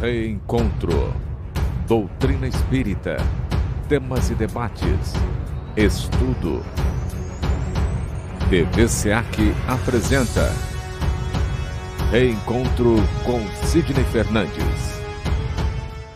Reencontro. 0.00 1.12
Doutrina 1.86 2.48
espírita. 2.48 3.18
Temas 3.86 4.30
e 4.30 4.34
debates. 4.34 5.12
Estudo. 5.76 6.62
TV 8.48 8.88
SEAC 8.88 9.52
apresenta 9.68 10.50
Reencontro 12.10 12.96
com 13.26 13.46
Sidney 13.66 14.02
Fernandes. 14.04 14.98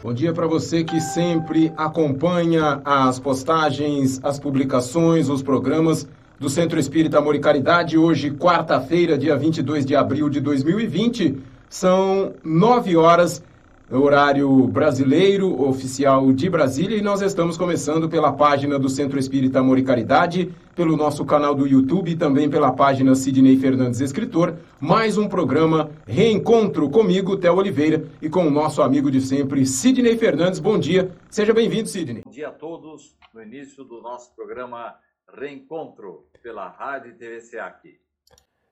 Bom 0.02 0.14
dia 0.14 0.32
para 0.32 0.46
você 0.46 0.82
que 0.82 0.98
sempre 0.98 1.70
acompanha 1.76 2.80
as 2.86 3.20
postagens, 3.20 4.18
as 4.24 4.40
publicações, 4.40 5.28
os 5.28 5.42
programas 5.42 6.08
do 6.40 6.48
Centro 6.48 6.80
Espírita 6.80 7.18
Amor 7.18 7.34
e 7.34 7.38
Caridade. 7.38 7.98
Hoje, 7.98 8.30
quarta-feira, 8.30 9.18
dia 9.18 9.36
22 9.36 9.84
de 9.84 9.94
abril 9.94 10.30
de 10.30 10.40
2020, 10.40 11.36
são 11.68 12.32
nove 12.42 12.96
horas 12.96 13.42
horário 13.90 14.66
brasileiro 14.66 15.62
oficial 15.62 16.32
de 16.32 16.48
Brasília 16.48 16.96
e 16.96 17.02
nós 17.02 17.20
estamos 17.20 17.56
começando 17.56 18.08
pela 18.08 18.32
página 18.32 18.78
do 18.78 18.88
Centro 18.88 19.18
Espírita 19.18 19.60
Amor 19.60 19.78
e 19.78 19.82
Caridade, 19.82 20.54
pelo 20.74 20.96
nosso 20.96 21.24
canal 21.24 21.54
do 21.54 21.66
YouTube 21.66 22.10
e 22.10 22.16
também 22.16 22.48
pela 22.48 22.72
página 22.72 23.14
Sidney 23.14 23.56
Fernandes 23.56 24.00
Escritor, 24.00 24.56
mais 24.80 25.18
um 25.18 25.28
programa 25.28 25.90
Reencontro 26.06 26.88
comigo, 26.88 27.36
Theo 27.36 27.56
Oliveira, 27.56 28.04
e 28.22 28.28
com 28.28 28.46
o 28.46 28.50
nosso 28.50 28.82
amigo 28.82 29.10
de 29.10 29.20
sempre, 29.20 29.66
Sidney 29.66 30.16
Fernandes. 30.16 30.58
Bom 30.58 30.78
dia, 30.78 31.14
seja 31.28 31.52
bem-vindo, 31.52 31.88
Sidney. 31.88 32.22
Bom 32.24 32.30
dia 32.30 32.48
a 32.48 32.52
todos, 32.52 33.16
no 33.32 33.42
início 33.42 33.84
do 33.84 34.00
nosso 34.00 34.34
programa 34.34 34.94
Reencontro 35.36 36.26
pela 36.42 36.68
Rádio 36.68 37.10
e 37.10 37.14
TV 37.14 37.40
SEAC. 37.40 38.03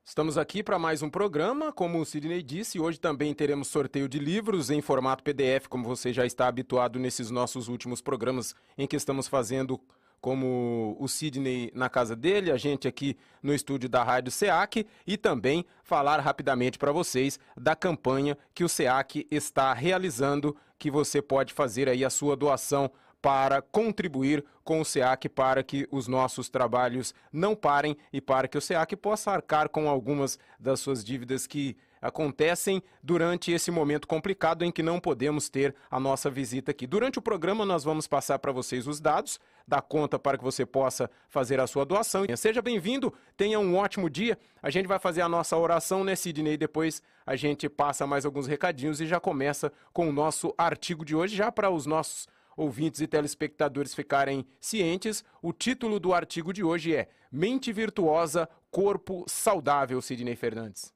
Estamos 0.05 0.37
aqui 0.37 0.61
para 0.61 0.77
mais 0.77 1.01
um 1.01 1.09
programa, 1.09 1.71
como 1.71 1.97
o 1.97 2.05
Sidney 2.05 2.43
disse, 2.43 2.77
hoje 2.77 2.99
também 2.99 3.33
teremos 3.33 3.69
sorteio 3.69 4.09
de 4.09 4.19
livros 4.19 4.69
em 4.69 4.81
formato 4.81 5.23
PDF, 5.23 5.67
como 5.69 5.85
você 5.85 6.11
já 6.11 6.25
está 6.25 6.45
habituado 6.45 6.99
nesses 6.99 7.31
nossos 7.31 7.69
últimos 7.69 8.01
programas 8.01 8.53
em 8.77 8.85
que 8.85 8.97
estamos 8.97 9.29
fazendo 9.29 9.79
como 10.19 10.97
o 10.99 11.07
Sidney 11.07 11.71
na 11.73 11.89
casa 11.89 12.17
dele, 12.17 12.51
a 12.51 12.57
gente 12.57 12.85
aqui 12.85 13.17
no 13.41 13.53
estúdio 13.53 13.87
da 13.87 14.03
Rádio 14.03 14.29
SEAC 14.29 14.85
e 15.07 15.15
também 15.15 15.65
falar 15.83 16.19
rapidamente 16.19 16.77
para 16.77 16.91
vocês 16.91 17.39
da 17.55 17.73
campanha 17.73 18.37
que 18.53 18.65
o 18.65 18.69
SEAC 18.69 19.25
está 19.31 19.73
realizando, 19.73 20.53
que 20.77 20.91
você 20.91 21.21
pode 21.21 21.53
fazer 21.53 21.87
aí 21.87 22.03
a 22.03 22.09
sua 22.09 22.35
doação 22.35 22.91
para 23.23 23.61
contribuir 23.61 24.43
com 24.65 24.81
o 24.81 24.85
SEAC 24.85 25.29
para 25.29 25.63
que 25.63 25.87
os 25.89 26.09
nossos 26.09 26.49
trabalhos 26.49 27.15
não 27.31 27.55
parem 27.55 27.95
e 28.11 28.19
para 28.19 28.49
que 28.49 28.57
o 28.57 28.61
SEAC 28.61 28.97
possa 28.97 29.31
arcar 29.31 29.69
com 29.69 29.87
algumas 29.87 30.37
das 30.59 30.81
suas 30.81 31.01
dívidas 31.01 31.47
que 31.47 31.77
acontecem 32.01 32.83
durante 33.01 33.49
esse 33.49 33.71
momento 33.71 34.09
complicado 34.09 34.65
em 34.65 34.71
que 34.71 34.83
não 34.83 34.99
podemos 34.99 35.47
ter 35.47 35.73
a 35.89 36.01
nossa 36.01 36.29
visita 36.29 36.71
aqui. 36.71 36.85
Durante 36.85 37.17
o 37.17 37.21
programa 37.21 37.65
nós 37.65 37.85
vamos 37.85 38.07
passar 38.07 38.39
para 38.39 38.51
vocês 38.51 38.87
os 38.87 38.99
dados 38.99 39.39
da 39.65 39.81
conta 39.81 40.19
para 40.19 40.37
que 40.37 40.43
você 40.43 40.65
possa 40.65 41.09
fazer 41.29 41.61
a 41.61 41.67
sua 41.67 41.85
doação. 41.85 42.25
Seja 42.35 42.61
bem-vindo, 42.61 43.13
tenha 43.37 43.57
um 43.57 43.77
ótimo 43.77 44.09
dia. 44.09 44.37
A 44.61 44.69
gente 44.69 44.85
vai 44.85 44.99
fazer 44.99 45.21
a 45.21 45.29
nossa 45.29 45.55
oração, 45.55 46.03
né, 46.03 46.13
Sidney? 46.13 46.57
Depois 46.57 47.01
a 47.25 47.37
gente 47.37 47.69
passa 47.69 48.05
mais 48.05 48.25
alguns 48.25 48.47
recadinhos 48.47 48.99
e 48.99 49.07
já 49.07 49.21
começa 49.21 49.71
com 49.93 50.09
o 50.09 50.11
nosso 50.11 50.53
artigo 50.57 51.05
de 51.05 51.15
hoje, 51.15 51.37
já 51.37 51.49
para 51.53 51.69
os 51.69 51.85
nossos 51.85 52.27
ouvintes 52.55 53.01
e 53.01 53.07
telespectadores 53.07 53.93
ficarem 53.93 54.45
cientes, 54.59 55.23
o 55.41 55.51
título 55.51 55.99
do 55.99 56.13
artigo 56.13 56.53
de 56.53 56.63
hoje 56.63 56.95
é 56.95 57.09
Mente 57.31 57.71
Virtuosa, 57.71 58.47
Corpo 58.69 59.25
Saudável, 59.27 60.01
Sidney 60.01 60.35
Fernandes. 60.35 60.93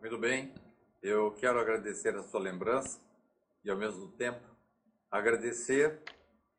Muito 0.00 0.18
bem, 0.18 0.52
eu 1.02 1.30
quero 1.32 1.58
agradecer 1.58 2.14
a 2.16 2.22
sua 2.22 2.40
lembrança 2.40 3.00
e, 3.64 3.70
ao 3.70 3.76
mesmo 3.76 4.08
tempo, 4.08 4.40
agradecer 5.10 6.00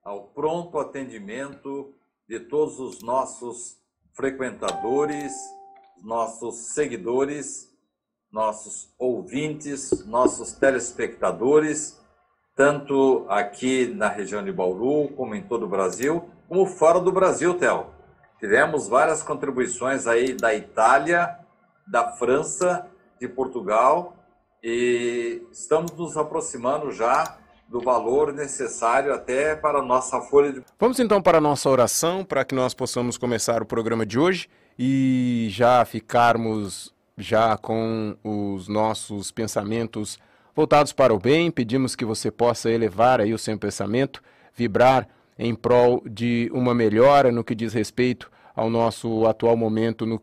ao 0.04 0.28
pronto 0.28 0.80
atendimento 0.80 1.94
de 2.28 2.40
todos 2.40 2.80
os 2.80 3.02
nossos 3.02 3.78
frequentadores, 4.14 5.34
nossos 6.02 6.56
seguidores, 6.74 7.72
nossos 8.32 8.94
ouvintes, 8.98 10.06
nossos 10.06 10.54
telespectadores 10.54 12.00
tanto 12.56 13.26
aqui 13.28 13.94
na 13.94 14.08
região 14.08 14.44
de 14.44 14.52
Bauru, 14.52 15.10
como 15.10 15.36
em 15.36 15.44
todo 15.44 15.66
o 15.66 15.70
Brasil, 15.70 16.24
como 16.48 16.66
fora 16.66 17.00
do 17.00 17.12
Brasil, 17.12 17.54
Theo. 17.56 17.88
Tivemos 18.40 18.88
várias 18.88 19.22
contribuições 19.22 20.08
aí 20.08 20.34
da 20.34 20.54
Itália, 20.54 21.38
da 21.86 22.12
França, 22.14 22.88
de 23.20 23.28
Portugal, 23.28 24.14
e 24.64 25.42
estamos 25.52 25.92
nos 25.92 26.18
aproximando 26.18 26.92
já 26.92 27.38
do 27.68 27.82
valor 27.82 28.32
necessário 28.32 29.14
até 29.14 29.56
para 29.56 29.80
a 29.80 29.82
nossa 29.82 30.22
folha 30.22 30.54
de... 30.54 30.64
Vamos 30.80 31.00
então 31.00 31.22
para 31.22 31.40
a 31.40 31.42
nossa 31.42 31.70
oração, 31.70 32.24
para 32.24 32.46
que 32.46 32.56
nós 32.56 32.74
possamos 32.74 33.18
começar 33.18 33.62
o 33.62 33.66
programa 33.66 34.06
de 34.06 34.20
hoje 34.20 34.48
e 34.78 35.48
já 35.50 35.84
ficarmos 35.84 36.94
já 37.18 37.58
com 37.58 38.16
os 38.24 38.68
nossos 38.68 39.32
pensamentos 39.32 40.20
voltados 40.56 40.94
para 40.94 41.14
o 41.14 41.20
bem. 41.20 41.52
Pedimos 41.52 41.96
que 41.96 42.06
você 42.06 42.32
possa 42.32 42.72
elevar 42.72 43.20
aí 43.20 43.34
o 43.34 43.38
seu 43.38 43.58
pensamento, 43.58 44.24
vibrar 44.56 45.08
em 45.38 45.54
prol 45.54 46.02
de 46.10 46.50
uma 46.54 46.74
melhora 46.74 47.32
no 47.32 47.44
que 47.44 47.54
diz 47.54 47.74
respeito 47.74 48.32
ao 48.56 48.70
nosso 48.70 49.28
atual 49.28 49.58
momento 49.58 50.06
no 50.06 50.20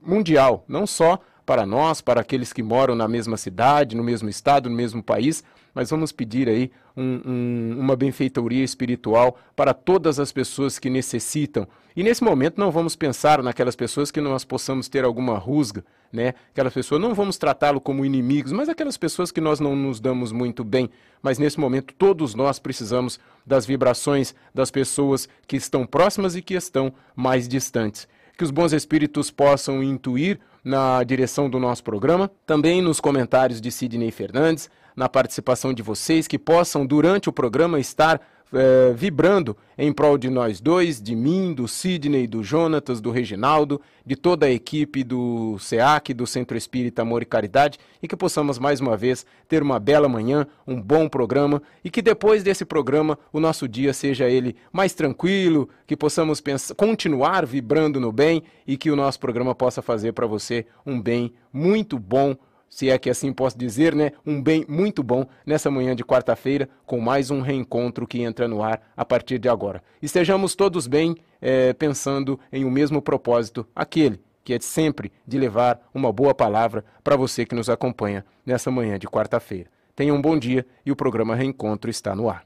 mundial, 0.00 0.64
não 0.66 0.86
só 0.86 1.18
para 1.44 1.66
nós, 1.66 2.00
para 2.00 2.22
aqueles 2.22 2.52
que 2.52 2.62
moram 2.62 2.94
na 2.94 3.06
mesma 3.06 3.36
cidade, 3.36 3.94
no 3.94 4.02
mesmo 4.02 4.30
estado, 4.30 4.70
no 4.70 4.76
mesmo 4.76 5.02
país, 5.02 5.44
mas 5.74 5.90
vamos 5.90 6.12
pedir 6.12 6.48
aí 6.48 6.70
um, 6.96 7.20
um, 7.26 7.76
uma 7.80 7.96
benfeitoria 7.96 8.62
espiritual 8.62 9.36
para 9.56 9.74
todas 9.74 10.20
as 10.20 10.30
pessoas 10.30 10.78
que 10.78 10.88
necessitam. 10.88 11.66
E 11.96 12.02
nesse 12.02 12.22
momento 12.22 12.58
não 12.58 12.70
vamos 12.70 12.96
pensar 12.96 13.42
naquelas 13.42 13.76
pessoas 13.76 14.10
que 14.10 14.20
nós 14.20 14.44
possamos 14.44 14.88
ter 14.88 15.04
alguma 15.04 15.38
rusga, 15.38 15.84
né? 16.12 16.34
Aquelas 16.52 16.72
pessoas 16.72 17.00
não 17.00 17.14
vamos 17.14 17.36
tratá-lo 17.36 17.80
como 17.80 18.04
inimigos, 18.04 18.52
mas 18.52 18.68
aquelas 18.68 18.96
pessoas 18.96 19.30
que 19.30 19.40
nós 19.40 19.60
não 19.60 19.74
nos 19.74 20.00
damos 20.00 20.32
muito 20.32 20.62
bem. 20.62 20.88
Mas 21.22 21.38
nesse 21.38 21.58
momento 21.58 21.94
todos 21.94 22.34
nós 22.34 22.58
precisamos 22.58 23.18
das 23.46 23.66
vibrações 23.66 24.34
das 24.54 24.70
pessoas 24.70 25.28
que 25.46 25.56
estão 25.56 25.86
próximas 25.86 26.36
e 26.36 26.42
que 26.42 26.54
estão 26.54 26.92
mais 27.14 27.48
distantes. 27.48 28.08
Que 28.36 28.44
os 28.44 28.50
bons 28.50 28.72
espíritos 28.72 29.30
possam 29.30 29.82
intuir 29.82 30.40
na 30.64 31.04
direção 31.04 31.48
do 31.48 31.60
nosso 31.60 31.84
programa, 31.84 32.30
também 32.46 32.80
nos 32.80 32.98
comentários 32.98 33.60
de 33.60 33.70
Sidney 33.70 34.10
Fernandes, 34.10 34.70
na 34.96 35.08
participação 35.08 35.72
de 35.72 35.82
vocês, 35.82 36.26
que 36.26 36.38
possam, 36.38 36.86
durante 36.86 37.28
o 37.28 37.32
programa, 37.32 37.80
estar 37.80 38.20
é, 38.54 38.92
vibrando 38.92 39.56
em 39.76 39.92
prol 39.92 40.16
de 40.16 40.30
nós 40.30 40.60
dois, 40.60 41.02
de 41.02 41.16
mim, 41.16 41.52
do 41.52 41.66
Sidney, 41.66 42.26
do 42.26 42.42
Jonatas, 42.42 43.00
do 43.00 43.10
Reginaldo, 43.10 43.80
de 44.06 44.14
toda 44.14 44.46
a 44.46 44.50
equipe 44.50 45.02
do 45.02 45.58
SEAC, 45.58 46.14
do 46.14 46.26
Centro 46.26 46.56
Espírita 46.56 47.02
Amor 47.02 47.22
e 47.22 47.26
Caridade, 47.26 47.78
e 48.00 48.06
que 48.06 48.16
possamos 48.16 48.58
mais 48.58 48.80
uma 48.80 48.96
vez 48.96 49.26
ter 49.48 49.62
uma 49.62 49.80
bela 49.80 50.08
manhã, 50.08 50.46
um 50.66 50.80
bom 50.80 51.08
programa, 51.08 51.60
e 51.82 51.90
que 51.90 52.00
depois 52.00 52.44
desse 52.44 52.64
programa 52.64 53.18
o 53.32 53.40
nosso 53.40 53.66
dia 53.66 53.92
seja 53.92 54.28
ele 54.28 54.54
mais 54.72 54.94
tranquilo, 54.94 55.68
que 55.86 55.96
possamos 55.96 56.40
pensar, 56.40 56.74
continuar 56.76 57.44
vibrando 57.44 57.98
no 57.98 58.12
bem 58.12 58.42
e 58.66 58.76
que 58.76 58.90
o 58.90 58.96
nosso 58.96 59.18
programa 59.18 59.54
possa 59.54 59.82
fazer 59.82 60.12
para 60.12 60.26
você 60.26 60.64
um 60.86 61.00
bem 61.00 61.32
muito 61.52 61.98
bom 61.98 62.36
se 62.74 62.90
é 62.90 62.98
que 62.98 63.08
assim 63.08 63.32
posso 63.32 63.56
dizer, 63.56 63.94
né? 63.94 64.10
Um 64.26 64.42
bem 64.42 64.64
muito 64.68 65.00
bom 65.00 65.24
nessa 65.46 65.70
manhã 65.70 65.94
de 65.94 66.04
quarta-feira, 66.04 66.68
com 66.84 66.98
mais 66.98 67.30
um 67.30 67.40
reencontro 67.40 68.04
que 68.04 68.20
entra 68.20 68.48
no 68.48 68.64
ar 68.64 68.82
a 68.96 69.04
partir 69.04 69.38
de 69.38 69.48
agora. 69.48 69.80
Estejamos 70.02 70.56
todos 70.56 70.88
bem, 70.88 71.14
é, 71.40 71.72
pensando 71.72 72.36
em 72.52 72.64
o 72.64 72.66
um 72.66 72.72
mesmo 72.72 73.00
propósito, 73.00 73.64
aquele 73.76 74.20
que 74.42 74.52
é 74.52 74.58
sempre 74.58 75.12
de 75.24 75.38
levar 75.38 75.88
uma 75.94 76.12
boa 76.12 76.34
palavra 76.34 76.84
para 77.04 77.14
você 77.14 77.46
que 77.46 77.54
nos 77.54 77.70
acompanha 77.70 78.26
nessa 78.44 78.72
manhã 78.72 78.98
de 78.98 79.06
quarta-feira. 79.06 79.70
Tenha 79.94 80.12
um 80.12 80.20
bom 80.20 80.36
dia 80.36 80.66
e 80.84 80.90
o 80.90 80.96
programa 80.96 81.36
Reencontro 81.36 81.88
está 81.88 82.12
no 82.16 82.28
ar. 82.28 82.44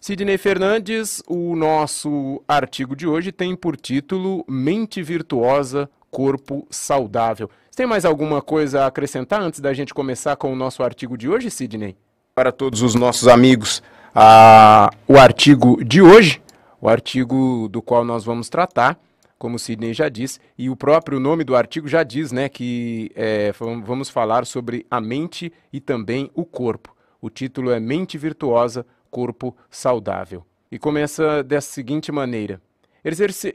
Sidney 0.00 0.36
Fernandes, 0.36 1.22
o 1.28 1.54
nosso 1.54 2.42
artigo 2.48 2.96
de 2.96 3.06
hoje 3.06 3.30
tem 3.30 3.54
por 3.54 3.76
título 3.76 4.44
Mente 4.48 5.00
Virtuosa, 5.00 5.88
Corpo 6.10 6.66
Saudável. 6.70 7.48
Você 7.74 7.78
tem 7.78 7.86
mais 7.88 8.04
alguma 8.04 8.40
coisa 8.40 8.82
a 8.82 8.86
acrescentar 8.86 9.42
antes 9.42 9.58
da 9.58 9.74
gente 9.74 9.92
começar 9.92 10.36
com 10.36 10.52
o 10.52 10.54
nosso 10.54 10.80
artigo 10.80 11.18
de 11.18 11.28
hoje, 11.28 11.50
Sidney? 11.50 11.96
Para 12.32 12.52
todos 12.52 12.82
os 12.82 12.94
nossos 12.94 13.26
amigos, 13.26 13.82
a, 14.14 14.92
o 15.08 15.18
artigo 15.18 15.84
de 15.84 16.00
hoje, 16.00 16.40
o 16.80 16.88
artigo 16.88 17.68
do 17.68 17.82
qual 17.82 18.04
nós 18.04 18.24
vamos 18.24 18.48
tratar, 18.48 18.96
como 19.36 19.56
o 19.56 19.58
Sidney 19.58 19.92
já 19.92 20.08
disse, 20.08 20.38
e 20.56 20.70
o 20.70 20.76
próprio 20.76 21.18
nome 21.18 21.42
do 21.42 21.56
artigo 21.56 21.88
já 21.88 22.04
diz, 22.04 22.30
né, 22.30 22.48
que 22.48 23.10
é, 23.16 23.50
vamos 23.84 24.08
falar 24.08 24.46
sobre 24.46 24.86
a 24.88 25.00
mente 25.00 25.52
e 25.72 25.80
também 25.80 26.30
o 26.32 26.44
corpo. 26.44 26.94
O 27.20 27.28
título 27.28 27.72
é 27.72 27.80
Mente 27.80 28.16
Virtuosa, 28.16 28.86
Corpo 29.10 29.52
Saudável. 29.68 30.46
E 30.70 30.78
começa 30.78 31.42
dessa 31.42 31.72
seguinte 31.72 32.12
maneira: 32.12 32.62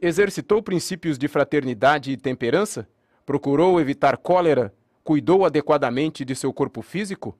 Exercitou 0.01 0.61
princípios 0.61 1.17
de 1.17 1.29
fraternidade 1.29 2.11
e 2.11 2.17
temperança? 2.17 2.85
Procurou 3.29 3.79
evitar 3.79 4.17
cólera? 4.17 4.73
Cuidou 5.03 5.45
adequadamente 5.45 6.25
de 6.25 6.35
seu 6.35 6.51
corpo 6.51 6.81
físico? 6.81 7.37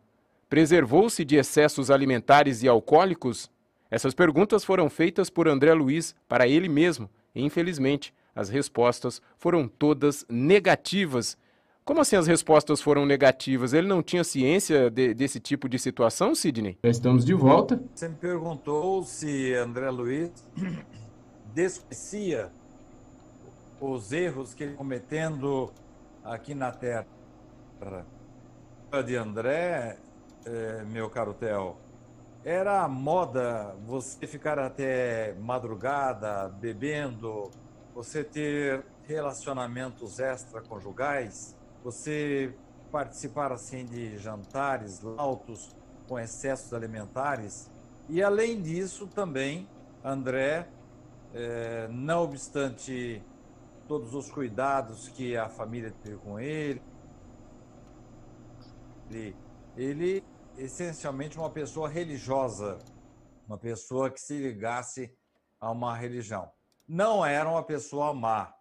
preservou-se 0.47 1.25
de 1.25 1.35
excessos 1.35 1.89
alimentares 1.89 2.61
e 2.61 2.67
alcoólicos? 2.67 3.49
Essas 3.89 4.13
perguntas 4.13 4.63
foram 4.63 4.87
feitas 4.87 5.31
por 5.31 5.47
André 5.47 5.73
Luiz 5.73 6.15
para 6.27 6.47
ele 6.47 6.69
mesmo 6.69 7.09
e, 7.33 7.43
infelizmente, 7.43 8.13
as 8.35 8.49
respostas 8.49 9.19
foram 9.35 9.67
todas 9.67 10.23
negativas. 10.29 11.35
Como 11.83 12.01
assim 12.01 12.17
as 12.17 12.27
respostas 12.27 12.79
foram 12.79 13.03
negativas? 13.03 13.73
Ele 13.73 13.87
não 13.87 14.03
tinha 14.03 14.23
ciência 14.23 14.91
de, 14.91 15.15
desse 15.15 15.39
tipo 15.39 15.67
de 15.67 15.79
situação, 15.79 16.35
Sidney? 16.35 16.77
Já 16.83 16.91
estamos 16.91 17.25
de 17.25 17.33
volta. 17.33 17.81
Você 17.95 18.09
me 18.09 18.15
perguntou 18.15 19.01
se 19.01 19.55
André 19.55 19.89
Luiz 19.89 20.29
desconhecia 21.51 22.51
os 23.79 24.11
erros 24.11 24.53
que 24.53 24.63
ele 24.63 24.75
cometendo 24.75 25.71
aqui 26.23 26.53
na 26.53 26.71
Terra. 26.71 27.05
De 29.05 29.15
André, 29.15 29.97
é, 30.45 30.83
meu 30.83 31.09
caro 31.09 31.33
Theo, 31.33 31.77
era 32.43 32.87
moda 32.87 33.75
você 33.85 34.25
ficar 34.25 34.59
até 34.59 35.33
madrugada 35.39 36.49
bebendo, 36.49 37.49
você 37.93 38.23
ter 38.23 38.83
relacionamentos 39.03 40.19
extraconjugais, 40.19 41.55
você 41.83 42.53
participar 42.91 43.51
assim 43.51 43.85
de 43.85 44.17
jantares 44.17 45.01
altos 45.17 45.75
com 46.07 46.19
excessos 46.19 46.73
alimentares 46.73 47.69
e 48.09 48.23
além 48.23 48.59
disso 48.59 49.05
também 49.05 49.67
André, 50.03 50.67
é, 51.33 51.87
não 51.91 52.23
obstante 52.23 53.21
todos 53.89 54.13
os 54.13 54.29
cuidados 54.29 55.09
que 55.09 55.35
a 55.35 55.49
família 55.49 55.91
teve 56.03 56.17
com 56.17 56.39
ele, 56.39 56.79
ele, 59.09 59.35
ele 59.75 60.23
essencialmente 60.55 61.39
uma 61.39 61.49
pessoa 61.49 61.89
religiosa, 61.89 62.77
uma 63.47 63.57
pessoa 63.57 64.11
que 64.11 64.21
se 64.21 64.37
ligasse 64.37 65.11
a 65.59 65.71
uma 65.71 65.97
religião. 65.97 66.51
Não 66.87 67.25
era 67.25 67.49
uma 67.49 67.63
pessoa 67.63 68.13
má, 68.13 68.53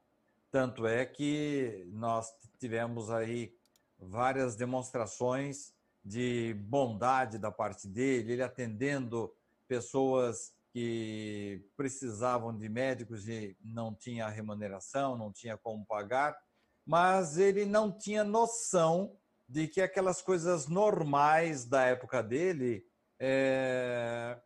tanto 0.50 0.86
é 0.86 1.04
que 1.04 1.86
nós 1.92 2.32
tivemos 2.58 3.10
aí 3.10 3.54
várias 3.98 4.56
demonstrações 4.56 5.74
de 6.02 6.54
bondade 6.54 7.36
da 7.36 7.52
parte 7.52 7.86
dele, 7.86 8.32
ele 8.32 8.42
atendendo 8.42 9.30
pessoas 9.66 10.54
que 10.72 11.64
precisavam 11.76 12.56
de 12.56 12.68
médicos 12.68 13.28
e 13.28 13.56
não 13.62 13.94
tinha 13.94 14.28
remuneração, 14.28 15.16
não 15.16 15.32
tinha 15.32 15.56
como 15.56 15.84
pagar, 15.86 16.38
mas 16.86 17.38
ele 17.38 17.64
não 17.64 17.90
tinha 17.90 18.24
noção 18.24 19.16
de 19.48 19.66
que 19.66 19.80
aquelas 19.80 20.20
coisas 20.20 20.66
normais 20.66 21.64
da 21.64 21.84
época 21.84 22.22
dele 22.22 22.86
é, 23.18 24.38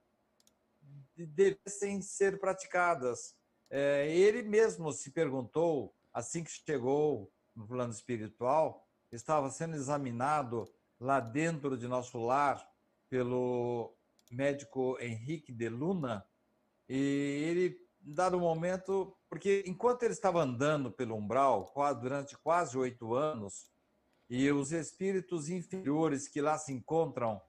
devessem 1.17 2.01
ser 2.01 2.39
praticadas. 2.39 3.35
É, 3.69 4.09
ele 4.15 4.43
mesmo 4.43 4.93
se 4.93 5.11
perguntou, 5.11 5.95
assim 6.13 6.45
que 6.45 6.51
chegou 6.51 7.33
no 7.55 7.67
plano 7.67 7.93
espiritual, 7.93 8.87
estava 9.11 9.51
sendo 9.51 9.75
examinado 9.75 10.73
lá 11.01 11.21
dentro 11.21 11.77
de 11.77 11.89
nosso 11.89 12.19
lar 12.19 12.67
pelo 13.09 13.95
médico 14.35 14.97
Henrique 15.01 15.53
de 15.53 15.69
Luna, 15.69 16.25
e 16.89 16.97
ele, 17.49 17.77
dado 18.01 18.39
momento, 18.39 19.17
porque 19.29 19.63
enquanto 19.67 20.03
ele 20.03 20.13
estava 20.13 20.43
andando 20.43 20.91
pelo 20.91 21.17
umbral, 21.17 21.73
durante 22.01 22.37
quase 22.39 22.77
oito 22.77 23.15
anos, 23.15 23.71
e 24.29 24.51
os 24.51 24.73
espíritos 24.73 25.49
inferiores 25.49 26.29
que 26.29 26.41
lá 26.41 26.57
se 26.57 26.73
encontram 26.73 27.41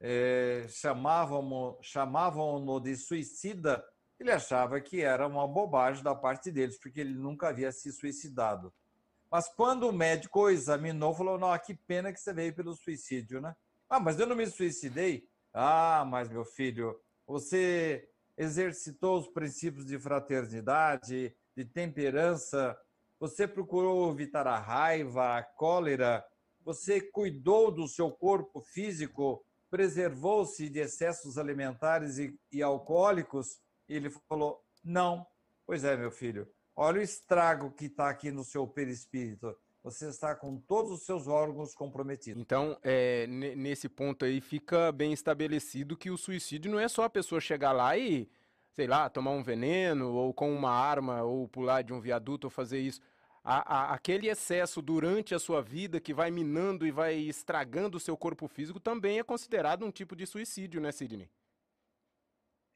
é, 0.00 0.66
chamavam-no 0.68 1.78
chamavam 1.80 2.80
de 2.80 2.96
suicida, 2.96 3.84
ele 4.18 4.32
achava 4.32 4.80
que 4.80 5.00
era 5.00 5.26
uma 5.26 5.46
bobagem 5.46 6.02
da 6.02 6.14
parte 6.14 6.50
deles, 6.50 6.78
porque 6.78 7.00
ele 7.00 7.14
nunca 7.14 7.48
havia 7.48 7.70
se 7.70 7.92
suicidado. 7.92 8.72
Mas 9.30 9.48
quando 9.54 9.88
o 9.88 9.92
médico 9.92 10.50
examinou, 10.50 11.14
falou: 11.14 11.38
Não, 11.38 11.56
que 11.58 11.74
pena 11.74 12.12
que 12.12 12.20
você 12.20 12.32
veio 12.32 12.54
pelo 12.54 12.74
suicídio, 12.74 13.40
né? 13.40 13.54
Ah, 13.88 13.98
mas 13.98 14.18
eu 14.18 14.26
não 14.26 14.36
me 14.36 14.46
suicidei. 14.46 15.28
Ah, 15.52 16.04
mas 16.06 16.28
meu 16.30 16.44
filho, 16.44 16.98
você 17.26 18.08
exercitou 18.36 19.18
os 19.18 19.28
princípios 19.28 19.84
de 19.84 19.98
fraternidade, 19.98 21.34
de 21.54 21.64
temperança, 21.64 22.78
você 23.20 23.46
procurou 23.46 24.10
evitar 24.10 24.46
a 24.46 24.58
raiva, 24.58 25.38
a 25.38 25.42
cólera, 25.42 26.24
você 26.64 27.00
cuidou 27.00 27.70
do 27.70 27.86
seu 27.86 28.10
corpo 28.10 28.60
físico, 28.60 29.44
preservou-se 29.70 30.68
de 30.68 30.80
excessos 30.80 31.38
alimentares 31.38 32.18
e, 32.18 32.38
e 32.50 32.62
alcoólicos? 32.62 33.60
E 33.88 33.94
ele 33.94 34.10
falou: 34.28 34.64
Não. 34.82 35.26
Pois 35.64 35.84
é, 35.84 35.96
meu 35.96 36.10
filho, 36.10 36.50
olha 36.74 37.00
o 37.00 37.02
estrago 37.02 37.70
que 37.70 37.84
está 37.86 38.08
aqui 38.08 38.30
no 38.30 38.42
seu 38.42 38.66
perispírito 38.66 39.56
você 39.82 40.08
está 40.08 40.34
com 40.34 40.56
todos 40.56 40.92
os 40.92 41.02
seus 41.02 41.26
órgãos 41.26 41.74
comprometidos. 41.74 42.40
Então, 42.40 42.78
é, 42.82 43.26
nesse 43.26 43.88
ponto 43.88 44.24
aí, 44.24 44.40
fica 44.40 44.92
bem 44.92 45.12
estabelecido 45.12 45.96
que 45.96 46.10
o 46.10 46.16
suicídio 46.16 46.70
não 46.70 46.78
é 46.78 46.86
só 46.86 47.04
a 47.04 47.10
pessoa 47.10 47.40
chegar 47.40 47.72
lá 47.72 47.96
e, 47.96 48.30
sei 48.72 48.86
lá, 48.86 49.10
tomar 49.10 49.32
um 49.32 49.42
veneno, 49.42 50.12
ou 50.12 50.32
com 50.32 50.54
uma 50.54 50.70
arma, 50.70 51.22
ou 51.22 51.48
pular 51.48 51.82
de 51.82 51.92
um 51.92 52.00
viaduto, 52.00 52.46
ou 52.46 52.50
fazer 52.50 52.78
isso. 52.78 53.00
A, 53.42 53.76
a, 53.76 53.94
aquele 53.94 54.28
excesso 54.28 54.80
durante 54.80 55.34
a 55.34 55.38
sua 55.38 55.60
vida 55.60 56.00
que 56.00 56.14
vai 56.14 56.30
minando 56.30 56.86
e 56.86 56.92
vai 56.92 57.16
estragando 57.16 57.96
o 57.96 58.00
seu 58.00 58.16
corpo 58.16 58.46
físico 58.46 58.78
também 58.78 59.18
é 59.18 59.24
considerado 59.24 59.84
um 59.84 59.90
tipo 59.90 60.14
de 60.14 60.26
suicídio, 60.26 60.80
né, 60.80 60.92
Sidney? 60.92 61.28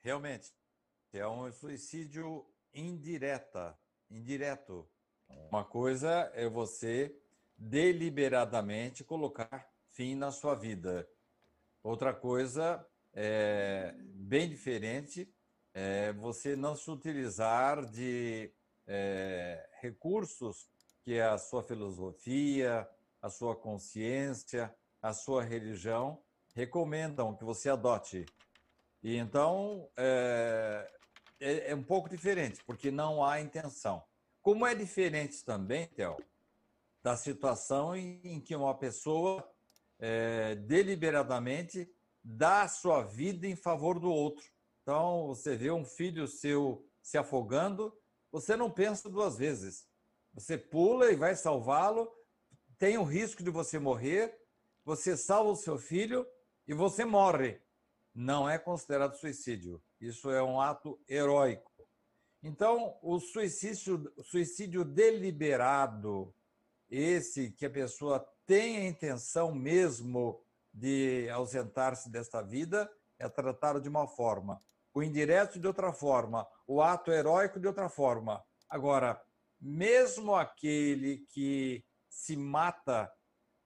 Realmente. 0.00 0.52
É 1.12 1.26
um 1.26 1.50
suicídio 1.52 2.44
indireta, 2.74 3.78
indireto 4.10 4.86
uma 5.28 5.64
coisa 5.64 6.30
é 6.34 6.48
você 6.48 7.16
deliberadamente 7.56 9.04
colocar 9.04 9.70
fim 9.90 10.14
na 10.14 10.30
sua 10.30 10.54
vida. 10.54 11.08
Outra 11.82 12.12
coisa 12.12 12.86
é 13.14 13.94
bem 13.98 14.48
diferente 14.48 15.32
é 15.72 16.12
você 16.14 16.56
não 16.56 16.74
se 16.74 16.90
utilizar 16.90 17.84
de 17.84 18.50
é, 18.86 19.68
recursos 19.80 20.68
que 21.02 21.20
a 21.20 21.36
sua 21.36 21.62
filosofia, 21.62 22.88
a 23.20 23.28
sua 23.28 23.54
consciência, 23.54 24.74
a 25.02 25.12
sua 25.12 25.42
religião 25.42 26.22
recomendam 26.54 27.36
que 27.36 27.44
você 27.44 27.68
adote. 27.68 28.24
E 29.02 29.16
então 29.16 29.88
é, 29.96 30.90
é, 31.38 31.70
é 31.70 31.74
um 31.74 31.82
pouco 31.82 32.08
diferente, 32.08 32.64
porque 32.64 32.90
não 32.90 33.22
há 33.22 33.40
intenção. 33.40 34.02
Como 34.46 34.64
é 34.64 34.76
diferente 34.76 35.44
também, 35.44 35.88
Theo, 35.88 36.16
da 37.02 37.16
situação 37.16 37.96
em, 37.96 38.40
que 38.40 38.54
uma 38.54 38.78
pessoa 38.78 39.44
é, 39.98 40.54
deliberadamente 40.54 41.92
dá 42.22 42.62
a 42.62 42.68
sua 42.68 43.02
vida 43.02 43.48
em 43.48 43.56
favor 43.56 43.98
do 43.98 44.08
outro. 44.08 44.46
Então, 44.82 45.26
você 45.26 45.56
vê 45.56 45.72
um 45.72 45.84
filho 45.84 46.28
seu 46.28 46.88
se 47.02 47.18
afogando, 47.18 47.92
você 48.30 48.54
não 48.54 48.70
pensa 48.70 49.10
duas 49.10 49.36
vezes. 49.36 49.88
Você 50.32 50.56
pula 50.56 51.10
e 51.10 51.16
vai 51.16 51.34
salvá-lo, 51.34 52.08
tem 52.78 52.96
o 52.98 53.02
risco 53.02 53.42
de 53.42 53.50
você 53.50 53.80
morrer, 53.80 54.32
você 54.84 55.16
salva 55.16 55.50
o 55.50 55.56
seu 55.56 55.76
filho 55.76 56.24
e 56.68 56.72
você 56.72 57.04
morre. 57.04 57.60
Não 58.14 58.48
é 58.48 58.60
considerado 58.60 59.16
suicídio. 59.16 59.82
Isso 60.00 60.30
é 60.30 60.40
um 60.40 60.60
ato 60.60 61.00
heróico. 61.08 61.75
Então, 62.46 62.96
o 63.02 63.18
suicídio, 63.18 64.08
suicídio 64.22 64.84
deliberado, 64.84 66.32
esse 66.88 67.50
que 67.50 67.66
a 67.66 67.70
pessoa 67.70 68.24
tem 68.46 68.76
a 68.76 68.84
intenção 68.84 69.52
mesmo 69.52 70.40
de 70.72 71.28
ausentar-se 71.30 72.08
desta 72.08 72.40
vida, 72.40 72.88
é 73.18 73.28
tratado 73.28 73.80
de 73.80 73.88
uma 73.88 74.06
forma, 74.06 74.62
o 74.94 75.02
indireto 75.02 75.58
de 75.58 75.66
outra 75.66 75.92
forma, 75.92 76.46
o 76.68 76.80
ato 76.80 77.10
heróico 77.10 77.58
de 77.58 77.66
outra 77.66 77.88
forma. 77.88 78.44
Agora, 78.68 79.20
mesmo 79.60 80.32
aquele 80.32 81.26
que 81.32 81.84
se 82.08 82.36
mata, 82.36 83.12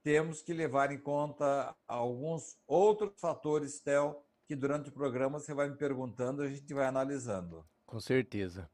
temos 0.02 0.40
que 0.40 0.54
levar 0.54 0.90
em 0.90 0.98
conta 0.98 1.76
alguns 1.86 2.56
outros 2.66 3.12
fatores, 3.20 3.78
Tel, 3.80 4.24
que 4.46 4.56
durante 4.56 4.88
o 4.88 4.92
programa 4.92 5.38
você 5.38 5.52
vai 5.52 5.68
me 5.68 5.76
perguntando, 5.76 6.40
a 6.40 6.48
gente 6.48 6.72
vai 6.72 6.86
analisando. 6.86 7.68
Com 7.90 7.98
certeza. 7.98 8.70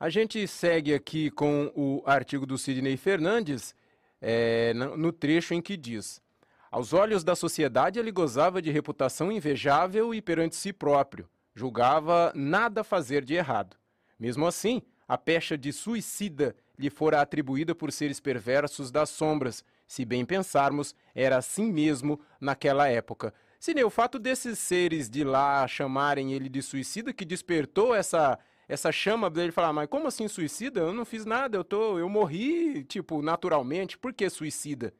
A 0.00 0.08
gente 0.08 0.48
segue 0.48 0.94
aqui 0.94 1.30
com 1.30 1.70
o 1.76 2.02
artigo 2.06 2.46
do 2.46 2.56
Sidney 2.56 2.96
Fernandes, 2.96 3.74
é, 4.22 4.72
no 4.72 5.12
trecho 5.12 5.52
em 5.52 5.60
que 5.60 5.76
diz: 5.76 6.22
Aos 6.70 6.94
olhos 6.94 7.22
da 7.22 7.36
sociedade, 7.36 7.98
ele 7.98 8.10
gozava 8.10 8.62
de 8.62 8.70
reputação 8.70 9.30
invejável 9.30 10.14
e 10.14 10.22
perante 10.22 10.56
si 10.56 10.72
próprio, 10.72 11.28
julgava 11.54 12.32
nada 12.34 12.82
fazer 12.82 13.22
de 13.22 13.34
errado. 13.34 13.76
Mesmo 14.18 14.46
assim, 14.46 14.80
a 15.06 15.18
pecha 15.18 15.58
de 15.58 15.70
suicida 15.70 16.56
lhe 16.78 16.88
fora 16.88 17.20
atribuída 17.20 17.74
por 17.74 17.92
seres 17.92 18.18
perversos 18.18 18.90
das 18.90 19.10
sombras. 19.10 19.62
Se 19.86 20.06
bem 20.06 20.24
pensarmos, 20.24 20.94
era 21.14 21.36
assim 21.36 21.70
mesmo 21.70 22.18
naquela 22.40 22.88
época. 22.88 23.34
Cine, 23.58 23.82
o 23.82 23.90
fato 23.90 24.18
desses 24.18 24.58
seres 24.58 25.10
de 25.10 25.24
lá 25.24 25.66
chamarem 25.66 26.32
ele 26.32 26.48
de 26.48 26.62
suicida 26.62 27.12
que 27.12 27.24
despertou 27.24 27.94
essa 27.94 28.38
essa 28.68 28.92
chama 28.92 29.30
dele 29.30 29.50
falar, 29.50 29.72
mas 29.72 29.88
como 29.88 30.06
assim 30.06 30.28
suicida? 30.28 30.80
Eu 30.80 30.92
não 30.92 31.06
fiz 31.06 31.24
nada, 31.24 31.56
eu 31.56 31.64
tô, 31.64 31.98
eu 31.98 32.06
morri, 32.06 32.84
tipo, 32.84 33.22
naturalmente. 33.22 33.96
Por 33.96 34.12
que 34.12 34.28
suicida? 34.28 34.92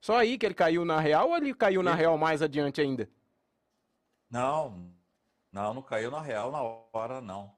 Só 0.00 0.16
aí 0.16 0.36
que 0.36 0.44
ele 0.44 0.56
caiu 0.56 0.84
na 0.84 0.98
real 0.98 1.28
ou 1.28 1.36
ele 1.36 1.54
caiu 1.54 1.84
na 1.84 1.94
real 1.94 2.18
mais 2.18 2.42
adiante 2.42 2.80
ainda? 2.80 3.08
Não, 4.28 4.92
não, 5.52 5.72
não 5.72 5.82
caiu 5.82 6.10
na 6.10 6.20
real 6.20 6.50
na 6.50 6.60
hora, 6.92 7.20
não. 7.20 7.54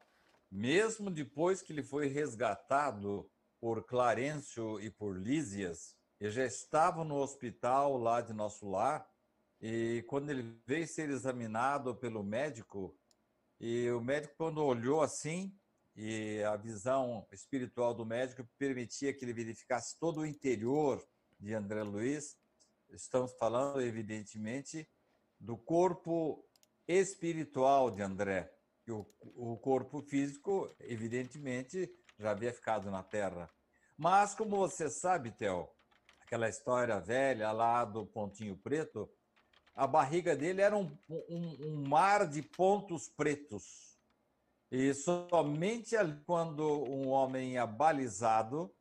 Mesmo 0.51 1.11
depois 1.11 1.63
que 1.63 1.73
ele 1.73 1.83
foi 1.83 2.09
resgatado 2.09 3.27
por 3.59 3.83
Clarencio 3.85 4.79
e 4.81 4.91
por 4.91 5.17
Lísias, 5.17 5.97
ele 6.21 6.31
já 6.31 6.45
estava 6.45 7.05
no 7.05 7.17
hospital 7.17 7.97
lá 7.97 8.21
de 8.21 8.35
nosso 8.35 8.69
lar, 8.69 9.09
e 9.61 10.05
quando 10.07 10.31
ele 10.31 10.61
veio 10.67 10.87
ser 10.87 11.11
examinado 11.11 11.95
pelo 11.97 12.23
médico, 12.23 12.97
e 13.61 13.91
o 13.91 14.01
médico, 14.01 14.35
quando 14.37 14.65
olhou 14.65 15.03
assim, 15.03 15.53
e 15.97 16.43
a 16.45 16.57
visão 16.57 17.27
espiritual 17.33 17.93
do 17.93 18.07
médico 18.07 18.49
permitia 18.57 19.13
que 19.13 19.25
ele 19.25 19.33
verificasse 19.33 19.99
todo 19.99 20.21
o 20.21 20.27
interior 20.27 21.05
de 21.41 21.55
André 21.55 21.83
Luiz, 21.83 22.37
estamos 22.91 23.33
falando, 23.37 23.81
evidentemente, 23.81 24.89
do 25.41 25.57
corpo 25.57 26.45
espiritual 26.87 27.91
de 27.91 28.01
André. 28.01 28.49
E 28.87 28.93
o, 28.93 29.05
o 29.35 29.59
corpo 29.59 30.01
físico, 30.03 30.73
evidentemente, 30.81 31.93
já 32.17 32.31
havia 32.31 32.53
ficado 32.53 32.91
na 32.91 33.03
terra. 33.03 33.51
Mas, 33.97 34.37
como 34.37 34.57
você 34.57 34.89
sabe, 34.89 35.33
Theo, 35.33 35.69
aquela 36.21 36.49
história 36.49 37.01
velha 37.01 37.51
lá 37.51 37.85
do 37.85 38.07
Pontinho 38.07 38.57
Preto, 38.57 39.11
a 39.79 39.87
barriga 39.87 40.35
dele 40.35 40.61
era 40.61 40.77
um, 40.77 40.91
um, 41.09 41.57
um 41.61 41.89
mar 41.89 42.27
de 42.27 42.43
pontos 42.43 43.09
pretos. 43.09 43.97
E 44.73 44.93
somente 44.93 45.95
quando 46.27 46.65
um 46.83 47.07
homem 47.11 47.57
abalizado, 47.59 48.75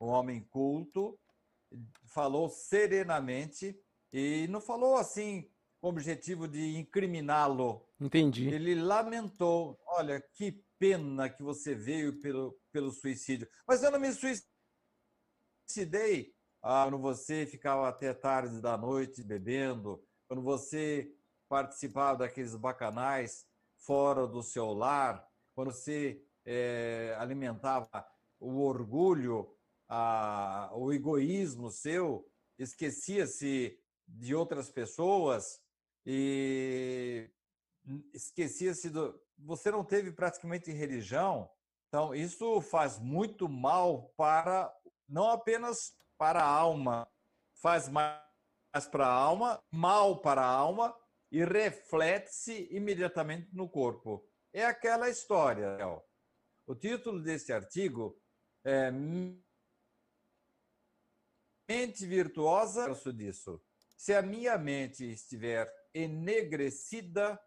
um 0.00 0.06
homem 0.06 0.40
culto, 0.40 1.18
falou 2.06 2.48
serenamente 2.48 3.76
e 4.12 4.46
não 4.48 4.60
falou 4.60 4.96
assim 4.96 5.50
com 5.80 5.88
o 5.88 5.90
objetivo 5.90 6.46
de 6.46 6.78
incriminá-lo. 6.78 7.84
Entendi. 8.00 8.46
Ele 8.46 8.76
lamentou: 8.76 9.76
olha, 9.88 10.20
que 10.20 10.64
pena 10.78 11.28
que 11.28 11.42
você 11.42 11.74
veio 11.74 12.20
pelo, 12.20 12.56
pelo 12.70 12.92
suicídio. 12.92 13.48
Mas 13.66 13.82
eu 13.82 13.90
não 13.90 13.98
me 13.98 14.12
suicidei 15.66 16.32
ah, 16.62 16.84
quando 16.84 16.98
você 16.98 17.44
ficava 17.44 17.88
até 17.88 18.14
tarde 18.14 18.60
da 18.60 18.78
noite 18.78 19.20
bebendo, 19.24 20.00
quando 20.34 20.42
você 20.42 21.14
participava 21.48 22.18
daqueles 22.18 22.56
bacanais 22.56 23.46
fora 23.76 24.26
do 24.26 24.42
seu 24.42 24.72
lar, 24.72 25.24
quando 25.54 25.70
você 25.70 26.20
é, 26.44 27.14
alimentava 27.20 28.04
o 28.40 28.62
orgulho, 28.62 29.54
a, 29.88 30.72
o 30.74 30.92
egoísmo 30.92 31.70
seu, 31.70 32.28
esquecia-se 32.58 33.78
de 34.08 34.34
outras 34.34 34.68
pessoas 34.68 35.62
e 36.04 37.30
esquecia-se 38.12 38.90
do. 38.90 39.16
Você 39.38 39.70
não 39.70 39.84
teve 39.84 40.10
praticamente 40.10 40.72
religião, 40.72 41.48
então 41.88 42.12
isso 42.12 42.60
faz 42.60 42.98
muito 42.98 43.48
mal 43.48 44.12
para, 44.16 44.74
não 45.08 45.30
apenas 45.30 45.96
para 46.18 46.40
a 46.42 46.48
alma, 46.48 47.06
faz 47.52 47.88
mais 47.88 48.23
para 48.90 49.06
a 49.06 49.12
alma, 49.12 49.62
mal 49.70 50.20
para 50.20 50.42
a 50.42 50.48
alma 50.48 50.94
e 51.30 51.44
reflete-se 51.44 52.68
imediatamente 52.70 53.48
no 53.52 53.68
corpo. 53.68 54.28
É 54.52 54.64
aquela 54.64 55.08
história. 55.08 55.78
O 56.66 56.74
título 56.74 57.22
desse 57.22 57.52
artigo 57.52 58.20
é 58.64 58.90
Mente 61.68 62.06
virtuosa, 62.06 62.86
verso 62.86 63.12
disso. 63.12 63.62
Se 63.96 64.12
a 64.12 64.20
minha 64.20 64.58
mente 64.58 65.04
estiver 65.10 65.72
enegrecida, 65.94 67.40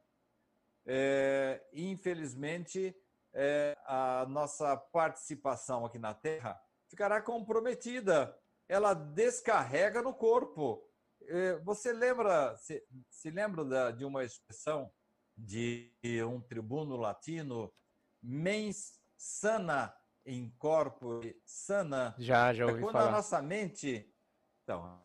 é, 0.86 1.63
infelizmente, 1.74 2.96
é, 3.34 3.77
a 3.86 4.25
nossa 4.27 4.75
participação 4.75 5.86
aqui 5.86 6.00
na 6.00 6.13
Terra 6.13 6.60
ficará 6.89 7.22
comprometida. 7.22 8.36
Ela 8.67 8.93
descarrega 8.93 10.01
no 10.01 10.13
corpo. 10.13 10.84
É, 11.27 11.57
você 11.60 11.91
lembra, 11.91 12.55
se, 12.57 12.84
se 13.10 13.29
lembra 13.29 13.65
da, 13.65 13.91
de 13.91 14.05
uma 14.05 14.24
expressão 14.24 14.91
de 15.36 15.91
um 16.25 16.41
tribuno 16.41 16.96
latino, 16.96 17.72
mens 18.22 19.00
sana 19.15 19.93
in 20.25 20.50
corpore 20.57 21.39
sana? 21.46 22.15
Já, 22.17 22.53
já 22.53 22.65
ouvi 22.65 22.79
é 22.79 22.81
quando 22.81 22.93
falar. 22.93 23.10
a 23.10 23.12
nossa 23.12 23.41
mente, 23.41 24.12
então, 24.63 25.03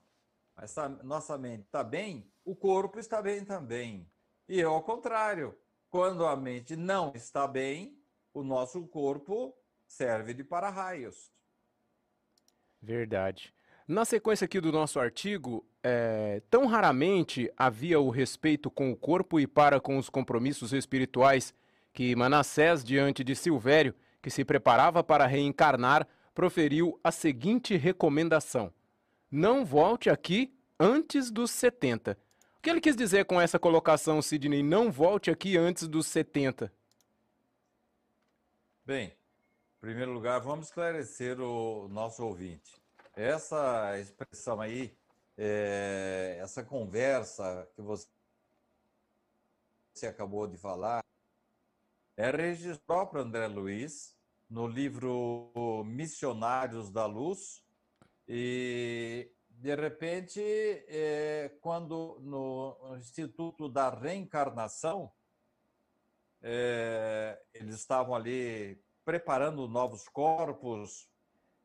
essa 0.57 0.88
nossa 0.88 1.37
mente 1.37 1.64
está 1.64 1.83
bem, 1.85 2.33
o 2.45 2.55
corpo 2.55 2.99
está 2.99 3.21
bem 3.21 3.45
também. 3.45 4.11
E 4.49 4.61
é 4.61 4.64
ao 4.64 4.83
contrário, 4.83 5.59
quando 5.88 6.25
a 6.26 6.37
mente 6.37 6.76
não 6.76 7.12
está 7.14 7.47
bem, 7.47 8.00
o 8.33 8.43
nosso 8.43 8.87
corpo 8.87 9.55
serve 9.87 10.33
de 10.33 10.43
para-raios. 10.43 11.31
Verdade. 12.81 13.55
Na 13.87 14.05
sequência 14.05 14.45
aqui 14.45 14.61
do 14.61 14.73
nosso 14.73 14.99
artigo, 14.99 15.67
é, 15.83 16.41
tão 16.49 16.67
raramente 16.67 17.51
havia 17.57 17.99
o 17.99 18.09
respeito 18.09 18.71
com 18.71 18.93
o 18.93 18.97
corpo 18.97 19.41
e 19.41 19.47
para 19.47 19.81
com 19.81 19.99
os 19.99 20.09
compromissos 20.09 20.73
espirituais 20.73 21.53
que 21.93 22.15
Manassés, 22.15 22.85
diante 22.85 23.25
de 23.25 23.35
Silvério, 23.35 23.95
que 24.23 24.31
se 24.31 24.45
preparava 24.45 25.03
para 25.03 25.27
reencarnar, 25.27 26.07
proferiu 26.35 26.99
a 27.03 27.11
seguinte 27.11 27.77
recomendação: 27.77 28.73
Não 29.31 29.65
volte 29.65 30.09
aqui 30.09 30.55
antes 30.79 31.31
dos 31.31 31.51
70. 31.51 32.17
O 32.57 32.62
que 32.62 32.71
ele 32.71 32.81
quis 32.81 32.95
dizer 32.95 33.25
com 33.25 33.41
essa 33.41 33.59
colocação, 33.59 34.23
Sidney? 34.23 34.62
Não 34.62 34.91
volte 34.91 35.31
aqui 35.31 35.57
antes 35.57 35.89
dos 35.89 36.07
70. 36.07 36.73
Bem, 38.87 39.07
em 39.07 39.81
primeiro 39.81 40.12
lugar, 40.12 40.41
vamos 40.41 40.67
esclarecer 40.67 41.41
o 41.41 41.89
nosso 41.89 42.25
ouvinte. 42.25 42.81
Essa 43.15 43.99
expressão 43.99 44.61
aí 44.61 44.95
é, 45.37 46.39
essa 46.41 46.62
conversa 46.62 47.69
que 47.75 47.83
você, 47.83 48.09
acabou 50.09 50.47
de 50.47 50.57
falar 50.57 51.03
é 52.17 52.31
registro 52.31 52.85
próprio 52.85 53.23
André 53.23 53.47
Luiz 53.47 54.17
no 54.51 54.67
livro 54.67 55.53
Missionários 55.87 56.91
da 56.91 57.07
Luz. 57.07 57.65
E 58.27 59.31
de 59.49 59.75
repente 59.75 60.41
é, 60.41 61.57
quando 61.61 62.19
no 62.21 62.97
Instituto 62.97 63.69
da 63.69 63.91
Reencarnação 63.91 65.12
é, 66.43 67.41
eles 67.55 67.77
estavam 67.77 68.15
ali 68.15 68.83
preparando 69.05 69.69
novos 69.69 70.09
corpos, 70.09 71.09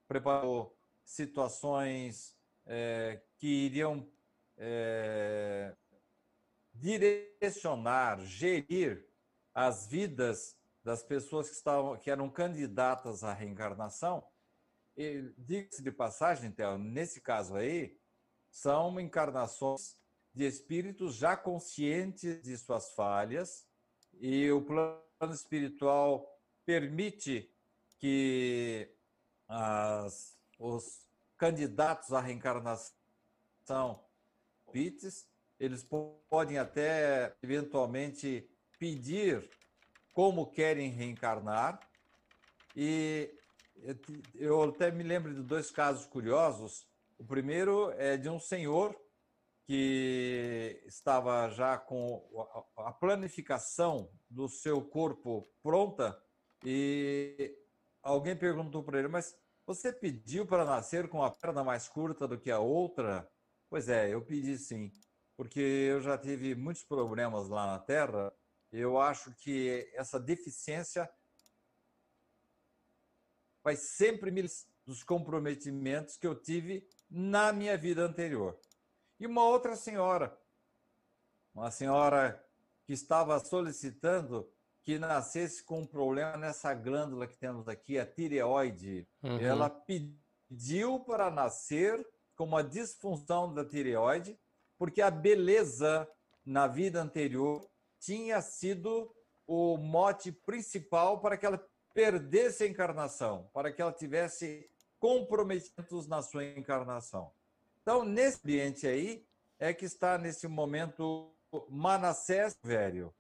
preparou 0.08 0.78
situações 1.04 2.37
é, 2.68 3.22
que 3.38 3.48
iriam 3.48 4.08
é, 4.58 5.76
direcionar, 6.74 8.20
gerir 8.22 9.08
as 9.54 9.88
vidas 9.88 10.56
das 10.84 11.02
pessoas 11.04 11.50
que, 11.50 11.56
estavam, 11.56 11.98
que 11.98 12.12
eram 12.12 12.30
candidatas 12.30 13.24
à 13.24 13.34
reencarnação. 13.34 14.24
Diga-se 15.38 15.82
de 15.84 15.92
passagem, 15.92 16.52
Theo, 16.52 16.78
nesse 16.78 17.22
caso 17.22 17.56
aí, 17.56 18.00
são 18.50 19.00
encarnações 19.00 19.96
de 20.34 20.46
espíritos 20.46 21.16
já 21.16 21.36
conscientes 21.36 22.42
de 22.42 22.58
suas 22.58 22.94
falhas, 22.94 23.68
e 24.20 24.52
o 24.52 24.62
plano 24.62 25.34
espiritual 25.34 26.28
permite 26.66 27.52
que 27.98 28.92
as, 29.48 30.38
os 30.60 31.07
candidatos 31.38 32.14
à 32.14 32.20
reencarnação 32.20 32.96
PITs, 34.72 35.28
eles 35.60 35.84
podem 36.30 36.58
até 36.58 37.36
eventualmente 37.42 38.50
pedir 38.80 39.50
como 40.14 40.52
querem 40.52 40.90
reencarnar. 40.92 41.80
E 42.76 43.34
eu 44.36 44.64
até 44.64 44.92
me 44.92 45.04
lembro 45.04 45.34
de 45.34 45.42
dois 45.42 45.72
casos 45.72 46.06
curiosos. 46.06 46.88
O 47.18 47.26
primeiro 47.26 47.92
é 47.92 48.18
de 48.18 48.30
um 48.30 48.40
senhor 48.40 48.96
que 49.66 50.82
estava 50.86 51.50
já 51.50 51.78
com 51.78 52.24
a 52.78 52.92
planificação 52.92 54.10
do 54.30 54.48
seu 54.48 54.82
corpo 54.82 55.48
pronta 55.62 56.18
e 56.64 57.54
alguém 58.02 58.36
perguntou 58.36 58.82
para 58.82 59.00
ele, 59.00 59.10
mas 59.10 59.38
você 59.68 59.92
pediu 59.92 60.48
para 60.48 60.64
nascer 60.64 61.10
com 61.10 61.22
a 61.22 61.30
perna 61.30 61.62
mais 61.62 61.90
curta 61.90 62.26
do 62.26 62.40
que 62.40 62.50
a 62.50 62.58
outra? 62.58 63.30
Pois 63.70 63.90
é, 63.90 64.14
eu 64.14 64.26
pedi 64.26 64.58
sim. 64.58 64.90
porque 65.36 65.60
eu 65.60 66.00
já 66.02 66.18
tive 66.18 66.56
muitos 66.56 66.86
problemas 66.86 67.50
lá 67.50 67.68
na 67.68 67.78
Terra. 67.78 68.34
Eu 68.72 68.98
acho 68.98 69.36
que 69.36 69.92
essa 69.94 70.18
deficiência 70.18 71.08
vai 73.62 73.76
sempre 73.76 74.32
me 74.32 74.44
dos 74.86 75.04
comprometimentos 75.04 76.16
que 76.16 76.26
eu 76.26 76.34
tive 76.34 76.88
na 77.10 77.52
minha 77.52 77.78
vida 77.78 78.06
anterior. 78.06 78.58
E 79.20 79.28
uma 79.28 79.44
outra 79.44 79.76
senhora, 79.76 80.40
uma 81.54 81.70
senhora 81.72 82.42
que 82.86 82.94
estava 82.94 83.38
solicitando 83.38 84.50
que 84.88 84.98
nascesse 84.98 85.62
com 85.66 85.82
um 85.82 85.86
problema 85.86 86.38
nessa 86.38 86.74
glândula 86.74 87.28
que 87.28 87.36
temos 87.36 87.68
aqui, 87.68 88.00
a 88.00 88.06
tireoide. 88.06 89.06
Uhum. 89.22 89.38
Ela 89.38 89.70
pediu 89.70 91.02
para 91.02 91.30
nascer 91.30 92.08
com 92.38 92.46
uma 92.46 92.64
disfunção 92.64 93.54
da 93.54 93.66
tireoide, 93.66 94.40
porque 94.78 95.02
a 95.02 95.12
beleza 95.12 96.10
na 96.46 96.68
vida 96.68 97.02
anterior 97.02 97.70
tinha 98.00 98.40
sido 98.42 99.14
o 99.46 99.76
mote 99.76 100.32
principal 100.32 101.20
para 101.20 101.36
que 101.36 101.46
ela 101.46 101.62
perdesse 101.94 102.64
a 102.64 102.68
encarnação, 102.68 103.50
para 103.54 103.74
que 103.74 103.82
ela 103.82 103.92
tivesse 103.92 104.70
comprometimentos 105.02 106.08
na 106.08 106.22
sua 106.22 106.46
encarnação. 106.46 107.34
Então, 107.82 108.06
nesse 108.06 108.40
ambiente 108.42 108.88
aí, 108.88 109.28
é 109.60 109.74
que 109.74 109.84
está 109.84 110.18
nesse 110.18 110.48
momento 110.48 111.30
Manassés 111.70 112.58
velho. 112.64 113.14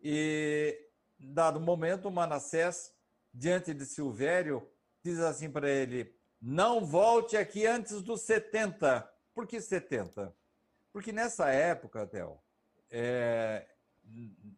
E, 0.00 0.78
dado 1.18 1.60
momento, 1.60 2.10
Manassés, 2.10 2.94
diante 3.32 3.74
de 3.74 3.84
Silvério, 3.84 4.68
diz 5.02 5.18
assim 5.18 5.50
para 5.50 5.68
ele: 5.68 6.14
Não 6.40 6.84
volte 6.84 7.36
aqui 7.36 7.66
antes 7.66 8.02
dos 8.02 8.22
70. 8.22 9.08
Por 9.34 9.46
que 9.46 9.60
70? 9.60 10.34
Porque 10.92 11.12
nessa 11.12 11.50
época, 11.50 12.06
Theo, 12.06 12.40
é, 12.90 13.66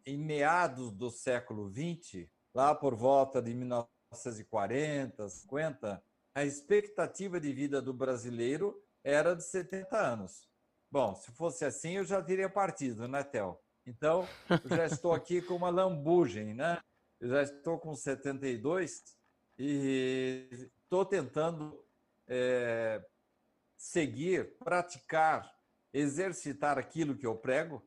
em 0.06 0.16
meados 0.16 0.92
do 0.92 1.10
século 1.10 1.70
XX, 1.70 2.28
lá 2.54 2.74
por 2.74 2.94
volta 2.94 3.42
de 3.42 3.54
1940, 3.54 5.28
50, 5.28 6.02
a 6.34 6.44
expectativa 6.44 7.40
de 7.40 7.52
vida 7.52 7.82
do 7.82 7.92
brasileiro 7.92 8.82
era 9.02 9.34
de 9.34 9.44
70 9.44 9.96
anos. 9.96 10.48
Bom, 10.90 11.14
se 11.14 11.30
fosse 11.32 11.64
assim, 11.64 11.96
eu 11.96 12.04
já 12.04 12.22
teria 12.22 12.48
partido, 12.48 13.06
né, 13.06 13.22
Theo? 13.22 13.58
Então, 13.86 14.26
eu 14.48 14.76
já 14.76 14.86
estou 14.86 15.12
aqui 15.12 15.40
com 15.42 15.54
uma 15.54 15.70
lambugem, 15.70 16.54
né? 16.54 16.80
Eu 17.20 17.28
já 17.28 17.42
estou 17.42 17.78
com 17.78 17.94
72 17.94 19.02
e 19.58 20.48
estou 20.82 21.04
tentando 21.04 21.84
é, 22.26 23.04
seguir, 23.76 24.56
praticar, 24.58 25.50
exercitar 25.92 26.78
aquilo 26.78 27.16
que 27.16 27.26
eu 27.26 27.36
prego, 27.36 27.86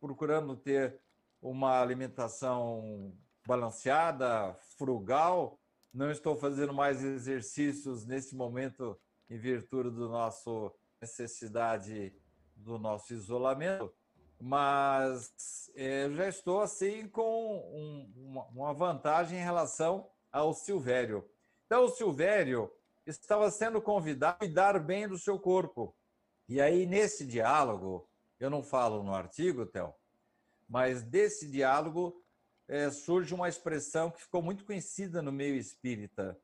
procurando 0.00 0.56
ter 0.56 1.00
uma 1.42 1.80
alimentação 1.80 3.16
balanceada, 3.46 4.54
frugal. 4.76 5.58
Não 5.92 6.10
estou 6.10 6.36
fazendo 6.36 6.72
mais 6.72 7.02
exercícios 7.02 8.06
nesse 8.06 8.34
momento 8.34 8.98
em 9.28 9.38
virtude 9.38 9.90
do 9.90 10.08
nosso 10.08 10.74
necessidade 11.00 12.14
do 12.54 12.78
nosso 12.78 13.14
isolamento, 13.14 13.92
mas 14.40 15.70
é, 15.74 16.04
eu 16.04 16.14
já 16.14 16.28
estou 16.28 16.62
assim 16.62 17.06
com 17.08 17.58
um, 17.58 18.42
uma, 18.50 18.72
vantagem 18.72 19.38
em 19.38 19.42
relação 19.42 20.10
ao 20.32 20.54
Silvério. 20.54 21.28
Então, 21.66 21.84
o 21.84 21.90
Silvério 21.90 22.72
estava 23.06 23.50
sendo 23.50 23.82
convidado 23.82 24.36
a 24.36 24.38
cuidar 24.38 24.78
bem 24.80 25.06
do 25.06 25.18
seu 25.18 25.38
corpo. 25.38 25.94
E 26.48 26.60
aí, 26.60 26.86
nesse 26.86 27.26
diálogo, 27.26 28.08
eu 28.38 28.48
não 28.48 28.62
falo 28.62 29.02
no 29.02 29.14
artigo, 29.14 29.66
Théo, 29.66 29.94
mas 30.66 31.02
desse 31.02 31.46
diálogo 31.46 32.24
é, 32.66 32.90
surge 32.90 33.34
uma 33.34 33.48
expressão 33.48 34.10
que 34.10 34.22
ficou 34.22 34.40
muito 34.40 34.64
conhecida 34.64 35.20
no 35.20 35.30
meio 35.30 35.54
espírita. 35.56 36.40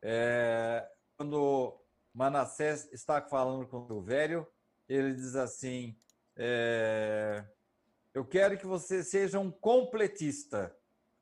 É, 0.00 0.88
quando 1.16 1.78
Manassés 2.14 2.90
está 2.92 3.20
falando 3.20 3.66
com 3.66 3.86
o 3.92 4.00
velho, 4.00 4.46
ele 4.88 5.14
diz 5.14 5.34
assim: 5.36 5.98
é, 6.36 7.44
Eu 8.12 8.24
quero 8.24 8.58
que 8.58 8.66
você 8.66 9.02
seja 9.02 9.38
um 9.38 9.50
completista. 9.50 10.76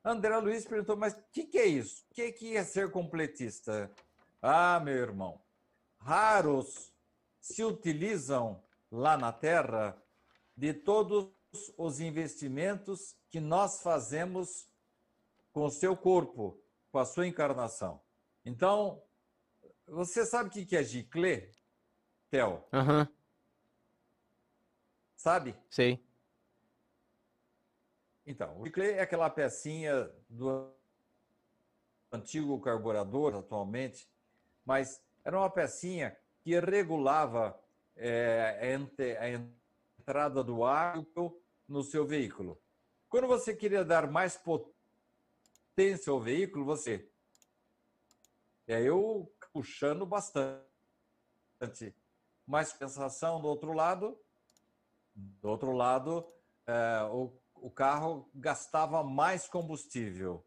André 0.05 0.37
Luiz 0.39 0.67
perguntou: 0.67 0.97
Mas 0.97 1.15
o 1.15 1.23
que, 1.33 1.45
que, 1.45 1.59
é 1.59 1.67
isso? 1.67 2.05
O 2.11 2.15
que, 2.15 2.33
que 2.33 2.57
é 2.57 2.65
ser 2.65 2.91
completista? 2.91 3.91
Ah, 4.43 4.79
meu 4.81 4.95
irmão, 4.95 5.41
raros 5.99 6.93
se 7.41 7.65
utilizam 7.65 8.63
lá 8.91 9.17
na 9.17 9.33
Terra 9.33 9.97
de 10.57 10.73
todos 10.73 11.31
os 11.77 12.01
investimentos 12.01 13.17
que 13.31 13.41
nós 13.41 13.83
fazemos 13.83 14.69
com 15.53 15.65
o 15.65 15.71
seu 15.71 15.97
corpo, 15.97 16.61
com 16.91 16.99
a 16.99 17.05
sua 17.05 17.27
encarnação. 17.27 18.01
Então, 18.45 19.03
você 19.87 20.27
sabe 20.27 20.49
o 20.49 20.67
que 20.67 20.77
é 20.77 20.83
giclê, 20.83 21.51
Theo? 22.31 22.63
Uhum. 22.73 23.07
Sabe? 25.25 25.57
Sei. 25.71 26.07
Então, 28.27 28.61
o 28.61 28.67
giclê 28.67 28.93
é 28.93 29.01
aquela 29.01 29.31
pecinha 29.31 30.13
do 30.29 30.71
antigo 32.13 32.61
carburador 32.61 33.35
atualmente, 33.35 34.07
mas 34.67 35.03
era 35.25 35.39
uma 35.39 35.49
pecinha 35.49 36.15
que 36.43 36.61
regulava 36.61 37.59
é, 37.97 38.85
a 39.19 39.29
entrada 39.99 40.45
do 40.45 40.63
ar 40.63 41.03
no 41.67 41.83
seu 41.83 42.07
veículo. 42.07 42.61
Quando 43.09 43.27
você 43.27 43.57
queria 43.57 43.83
dar 43.83 44.11
mais 44.11 44.37
potência 44.37 46.11
ao 46.11 46.21
veículo, 46.21 46.67
você. 46.67 47.11
É 48.67 48.83
eu 48.83 49.35
puxando 49.55 50.05
bastante. 50.05 51.97
Mais 52.47 52.69
sensação 52.69 53.41
do 53.41 53.49
outro 53.49 53.73
lado. 53.73 54.23
Do 55.15 55.49
outro 55.49 55.73
lado, 55.73 56.27
é, 56.67 57.03
o, 57.11 57.33
o 57.55 57.71
carro 57.71 58.29
gastava 58.35 59.03
mais 59.03 59.47
combustível. 59.47 60.45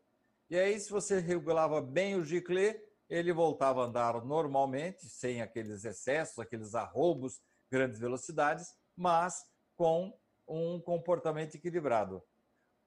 E 0.49 0.57
aí, 0.57 0.79
se 0.79 0.89
você 0.89 1.19
regulava 1.19 1.81
bem 1.81 2.15
o 2.15 2.23
giclê, 2.23 2.81
ele 3.09 3.31
voltava 3.31 3.81
a 3.81 3.85
andar 3.85 4.25
normalmente, 4.25 5.07
sem 5.07 5.41
aqueles 5.41 5.85
excessos, 5.85 6.39
aqueles 6.39 6.75
arrobos, 6.75 7.41
grandes 7.69 7.99
velocidades, 7.99 8.75
mas 8.95 9.45
com 9.75 10.17
um 10.47 10.79
comportamento 10.79 11.55
equilibrado. 11.55 12.21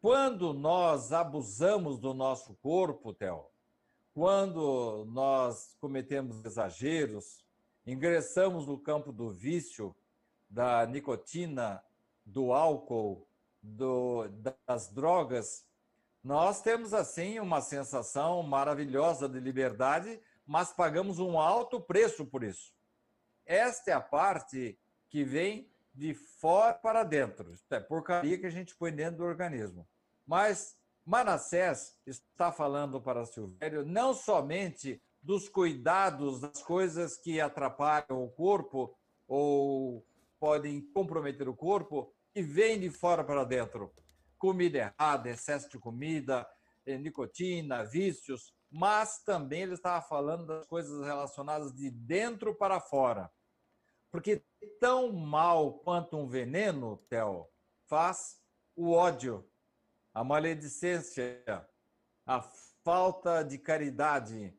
Quando 0.01 0.55
nós 0.55 1.13
abusamos 1.13 1.99
do 1.99 2.15
nosso 2.15 2.55
corpo, 2.57 3.13
Theo, 3.13 3.47
quando 4.15 5.05
nós 5.11 5.77
cometemos 5.79 6.45
exageros, 6.45 7.45
ingressamos 7.87 8.67
no 8.67 8.79
campo 8.79 9.13
do 9.13 9.31
vício, 9.31 9.95
da 10.51 10.85
nicotina, 10.85 11.83
do 12.27 12.53
álcool, 12.53 13.27
do, 13.63 14.29
das 14.67 14.89
drogas, 14.89 15.65
nós 16.23 16.61
temos 16.61 16.93
assim 16.93 17.39
uma 17.39 17.61
sensação 17.61 18.43
maravilhosa 18.43 19.29
de 19.29 19.41
liberdade, 19.41 20.21
mas 20.47 20.73
pagamos 20.73 21.19
um 21.19 21.39
alto 21.39 21.81
preço 21.81 22.27
por 22.27 22.43
isso. 22.43 22.75
Esta 23.47 23.93
é 23.93 23.95
a 23.95 24.01
parte 24.01 24.79
que 25.09 25.25
vem 25.25 25.71
de 25.95 26.15
fora 26.15 26.75
para 26.75 27.05
dentro. 27.05 27.55
É 27.71 27.81
porcaria 27.81 28.39
que 28.39 28.47
a 28.47 28.51
gente 28.51 28.75
põe 28.75 28.93
dentro 28.93 29.19
do 29.19 29.25
organismo. 29.25 29.87
Mas 30.27 30.77
Manassés 31.05 31.97
está 32.07 32.53
falando 32.53 33.01
para 33.01 33.25
Silvério 33.25 33.85
não 33.85 34.15
somente 34.15 35.03
dos 35.23 35.49
cuidados 35.49 36.41
das 36.41 36.63
coisas 36.63 37.17
que 37.17 37.41
atrapalham 37.41 38.25
o 38.25 38.31
corpo 38.31 38.95
ou 39.27 40.05
podem 40.41 40.81
comprometer 40.93 41.49
o 41.49 41.55
corpo 41.55 42.13
e 42.35 42.43
vêm 42.43 42.81
de 42.81 42.91
fora 42.91 43.23
para 43.23 43.45
dentro. 43.45 43.93
Comida 44.39 44.79
errada, 44.99 45.29
excesso 45.29 45.69
de 45.69 45.79
comida, 45.79 46.49
eh, 46.87 46.97
nicotina, 46.97 47.85
vícios, 47.85 48.55
mas 48.71 49.23
também 49.23 49.63
ele 49.63 49.75
estava 49.75 50.01
falando 50.01 50.47
das 50.47 50.67
coisas 50.67 51.05
relacionadas 51.05 51.75
de 51.75 51.91
dentro 51.91 52.55
para 52.55 52.81
fora. 52.81 53.31
Porque 54.11 54.43
tão 54.81 55.13
mal 55.13 55.75
quanto 55.81 56.17
um 56.17 56.27
veneno, 56.27 56.97
Theo, 57.09 57.47
faz 57.87 58.41
o 58.75 58.93
ódio, 58.93 59.49
a 60.15 60.25
maledicência, 60.25 61.45
a 62.27 62.41
falta 62.83 63.43
de 63.43 63.59
caridade, 63.59 64.57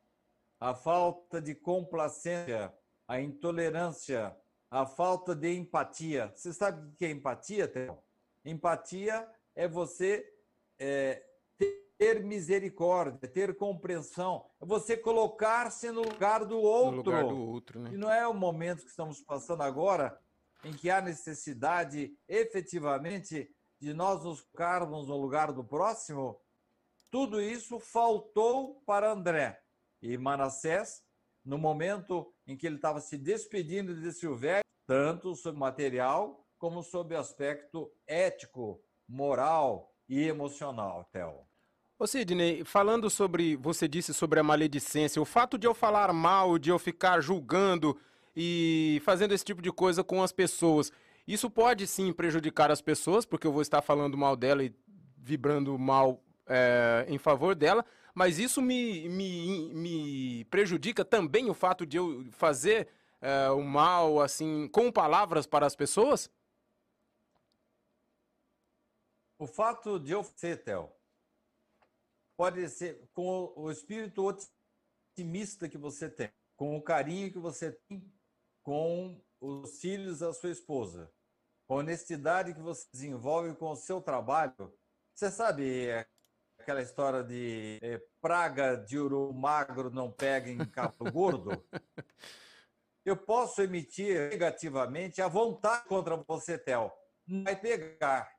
a 0.60 0.74
falta 0.74 1.40
de 1.40 1.54
complacência, 1.54 2.72
a 3.08 3.20
intolerância, 3.20 4.36
a 4.72 4.86
falta 4.86 5.34
de 5.34 5.54
empatia. 5.54 6.32
Você 6.34 6.50
sabe 6.50 6.88
o 6.88 6.92
que 6.96 7.04
é 7.04 7.10
empatia, 7.10 7.68
Theo? 7.68 7.98
Empatia 8.42 9.28
é 9.54 9.68
você 9.68 10.26
é, 10.78 11.22
ter 11.98 12.24
misericórdia, 12.24 13.28
ter 13.28 13.54
compreensão, 13.54 14.46
é 14.58 14.64
você 14.64 14.96
colocar-se 14.96 15.90
no 15.90 16.00
lugar 16.00 16.46
do 16.46 16.58
outro. 16.58 16.96
No 16.96 17.02
lugar 17.02 17.24
do 17.24 17.38
outro, 17.38 17.80
né? 17.80 17.90
E 17.92 17.98
não 17.98 18.10
é 18.10 18.26
o 18.26 18.32
momento 18.32 18.82
que 18.82 18.88
estamos 18.88 19.20
passando 19.20 19.62
agora 19.62 20.18
em 20.64 20.72
que 20.72 20.88
há 20.88 21.02
necessidade 21.02 22.16
efetivamente 22.26 23.54
de 23.78 23.92
nós 23.92 24.24
nos 24.24 24.40
colocarmos 24.40 25.06
no 25.06 25.18
lugar 25.18 25.52
do 25.52 25.62
próximo, 25.62 26.40
tudo 27.10 27.42
isso 27.42 27.78
faltou 27.78 28.80
para 28.86 29.12
André. 29.12 29.60
E 30.00 30.16
Manassés, 30.16 31.04
no 31.44 31.58
momento 31.58 32.32
em 32.46 32.56
que 32.56 32.66
ele 32.66 32.76
estava 32.76 33.00
se 33.00 33.16
despedindo 33.16 33.94
de 33.94 34.12
Silvério, 34.12 34.64
tanto 34.86 35.34
sobre 35.34 35.58
material 35.58 36.46
como 36.58 36.82
sobre 36.82 37.16
aspecto 37.16 37.90
ético, 38.06 38.80
moral 39.08 39.92
e 40.08 40.22
emocional, 40.22 41.08
Theo. 41.12 41.46
Ô 41.98 42.06
Sidney, 42.06 42.64
falando 42.64 43.08
sobre, 43.08 43.56
você 43.56 43.86
disse 43.86 44.12
sobre 44.12 44.40
a 44.40 44.42
maledicência, 44.42 45.22
o 45.22 45.24
fato 45.24 45.56
de 45.56 45.66
eu 45.66 45.74
falar 45.74 46.12
mal, 46.12 46.58
de 46.58 46.70
eu 46.70 46.78
ficar 46.78 47.20
julgando 47.20 47.96
e 48.34 49.00
fazendo 49.04 49.32
esse 49.32 49.44
tipo 49.44 49.62
de 49.62 49.70
coisa 49.70 50.02
com 50.02 50.22
as 50.22 50.32
pessoas, 50.32 50.90
isso 51.26 51.48
pode 51.48 51.86
sim 51.86 52.12
prejudicar 52.12 52.70
as 52.70 52.80
pessoas, 52.80 53.24
porque 53.24 53.46
eu 53.46 53.52
vou 53.52 53.62
estar 53.62 53.82
falando 53.82 54.16
mal 54.16 54.36
dela 54.36 54.64
e 54.64 54.74
vibrando 55.16 55.78
mal 55.78 56.20
é, 56.52 57.06
em 57.08 57.18
favor 57.18 57.54
dela, 57.54 57.84
mas 58.14 58.38
isso 58.38 58.60
me, 58.60 59.08
me, 59.08 59.72
me 59.72 60.44
prejudica 60.46 61.04
também 61.04 61.48
o 61.48 61.54
fato 61.54 61.86
de 61.86 61.96
eu 61.96 62.26
fazer 62.32 62.88
é, 63.20 63.48
o 63.50 63.62
mal 63.62 64.20
assim 64.20 64.68
com 64.68 64.92
palavras 64.92 65.46
para 65.46 65.66
as 65.66 65.74
pessoas? 65.74 66.30
O 69.38 69.46
fato 69.46 69.98
de 69.98 70.12
eu 70.12 70.22
ser, 70.22 70.62
Theo, 70.62 70.92
pode 72.36 72.68
ser 72.68 73.08
com 73.12 73.52
o 73.56 73.70
espírito 73.70 74.22
otimista 75.16 75.68
que 75.68 75.78
você 75.78 76.08
tem, 76.08 76.30
com 76.54 76.76
o 76.76 76.82
carinho 76.82 77.32
que 77.32 77.38
você 77.38 77.72
tem 77.72 78.12
com 78.62 79.20
os 79.40 79.80
filhos 79.80 80.20
da 80.20 80.32
sua 80.32 80.50
esposa, 80.50 81.12
com 81.66 81.74
a 81.74 81.78
honestidade 81.78 82.54
que 82.54 82.60
você 82.60 82.86
desenvolve 82.92 83.54
com 83.56 83.70
o 83.70 83.76
seu 83.76 84.00
trabalho. 84.00 84.72
Você 85.14 85.30
sabe 85.30 85.88
é, 85.88 86.06
aquela 86.62 86.80
história 86.80 87.24
de 87.24 87.78
é, 87.82 88.00
praga 88.20 88.76
de 88.76 88.98
ouro 88.98 89.32
magro 89.32 89.90
não 89.90 90.10
pega 90.10 90.48
em 90.48 90.64
capo 90.64 91.10
gordo? 91.10 91.50
Eu 93.04 93.16
posso 93.16 93.60
emitir 93.60 94.30
negativamente 94.30 95.20
a 95.20 95.26
vontade 95.26 95.84
contra 95.88 96.16
você, 96.16 96.56
Theo. 96.56 96.92
Não 97.26 97.42
vai 97.42 97.56
pegar. 97.56 98.30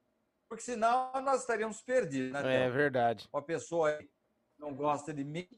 Porque 0.48 0.64
senão 0.64 1.12
nós 1.22 1.42
estaríamos 1.42 1.82
perdidos. 1.82 2.32
Né, 2.32 2.68
é 2.68 2.70
verdade. 2.70 3.28
Uma 3.34 3.42
pessoa 3.42 4.00
não 4.58 4.74
gosta 4.74 5.14
de 5.14 5.26
mim, 5.26 5.50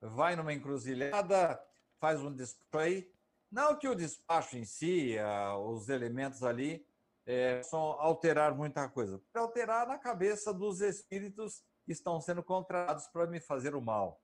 vai 0.00 0.36
numa 0.36 0.52
encruzilhada, 0.52 1.60
faz 1.98 2.22
um 2.22 2.32
despacho 2.32 2.78
aí. 2.78 3.12
Não 3.50 3.76
que 3.76 3.88
o 3.88 3.96
despacho 3.96 4.56
em 4.56 4.64
si, 4.64 5.16
os 5.64 5.88
elementos 5.88 6.44
ali, 6.44 6.86
é, 7.26 7.60
são 7.64 7.80
alterar 7.80 8.54
muita 8.54 8.88
coisa. 8.88 9.20
Para 9.32 9.42
alterar 9.42 9.88
na 9.88 9.98
cabeça 9.98 10.54
dos 10.54 10.80
espíritos 10.80 11.64
estão 11.92 12.20
sendo 12.20 12.42
contratados 12.42 13.06
para 13.08 13.26
me 13.26 13.40
fazer 13.40 13.74
o 13.74 13.80
mal. 13.80 14.20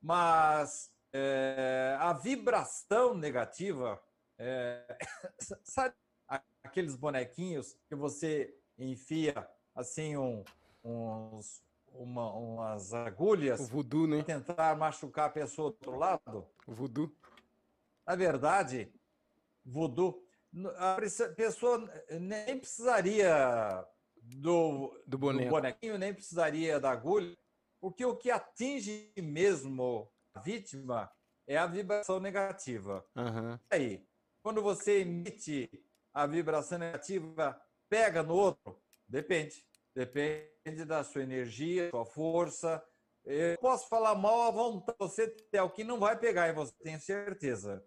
Mas 0.00 0.92
é, 1.12 1.96
a 1.98 2.12
vibração 2.12 3.14
negativa, 3.14 4.00
é, 4.38 4.98
sabe 5.64 5.94
aqueles 6.62 6.96
bonequinhos 6.96 7.76
que 7.88 7.94
você 7.94 8.54
enfia 8.78 9.48
assim 9.74 10.16
um, 10.16 10.44
uns, 10.84 11.62
uma, 11.92 12.32
umas 12.32 12.94
agulhas 12.94 13.68
voodoo, 13.68 14.06
né? 14.06 14.22
tentar 14.22 14.76
machucar 14.76 15.26
a 15.26 15.32
pessoa 15.32 15.70
do 15.70 15.74
outro 15.74 15.96
lado? 15.98 16.46
O 16.66 16.72
voodoo. 16.72 17.14
Na 18.06 18.14
verdade, 18.14 18.92
voodoo, 19.64 20.24
a 20.76 20.96
pessoa 21.36 21.88
nem 22.20 22.58
precisaria 22.58 23.86
do, 24.36 25.02
do, 25.06 25.18
do 25.18 25.48
bonequinho, 25.48 25.98
nem 25.98 26.14
precisaria 26.14 26.78
da 26.80 26.90
agulha, 26.90 27.36
porque 27.80 28.04
o 28.04 28.16
que 28.16 28.30
atinge 28.30 29.12
mesmo 29.16 30.10
a 30.34 30.40
vítima 30.40 31.10
é 31.46 31.56
a 31.56 31.66
vibração 31.66 32.20
negativa. 32.20 33.04
Uhum. 33.16 33.58
Aí, 33.70 34.06
quando 34.42 34.62
você 34.62 35.00
emite 35.00 35.68
a 36.12 36.26
vibração 36.26 36.78
negativa, 36.78 37.60
pega 37.88 38.22
no 38.22 38.34
outro? 38.34 38.80
Depende. 39.08 39.64
Depende 39.94 40.84
da 40.84 41.02
sua 41.02 41.22
energia, 41.22 41.90
sua 41.90 42.06
força. 42.06 42.82
Eu 43.24 43.58
posso 43.58 43.88
falar 43.88 44.14
mal 44.14 44.42
à 44.42 44.50
vontade, 44.50 44.96
você 44.98 45.28
tem 45.28 45.60
o 45.60 45.70
que 45.70 45.84
não 45.84 45.98
vai 45.98 46.18
pegar 46.18 46.48
em 46.48 46.54
você, 46.54 46.72
tenho 46.82 47.00
certeza. 47.00 47.84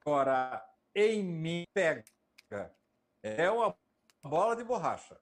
Agora, 0.00 0.64
em 0.94 1.22
mim 1.22 1.64
pega. 1.74 2.04
É 3.22 3.50
uma 3.50 3.76
bola 4.22 4.54
de 4.54 4.62
borracha. 4.62 5.18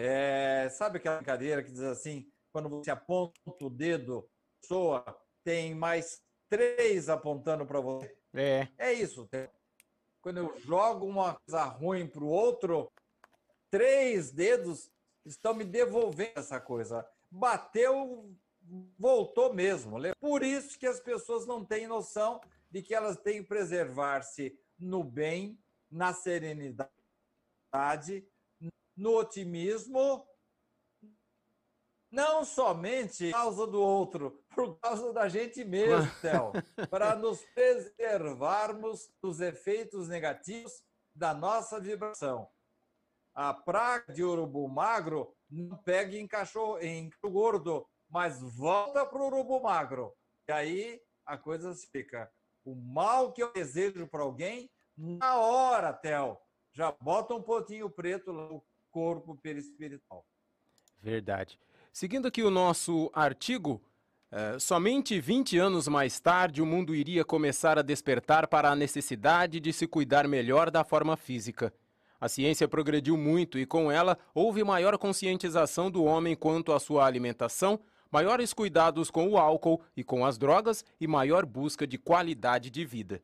É, 0.00 0.68
sabe 0.68 0.98
aquela 0.98 1.16
brincadeira 1.16 1.60
que 1.60 1.72
diz 1.72 1.82
assim, 1.82 2.30
quando 2.52 2.68
você 2.68 2.88
aponta 2.88 3.34
o 3.60 3.68
dedo, 3.68 4.30
soa, 4.64 5.04
tem 5.42 5.74
mais 5.74 6.22
três 6.48 7.08
apontando 7.08 7.66
para 7.66 7.80
você? 7.80 8.16
É. 8.32 8.68
É 8.78 8.92
isso. 8.92 9.28
Quando 10.22 10.36
eu 10.36 10.56
jogo 10.60 11.04
uma 11.04 11.34
coisa 11.34 11.64
ruim 11.64 12.06
para 12.06 12.22
o 12.22 12.28
outro, 12.28 12.92
três 13.72 14.30
dedos 14.30 14.88
estão 15.26 15.52
me 15.52 15.64
devolvendo 15.64 16.38
essa 16.38 16.60
coisa. 16.60 17.04
Bateu, 17.28 18.32
voltou 18.96 19.52
mesmo. 19.52 19.96
Por 20.20 20.44
isso 20.44 20.78
que 20.78 20.86
as 20.86 21.00
pessoas 21.00 21.44
não 21.44 21.64
têm 21.64 21.88
noção 21.88 22.40
de 22.70 22.82
que 22.82 22.94
elas 22.94 23.16
têm 23.16 23.42
que 23.42 23.48
preservar-se 23.48 24.56
no 24.78 25.02
bem, 25.02 25.58
na 25.90 26.14
serenidade, 26.14 26.88
no 28.98 29.16
otimismo, 29.16 30.26
não 32.10 32.44
somente 32.44 33.30
por 33.30 33.32
causa 33.32 33.66
do 33.66 33.80
outro, 33.80 34.44
por 34.54 34.78
causa 34.78 35.12
da 35.12 35.28
gente 35.28 35.64
mesmo, 35.64 36.10
Théo, 36.20 36.52
para 36.90 37.14
nos 37.16 37.40
preservarmos 37.54 39.10
dos 39.22 39.40
efeitos 39.40 40.08
negativos 40.08 40.82
da 41.14 41.32
nossa 41.32 41.80
vibração 41.80 42.48
a 43.38 43.54
praga 43.54 44.12
de 44.12 44.24
urubu 44.24 44.66
magro 44.68 45.32
não 45.48 45.76
pega 45.76 46.16
em 46.16 46.26
cachorro, 46.26 46.80
em 46.80 47.08
gordo, 47.22 47.86
mas 48.10 48.42
volta 48.42 49.06
para 49.06 49.22
o 49.22 49.26
urubu 49.26 49.62
magro. 49.62 50.12
E 50.48 50.52
aí 50.52 51.00
a 51.24 51.38
coisa 51.38 51.72
fica. 51.92 52.28
O 52.64 52.74
mal 52.74 53.32
que 53.32 53.40
eu 53.40 53.52
desejo 53.52 54.08
para 54.08 54.24
alguém, 54.24 54.68
na 54.96 55.36
hora, 55.36 55.92
Theo, 55.92 56.36
já 56.72 56.90
bota 56.90 57.32
um 57.32 57.40
pontinho 57.40 57.88
preto 57.88 58.32
no 58.32 58.60
corpo 58.98 59.36
perispiritual. 59.36 60.26
Verdade. 61.00 61.56
Seguindo 61.92 62.26
aqui 62.26 62.42
o 62.42 62.50
nosso 62.50 63.08
artigo, 63.14 63.80
é, 64.28 64.58
somente 64.58 65.20
20 65.20 65.56
anos 65.56 65.86
mais 65.86 66.18
tarde 66.18 66.60
o 66.60 66.66
mundo 66.66 66.96
iria 66.96 67.24
começar 67.24 67.78
a 67.78 67.82
despertar 67.82 68.48
para 68.48 68.68
a 68.68 68.74
necessidade 68.74 69.60
de 69.60 69.72
se 69.72 69.86
cuidar 69.86 70.26
melhor 70.26 70.68
da 70.68 70.82
forma 70.82 71.16
física. 71.16 71.72
A 72.20 72.28
ciência 72.28 72.66
progrediu 72.66 73.16
muito 73.16 73.56
e, 73.56 73.64
com 73.64 73.90
ela, 73.92 74.18
houve 74.34 74.64
maior 74.64 74.98
conscientização 74.98 75.88
do 75.88 76.02
homem 76.02 76.34
quanto 76.34 76.72
à 76.72 76.80
sua 76.80 77.06
alimentação, 77.06 77.78
maiores 78.10 78.52
cuidados 78.52 79.12
com 79.12 79.28
o 79.28 79.38
álcool 79.38 79.80
e 79.96 80.02
com 80.02 80.26
as 80.26 80.36
drogas 80.36 80.84
e 81.00 81.06
maior 81.06 81.46
busca 81.46 81.86
de 81.86 81.96
qualidade 81.96 82.68
de 82.68 82.84
vida. 82.84 83.22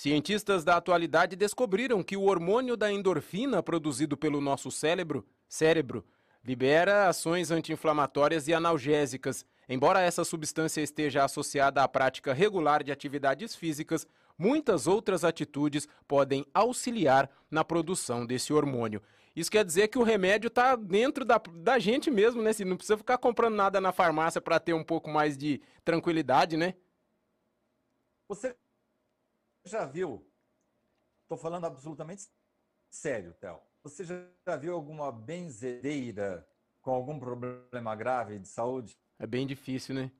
Cientistas 0.00 0.64
da 0.64 0.78
atualidade 0.78 1.36
descobriram 1.36 2.02
que 2.02 2.16
o 2.16 2.22
hormônio 2.22 2.74
da 2.74 2.90
endorfina 2.90 3.62
produzido 3.62 4.16
pelo 4.16 4.40
nosso 4.40 4.70
cérebro, 4.70 5.26
cérebro 5.46 6.02
libera 6.42 7.06
ações 7.06 7.50
anti-inflamatórias 7.50 8.48
e 8.48 8.54
analgésicas. 8.54 9.44
Embora 9.68 10.00
essa 10.00 10.24
substância 10.24 10.80
esteja 10.80 11.22
associada 11.22 11.82
à 11.82 11.86
prática 11.86 12.32
regular 12.32 12.82
de 12.82 12.90
atividades 12.90 13.54
físicas, 13.54 14.06
muitas 14.38 14.86
outras 14.86 15.22
atitudes 15.22 15.86
podem 16.08 16.46
auxiliar 16.54 17.28
na 17.50 17.62
produção 17.62 18.24
desse 18.24 18.54
hormônio. 18.54 19.02
Isso 19.36 19.50
quer 19.50 19.66
dizer 19.66 19.88
que 19.88 19.98
o 19.98 20.02
remédio 20.02 20.48
está 20.48 20.76
dentro 20.76 21.26
da, 21.26 21.38
da 21.56 21.78
gente 21.78 22.10
mesmo, 22.10 22.40
né? 22.40 22.54
Se 22.54 22.64
não 22.64 22.78
precisa 22.78 22.96
ficar 22.96 23.18
comprando 23.18 23.54
nada 23.54 23.82
na 23.82 23.92
farmácia 23.92 24.40
para 24.40 24.58
ter 24.58 24.72
um 24.72 24.82
pouco 24.82 25.10
mais 25.10 25.36
de 25.36 25.60
tranquilidade, 25.84 26.56
né? 26.56 26.72
Você 28.26 28.56
já 29.64 29.84
viu? 29.84 30.26
Estou 31.22 31.38
falando 31.38 31.66
absolutamente 31.66 32.28
sério, 32.88 33.32
Théo. 33.34 33.60
Você 33.82 34.04
já 34.04 34.56
viu 34.56 34.74
alguma 34.74 35.10
benzedeira 35.10 36.46
com 36.82 36.90
algum 36.90 37.18
problema 37.18 37.94
grave 37.94 38.38
de 38.38 38.48
saúde? 38.48 38.96
É 39.18 39.26
bem 39.26 39.46
difícil, 39.46 39.94
né? 39.94 40.10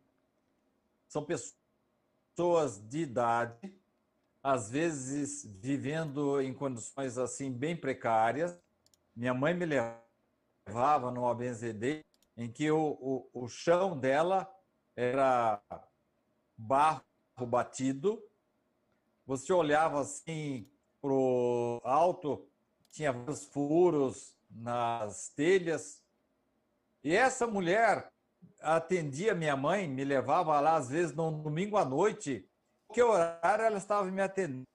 São 1.08 1.24
pessoas 1.24 2.78
de 2.88 3.00
idade, 3.00 3.74
às 4.42 4.70
vezes 4.70 5.44
vivendo 5.44 6.40
em 6.40 6.54
condições 6.54 7.18
assim 7.18 7.52
bem 7.52 7.76
precárias. 7.76 8.56
Minha 9.14 9.34
mãe 9.34 9.52
me 9.52 9.66
levava 9.66 11.10
numa 11.10 11.34
benzedeira 11.34 12.04
em 12.36 12.50
que 12.50 12.70
o, 12.70 13.28
o, 13.32 13.44
o 13.44 13.48
chão 13.48 13.98
dela 13.98 14.50
era 14.96 15.60
barro 16.56 17.04
batido. 17.46 18.22
Você 19.30 19.52
olhava 19.52 20.00
assim 20.00 20.68
para 21.00 21.12
o 21.12 21.80
alto 21.84 22.50
tinha 22.90 23.12
vários 23.12 23.44
furos 23.44 24.36
nas 24.50 25.28
telhas. 25.28 26.02
E 27.04 27.14
essa 27.14 27.46
mulher 27.46 28.12
atendia 28.60 29.32
minha 29.32 29.56
mãe, 29.56 29.86
me 29.86 30.02
levava 30.02 30.58
lá 30.58 30.74
às 30.74 30.88
vezes 30.88 31.14
no 31.14 31.30
domingo 31.30 31.76
à 31.76 31.84
noite, 31.84 32.44
que 32.92 33.00
horário 33.00 33.66
ela 33.66 33.78
estava 33.78 34.10
me 34.10 34.20
atendendo. 34.20 34.66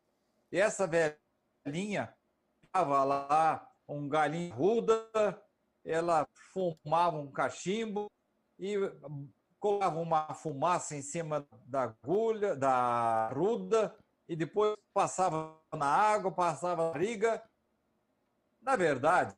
E 0.49 0.57
essa 0.57 0.87
velhinha 0.87 2.15
estava 2.63 3.03
lá 3.03 3.69
um 3.85 4.07
galinho 4.07 4.55
ruda, 4.55 5.05
ela 5.83 6.25
fumava 6.53 7.17
um 7.17 7.29
cachimbo 7.29 8.09
e 8.57 8.77
colocava 9.59 9.99
uma 9.99 10.33
fumaça 10.33 10.95
em 10.95 11.01
cima 11.01 11.45
da 11.65 11.83
agulha, 11.83 12.55
da 12.55 13.27
ruda, 13.33 13.93
e 14.27 14.35
depois 14.35 14.75
passava 14.93 15.59
na 15.73 15.85
água, 15.85 16.31
passava 16.31 16.91
na 16.91 16.97
riga. 16.97 17.43
Na 18.61 18.75
verdade, 18.75 19.35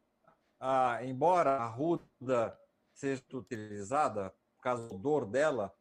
ah, 0.60 1.00
embora 1.04 1.58
a 1.58 1.68
ruda 1.68 2.58
seja 2.94 3.24
utilizada 3.34 4.34
por 4.56 4.64
causa 4.64 4.88
do 4.88 4.98
dor 4.98 5.26
dela, 5.26 5.74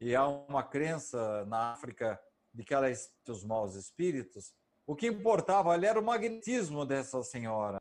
e 0.00 0.14
há 0.14 0.26
uma 0.26 0.62
crença 0.62 1.44
na 1.46 1.72
África 1.72 2.20
de 2.52 2.64
que 2.64 2.74
ela 2.74 2.90
espírita 2.90 3.32
os 3.32 3.44
maus 3.44 3.74
espíritos, 3.74 4.54
o 4.86 4.94
que 4.94 5.06
importava 5.06 5.72
ali 5.72 5.86
era 5.86 5.98
o 5.98 6.04
magnetismo 6.04 6.84
dessa 6.84 7.22
senhora. 7.22 7.78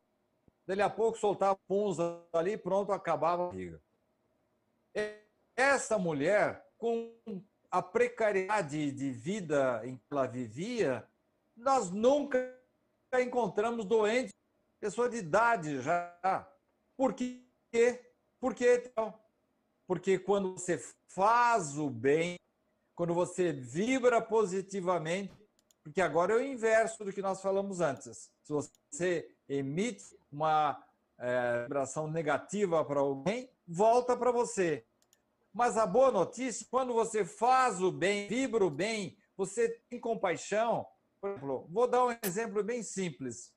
Dali 0.65 0.81
a 0.81 0.89
pouco 0.89 1.17
soltava 1.17 1.57
puns 1.67 1.97
ali 2.33 2.53
e 2.53 2.57
pronto, 2.57 2.91
acabava 2.91 3.45
a 3.45 3.49
briga. 3.49 3.81
Essa 5.55 5.97
mulher, 5.97 6.65
com 6.77 7.13
a 7.75 7.81
precariedade 7.81 8.89
de 8.89 9.11
vida 9.11 9.81
em 9.83 9.97
que 9.97 10.03
ela 10.09 10.25
vivia, 10.25 11.05
nós 11.57 11.91
nunca 11.91 12.57
encontramos 13.19 13.83
doente, 13.83 14.33
pessoa 14.79 15.09
de 15.09 15.17
idade 15.17 15.81
já. 15.81 16.49
Por 16.95 17.13
quê? 17.13 17.43
Por 18.39 18.55
quê? 18.55 18.81
Então? 18.85 19.13
Porque 19.85 20.17
quando 20.17 20.53
você 20.53 20.77
faz 21.09 21.77
o 21.77 21.89
bem, 21.89 22.37
quando 22.95 23.13
você 23.13 23.51
vibra 23.51 24.21
positivamente, 24.21 25.33
porque 25.83 25.99
agora 25.99 26.31
é 26.31 26.37
o 26.37 26.41
inverso 26.41 27.03
do 27.03 27.11
que 27.11 27.21
nós 27.21 27.41
falamos 27.41 27.81
antes. 27.81 28.31
Se 28.41 28.53
você 28.53 29.29
emite 29.49 30.17
uma 30.31 30.81
é, 31.17 31.63
vibração 31.63 32.07
negativa 32.07 32.85
para 32.85 33.01
alguém, 33.01 33.49
volta 33.67 34.15
para 34.15 34.31
você. 34.31 34.85
Mas 35.55 35.77
a 35.77 35.87
boa 35.87 36.11
notícia, 36.11 36.67
quando 36.69 36.93
você 36.93 37.23
faz 37.23 37.81
o 37.81 37.89
bem, 37.89 38.27
vibra 38.27 38.65
o 38.65 38.69
bem, 38.69 39.17
você 39.37 39.69
tem 39.89 39.97
compaixão. 39.97 40.85
Por 41.21 41.29
exemplo, 41.29 41.65
vou 41.71 41.87
dar 41.87 42.05
um 42.05 42.17
exemplo 42.21 42.61
bem 42.61 42.83
simples. 42.83 43.53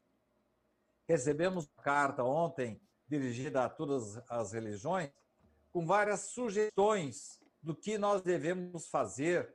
Recebemos 1.08 1.66
uma 1.66 1.82
carta 1.82 2.22
ontem, 2.22 2.80
dirigida 3.08 3.64
a 3.64 3.68
todas 3.68 4.16
as 4.30 4.52
religiões, 4.52 5.10
com 5.72 5.84
várias 5.84 6.20
sugestões 6.30 7.40
do 7.60 7.74
que 7.74 7.98
nós 7.98 8.22
devemos 8.22 8.86
fazer 8.86 9.52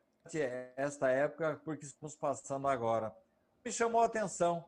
esta 0.76 1.10
época, 1.10 1.62
porque 1.64 1.86
estamos 1.86 2.14
passando 2.14 2.68
agora. 2.68 3.16
Me 3.64 3.72
chamou 3.72 4.02
a 4.02 4.06
atenção, 4.06 4.66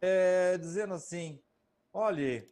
é, 0.00 0.56
dizendo 0.56 0.94
assim: 0.94 1.38
olhe, 1.92 2.50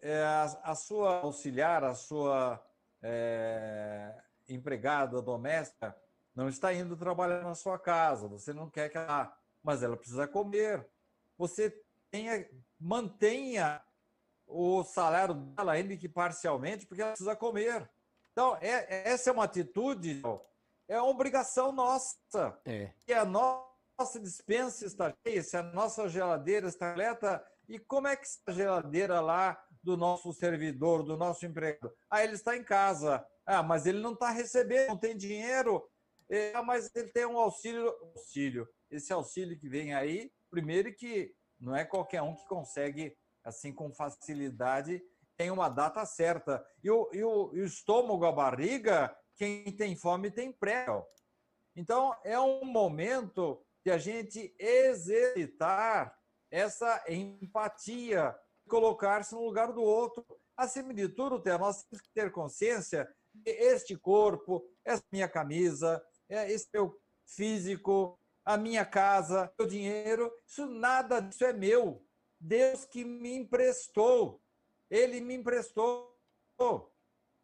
é, 0.00 0.22
a, 0.22 0.44
a, 0.62 0.74
sua 0.74 1.20
auxiliar, 1.20 1.84
a 1.84 1.94
sua 1.94 2.69
é, 3.02 4.14
empregada 4.48 5.20
doméstica, 5.22 5.96
não 6.34 6.48
está 6.48 6.72
indo 6.72 6.96
trabalhar 6.96 7.42
na 7.42 7.54
sua 7.54 7.78
casa, 7.78 8.28
você 8.28 8.52
não 8.52 8.70
quer 8.70 8.88
que 8.88 8.98
ela, 8.98 9.36
mas 9.62 9.82
ela 9.82 9.96
precisa 9.96 10.26
comer. 10.26 10.86
Você 11.36 11.70
tenha, 12.10 12.48
mantenha 12.78 13.82
o 14.46 14.82
salário 14.84 15.34
dela, 15.34 15.72
ainda 15.72 15.96
que 15.96 16.08
parcialmente, 16.08 16.86
porque 16.86 17.02
ela 17.02 17.12
precisa 17.12 17.36
comer. 17.36 17.88
Então, 18.32 18.56
é, 18.60 19.08
essa 19.08 19.30
é 19.30 19.32
uma 19.32 19.44
atitude 19.44 20.22
é 20.90 21.00
obrigação 21.00 21.70
nossa. 21.70 22.58
É. 22.64 22.90
E 23.06 23.12
a 23.12 23.24
nossa 23.24 24.18
dispensa 24.20 24.84
está 24.84 25.14
cheia, 25.24 25.42
se 25.42 25.56
a 25.56 25.62
nossa 25.62 26.08
geladeira 26.08 26.66
está 26.66 26.88
completa, 26.88 27.46
e 27.68 27.78
como 27.78 28.08
é 28.08 28.16
que 28.16 28.26
está 28.26 28.50
a 28.50 28.54
geladeira 28.54 29.20
lá 29.20 29.64
do 29.82 29.96
nosso 29.96 30.32
servidor, 30.32 31.02
do 31.02 31.16
nosso 31.16 31.46
empregado? 31.46 31.92
Ah, 32.08 32.22
ele 32.22 32.34
está 32.34 32.56
em 32.56 32.64
casa. 32.64 33.24
Ah, 33.46 33.62
mas 33.62 33.86
ele 33.86 34.00
não 34.00 34.12
está 34.12 34.30
recebendo, 34.30 34.88
não 34.88 34.96
tem 34.96 35.16
dinheiro. 35.16 35.88
Ah, 36.54 36.62
mas 36.62 36.90
ele 36.94 37.08
tem 37.08 37.26
um 37.26 37.38
auxílio. 37.38 37.88
Auxílio. 38.14 38.68
Esse 38.90 39.12
auxílio 39.12 39.58
que 39.58 39.68
vem 39.68 39.94
aí, 39.94 40.32
primeiro 40.50 40.94
que 40.94 41.34
não 41.58 41.74
é 41.74 41.84
qualquer 41.84 42.22
um 42.22 42.34
que 42.34 42.46
consegue, 42.46 43.16
assim, 43.44 43.72
com 43.72 43.92
facilidade, 43.92 45.02
tem 45.36 45.50
uma 45.50 45.68
data 45.68 46.04
certa. 46.04 46.64
E 46.82 46.90
o, 46.90 47.08
e 47.12 47.22
o, 47.22 47.50
e 47.54 47.60
o 47.60 47.64
estômago, 47.64 48.24
a 48.24 48.32
barriga, 48.32 49.16
quem 49.36 49.64
tem 49.72 49.96
fome 49.96 50.30
tem 50.30 50.52
prego. 50.52 51.06
Então, 51.74 52.14
é 52.24 52.38
um 52.38 52.64
momento 52.64 53.64
de 53.84 53.90
a 53.90 53.98
gente 53.98 54.54
exercitar 54.58 56.14
essa 56.50 57.02
empatia, 57.08 58.36
colocar-se 58.70 59.34
no 59.34 59.44
lugar 59.44 59.72
do 59.72 59.82
outro. 59.82 60.24
Acima 60.56 60.94
de 60.94 61.08
tudo, 61.08 61.42
nós 61.58 61.84
temos 61.84 62.00
que 62.00 62.12
ter 62.14 62.30
consciência 62.30 63.12
que 63.44 63.50
este 63.50 63.96
corpo, 63.96 64.64
essa 64.84 65.02
minha 65.12 65.28
camisa, 65.28 66.02
é, 66.28 66.50
esse 66.50 66.68
meu 66.72 66.98
físico, 67.26 68.18
a 68.44 68.56
minha 68.56 68.84
casa, 68.84 69.52
meu 69.58 69.68
dinheiro, 69.68 70.32
isso 70.46 70.66
nada 70.66 71.20
disso 71.20 71.44
é 71.44 71.52
meu. 71.52 72.04
Deus 72.38 72.84
que 72.84 73.04
me 73.04 73.34
emprestou. 73.34 74.40
Ele 74.88 75.20
me 75.20 75.34
emprestou 75.34 76.16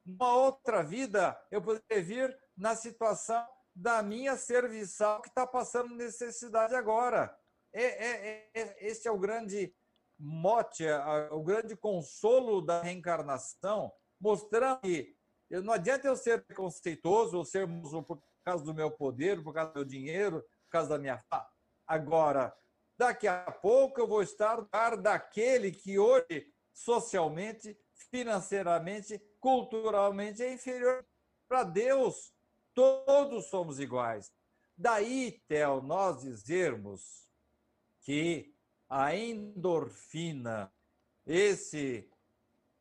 numa 0.05 0.37
outra 0.37 0.83
vida, 0.83 1.39
eu 1.51 1.63
poderia 1.63 2.03
vir 2.03 2.39
na 2.57 2.75
situação 2.75 3.47
da 3.75 4.03
minha 4.03 4.37
serviçal 4.37 5.21
que 5.21 5.29
está 5.29 5.47
passando 5.47 5.95
necessidade 5.95 6.75
agora. 6.75 7.37
É, 7.73 7.85
é, 7.85 8.51
é, 8.55 8.87
esse 8.87 9.07
é 9.07 9.11
o 9.11 9.19
grande 9.19 9.75
mote, 10.19 10.85
o 11.31 11.43
grande 11.43 11.77
consolo 11.77 12.61
da 12.61 12.83
reencarnação, 12.83 13.93
mostrando 14.21 14.81
que 14.81 15.17
não 15.51 15.73
adianta 15.73 16.09
eu 16.09 16.17
ser 16.17 16.45
preconceituoso 16.45 17.39
ou 17.39 17.45
ser 17.45 17.69
por 18.07 18.23
causa 18.45 18.65
do 18.65 18.75
meu 18.75 18.91
poder, 18.91 19.43
por 19.43 19.53
causa 19.53 19.73
do 19.73 19.77
meu 19.77 19.85
dinheiro, 19.85 20.41
por 20.41 20.71
causa 20.71 20.91
da 20.91 20.99
minha. 20.99 21.25
Agora, 21.87 22.57
daqui 22.99 23.29
a 23.29 23.51
pouco 23.51 24.01
eu 24.01 24.09
vou 24.09 24.23
estar 24.23 24.57
no 24.57 24.63
lugar 24.63 24.97
daquele 24.97 25.71
que 25.71 25.99
hoje, 25.99 26.53
socialmente, 26.73 27.79
financeiramente, 28.11 29.21
culturalmente 29.39 30.43
é 30.43 30.53
inferior 30.53 31.07
para 31.49 31.63
Deus. 31.63 32.33
Todos 32.75 33.47
somos 33.47 33.79
iguais. 33.79 34.33
Daí, 34.77 35.41
Theo, 35.47 35.81
nós 35.81 36.23
dizermos 36.23 37.27
que 38.01 38.56
a 38.89 39.15
endorfina, 39.15 40.73
esse, 41.27 42.11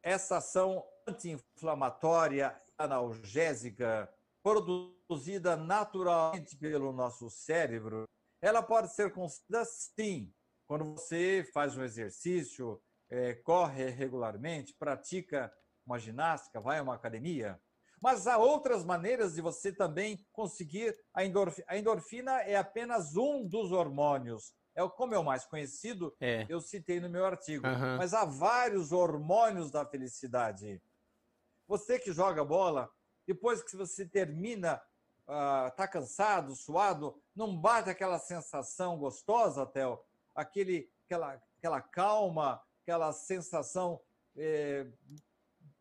essa 0.04 0.38
ação 0.38 0.84
anti-inflamatória, 1.08 2.60
analgésica, 2.78 4.12
produzida 4.44 5.56
naturalmente 5.56 6.56
pelo 6.58 6.92
nosso 6.92 7.30
cérebro, 7.30 8.06
ela 8.42 8.62
pode 8.62 8.94
ser 8.94 9.12
considerada 9.12 9.66
sim 9.66 10.32
quando 10.68 10.94
você 10.94 11.48
faz 11.54 11.78
um 11.78 11.84
exercício, 11.84 12.82
é, 13.10 13.36
corre 13.36 13.90
regularmente, 13.90 14.74
pratica 14.78 15.54
uma 15.86 16.00
ginástica, 16.00 16.60
vai 16.60 16.80
a 16.80 16.84
uma 16.84 16.96
academia. 16.96 17.60
Mas 18.02 18.28
há 18.28 18.38
outras 18.38 18.84
maneiras 18.84 19.36
de 19.36 19.42
você 19.42 19.72
também 19.72 20.26
conseguir 20.32 20.96
a 21.14 21.24
endorfina. 21.24 21.66
A 21.68 21.78
endorfina 21.78 22.42
é 22.42 22.56
apenas 22.56 23.16
um 23.16 23.48
dos 23.48 23.72
hormônios. 23.72 24.54
É 24.76 24.88
como 24.90 25.16
é 25.16 25.20
o 25.20 25.24
mais 25.24 25.46
conhecido, 25.46 26.14
é. 26.20 26.46
eu 26.50 26.60
citei 26.60 27.00
no 27.00 27.10
meu 27.10 27.26
artigo. 27.26 27.66
Uhum. 27.66 27.98
Mas 27.98 28.14
há 28.14 28.26
vários 28.26 28.92
hormônios 28.92 29.72
da 29.72 29.86
felicidade. 29.86 30.82
Você 31.66 31.98
que 31.98 32.12
joga 32.12 32.44
bola, 32.44 32.92
depois 33.26 33.64
que 33.64 33.76
você 33.76 34.06
termina, 34.06 34.82
está 35.22 35.86
uh, 35.86 35.92
cansado, 35.92 36.56
suado, 36.56 37.20
não 37.36 37.58
bate 37.58 37.90
aquela 37.90 38.20
sensação 38.20 38.98
gostosa, 38.98 39.66
Theo? 39.66 40.00
Aquele, 40.36 40.92
aquela, 41.06 41.42
aquela 41.58 41.82
calma, 41.82 42.62
aquela 42.84 43.14
sensação 43.14 44.00
é, 44.36 44.86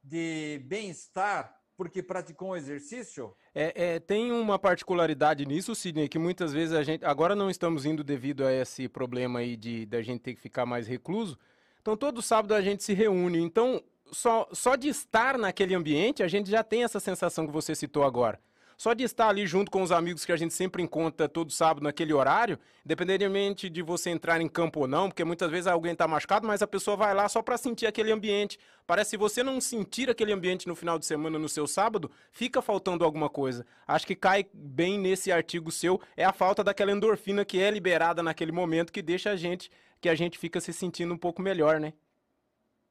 de 0.03 0.63
bem-estar 0.67 1.61
porque 1.77 2.03
praticou 2.03 2.51
um 2.51 2.57
exercício? 2.57 3.37
É, 3.55 3.95
é, 3.95 4.01
tem 4.01 4.33
uma 4.33 4.59
particularidade 4.59 5.47
nisso, 5.47 5.75
Sidney, 5.75 6.09
que 6.09 6.19
muitas 6.19 6.53
vezes 6.53 6.75
a 6.75 6.83
gente. 6.83 7.05
Agora 7.05 7.37
não 7.37 7.49
estamos 7.49 7.87
indo 7.87 8.03
devido 8.03 8.45
a 8.45 8.53
esse 8.53 8.89
problema 8.89 9.39
aí 9.39 9.57
de 9.57 9.87
da 9.87 10.03
gente 10.03 10.21
ter 10.23 10.35
que 10.35 10.41
ficar 10.41 10.67
mais 10.67 10.89
recluso. 10.89 11.39
Então 11.81 11.97
todo 11.97 12.21
sábado 12.21 12.53
a 12.53 12.61
gente 12.61 12.83
se 12.83 12.95
reúne. 12.95 13.39
Então, 13.39 13.81
só, 14.11 14.49
só 14.53 14.75
de 14.75 14.89
estar 14.89 15.39
naquele 15.39 15.75
ambiente, 15.75 16.23
a 16.23 16.29
gente 16.29 16.51
já 16.51 16.65
tem 16.65 16.83
essa 16.83 16.99
sensação 16.99 17.47
que 17.47 17.53
você 17.53 17.75
citou 17.75 18.03
agora. 18.05 18.41
Só 18.77 18.93
de 18.93 19.05
estar 19.05 19.29
ali 19.29 19.47
junto 19.47 19.71
com 19.71 19.83
os 19.83 19.93
amigos 19.93 20.25
que 20.25 20.33
a 20.33 20.37
gente 20.37 20.55
sempre 20.55 20.83
encontra 20.83 21.29
todo 21.29 21.53
sábado 21.53 21.83
naquele 21.83 22.13
horário, 22.13 22.59
independentemente 22.85 23.71
de 23.71 23.83
você 23.83 24.11
entrar 24.11 24.41
em 24.41 24.49
campo 24.49 24.81
ou 24.81 24.89
não, 24.89 25.09
porque 25.09 25.25
muitas 25.25 25.51
vezes 25.51 25.67
alguém 25.67 25.93
está 25.93 26.07
machucado, 26.07 26.47
mas 26.47 26.63
a 26.63 26.67
pessoa 26.67 26.97
vai 26.97 27.15
lá 27.15 27.29
só 27.29 27.43
para 27.43 27.57
sentir 27.57 27.87
aquele 27.87 28.13
ambiente. 28.13 28.59
Parece 28.87 29.09
que 29.09 29.11
se 29.11 29.17
você 29.17 29.43
não 29.43 29.61
sentir 29.61 30.11
aquele 30.11 30.33
ambiente 30.33 30.69
no 30.69 30.75
final 30.75 30.99
de 30.99 31.07
semana, 31.07 31.39
no 31.39 31.49
seu 31.49 31.67
sábado, 31.67 32.11
fica 32.33 32.61
faltando 32.61 33.05
alguma 33.05 33.29
coisa. 33.29 33.65
Acho 33.87 34.07
que 34.07 34.15
cai 34.15 34.47
bem 34.53 34.99
nesse 34.99 35.33
artigo 35.33 35.71
seu, 35.71 36.01
é 36.17 36.25
a 36.25 36.33
falta 36.33 36.63
daquela 36.63 36.93
endorfina 36.93 37.45
que 37.45 37.61
é 37.61 37.71
liberada 37.71 38.23
naquele 38.23 38.53
momento 38.53 38.93
que 38.93 39.03
deixa 39.03 39.31
a 39.31 39.37
gente, 39.37 39.71
que 40.01 40.09
a 40.09 40.15
gente 40.15 40.39
fica 40.39 40.61
se 40.61 40.73
sentindo 40.73 41.15
um 41.15 41.19
pouco 41.19 41.41
melhor, 41.41 41.81
né? 41.81 41.95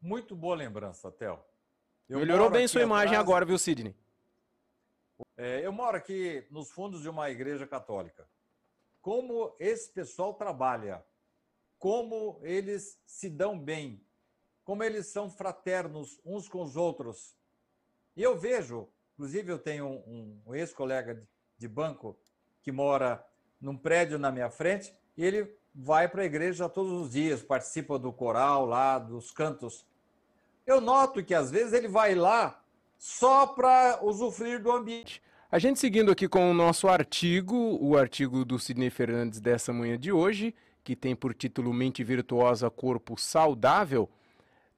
Muito 0.01 0.35
boa 0.35 0.55
lembrança, 0.55 1.11
Theo. 1.11 1.39
Melhorou 2.09 2.49
bem 2.49 2.67
sua 2.67 2.81
imagem 2.81 3.15
atrás... 3.15 3.21
agora, 3.21 3.45
viu, 3.45 3.57
Sidney? 3.57 3.95
É, 5.35 5.65
eu 5.65 5.71
moro 5.71 5.97
aqui 5.97 6.45
nos 6.51 6.69
fundos 6.69 7.01
de 7.01 7.09
uma 7.09 7.29
igreja 7.29 7.65
católica. 7.65 8.27
Como 9.01 9.55
esse 9.59 9.89
pessoal 9.89 10.33
trabalha, 10.35 11.03
como 11.79 12.39
eles 12.43 12.99
se 13.05 13.29
dão 13.29 13.57
bem, 13.59 14.01
como 14.63 14.83
eles 14.83 15.07
são 15.07 15.29
fraternos 15.29 16.19
uns 16.23 16.47
com 16.47 16.61
os 16.61 16.75
outros. 16.75 17.35
E 18.15 18.21
eu 18.21 18.37
vejo, 18.37 18.87
inclusive 19.13 19.51
eu 19.51 19.59
tenho 19.59 19.87
um, 19.87 20.41
um 20.45 20.55
ex-colega 20.55 21.27
de 21.57 21.67
banco 21.67 22.17
que 22.61 22.71
mora 22.71 23.25
num 23.59 23.75
prédio 23.75 24.19
na 24.19 24.31
minha 24.31 24.49
frente, 24.49 24.93
e 25.17 25.25
ele 25.25 25.57
vai 25.73 26.07
para 26.07 26.21
a 26.21 26.25
igreja 26.25 26.69
todos 26.69 26.91
os 26.91 27.11
dias, 27.11 27.41
participa 27.41 27.97
do 27.97 28.13
coral 28.13 28.65
lá, 28.65 28.99
dos 28.99 29.31
cantos. 29.31 29.85
Eu 30.65 30.79
noto 30.79 31.23
que 31.23 31.33
às 31.33 31.49
vezes 31.49 31.73
ele 31.73 31.87
vai 31.87 32.13
lá 32.13 32.62
só 33.03 33.45
para 33.45 33.99
usufruir 34.01 34.61
do 34.61 34.71
ambiente. 34.71 35.21
A 35.51 35.59
gente 35.59 35.77
seguindo 35.77 36.09
aqui 36.09 36.25
com 36.25 36.49
o 36.49 36.53
nosso 36.53 36.87
artigo, 36.87 37.77
o 37.81 37.97
artigo 37.97 38.45
do 38.45 38.57
Sidney 38.57 38.89
Fernandes 38.89 39.41
dessa 39.41 39.73
manhã 39.73 39.99
de 39.99 40.09
hoje, 40.09 40.55
que 40.85 40.95
tem 40.95 41.13
por 41.13 41.33
título 41.33 41.73
Mente 41.73 42.01
Virtuosa, 42.01 42.69
Corpo 42.69 43.19
Saudável, 43.19 44.09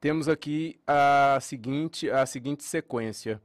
temos 0.00 0.28
aqui 0.28 0.76
a 0.84 1.38
seguinte, 1.40 2.10
a 2.10 2.26
seguinte 2.26 2.64
sequência. 2.64 3.40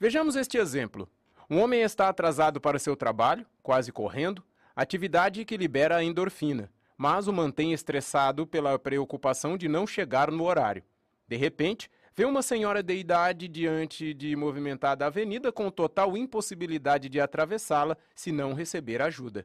Vejamos 0.00 0.34
este 0.34 0.58
exemplo. 0.58 1.08
Um 1.48 1.60
homem 1.60 1.82
está 1.82 2.08
atrasado 2.08 2.60
para 2.60 2.80
seu 2.80 2.96
trabalho, 2.96 3.46
quase 3.62 3.92
correndo, 3.92 4.42
atividade 4.74 5.44
que 5.44 5.56
libera 5.56 5.98
a 5.98 6.02
endorfina, 6.02 6.72
mas 6.98 7.28
o 7.28 7.32
mantém 7.32 7.72
estressado 7.72 8.48
pela 8.48 8.80
preocupação 8.80 9.56
de 9.56 9.68
não 9.68 9.86
chegar 9.86 10.28
no 10.32 10.42
horário. 10.42 10.82
De 11.28 11.36
repente, 11.36 11.88
Vê 12.16 12.24
uma 12.24 12.42
senhora 12.42 12.80
de 12.80 12.94
idade 12.94 13.48
diante 13.48 14.14
de 14.14 14.36
movimentada 14.36 15.04
avenida 15.04 15.50
com 15.50 15.68
total 15.68 16.16
impossibilidade 16.16 17.08
de 17.08 17.20
atravessá-la 17.20 17.96
se 18.14 18.30
não 18.30 18.54
receber 18.54 19.02
ajuda. 19.02 19.44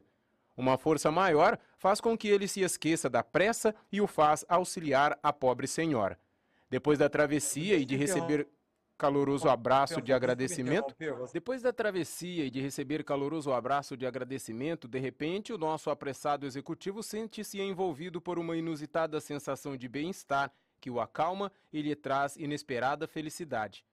Uma 0.56 0.78
força 0.78 1.10
maior 1.10 1.58
faz 1.76 2.00
com 2.00 2.16
que 2.16 2.28
ele 2.28 2.46
se 2.46 2.60
esqueça 2.60 3.10
da 3.10 3.24
pressa 3.24 3.74
e 3.90 4.00
o 4.00 4.06
faz 4.06 4.44
auxiliar 4.48 5.18
a 5.20 5.32
pobre 5.32 5.66
senhora. 5.66 6.16
Depois 6.70 7.00
da 7.00 7.08
travessia 7.08 7.76
e 7.76 7.84
de 7.84 7.96
receber 7.96 8.46
caloroso 8.96 9.48
abraço 9.48 10.00
de 10.00 10.12
agradecimento. 10.12 10.94
Depois 11.32 11.62
da 11.62 11.72
travessia 11.72 12.44
e 12.44 12.50
de 12.50 12.60
receber 12.60 13.02
caloroso 13.02 13.52
abraço 13.52 13.96
de 13.96 14.06
agradecimento, 14.06 14.86
de 14.86 15.00
repente 15.00 15.52
o 15.52 15.58
nosso 15.58 15.90
apressado 15.90 16.46
executivo 16.46 17.02
sente-se 17.02 17.60
envolvido 17.60 18.20
por 18.20 18.38
uma 18.38 18.56
inusitada 18.56 19.20
sensação 19.20 19.76
de 19.76 19.88
bem-estar 19.88 20.52
que 20.80 20.90
o 20.90 21.00
acalma 21.00 21.52
e 21.72 21.82
lhe 21.82 21.94
traz 21.94 22.36
inesperada 22.36 23.06
felicidade. 23.06 23.84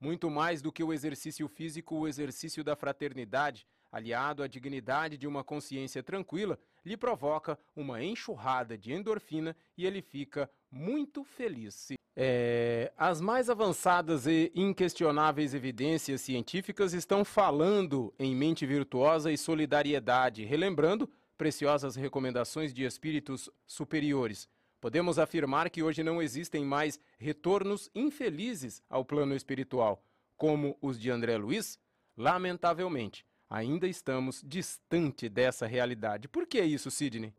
Muito 0.00 0.30
mais 0.30 0.62
do 0.62 0.70
que 0.70 0.84
o 0.84 0.92
exercício 0.92 1.48
físico, 1.48 1.96
o 1.96 2.08
exercício 2.08 2.62
da 2.62 2.76
fraternidade, 2.76 3.66
aliado 3.90 4.42
à 4.42 4.46
dignidade 4.46 5.16
de 5.16 5.26
uma 5.26 5.42
consciência 5.42 6.02
tranquila, 6.02 6.58
lhe 6.84 6.96
provoca 6.96 7.58
uma 7.74 8.02
enxurrada 8.02 8.76
de 8.76 8.92
endorfina 8.92 9.56
e 9.76 9.86
ele 9.86 10.02
fica 10.02 10.50
muito 10.70 11.24
feliz. 11.24 11.88
É, 12.14 12.92
as 12.96 13.20
mais 13.20 13.50
avançadas 13.50 14.26
e 14.26 14.50
inquestionáveis 14.54 15.52
evidências 15.52 16.20
científicas 16.20 16.94
estão 16.94 17.24
falando 17.24 18.12
em 18.18 18.34
mente 18.34 18.64
virtuosa 18.64 19.30
e 19.30 19.36
solidariedade, 19.36 20.44
relembrando 20.44 21.10
preciosas 21.36 21.96
recomendações 21.96 22.72
de 22.72 22.84
espíritos 22.84 23.50
superiores. 23.66 24.48
Podemos 24.80 25.18
afirmar 25.18 25.70
que 25.70 25.82
hoje 25.82 26.02
não 26.02 26.20
existem 26.20 26.64
mais 26.64 27.00
retornos 27.18 27.90
infelizes 27.94 28.82
ao 28.88 29.04
plano 29.04 29.34
espiritual, 29.34 30.02
como 30.36 30.76
os 30.80 30.98
de 30.98 31.10
André 31.10 31.36
Luiz? 31.36 31.78
Lamentavelmente, 32.16 33.24
ainda 33.48 33.86
estamos 33.86 34.42
distante 34.44 35.28
dessa 35.28 35.66
realidade. 35.66 36.28
Por 36.28 36.46
que 36.46 36.60
isso, 36.60 36.90
Sidney? 36.90 37.34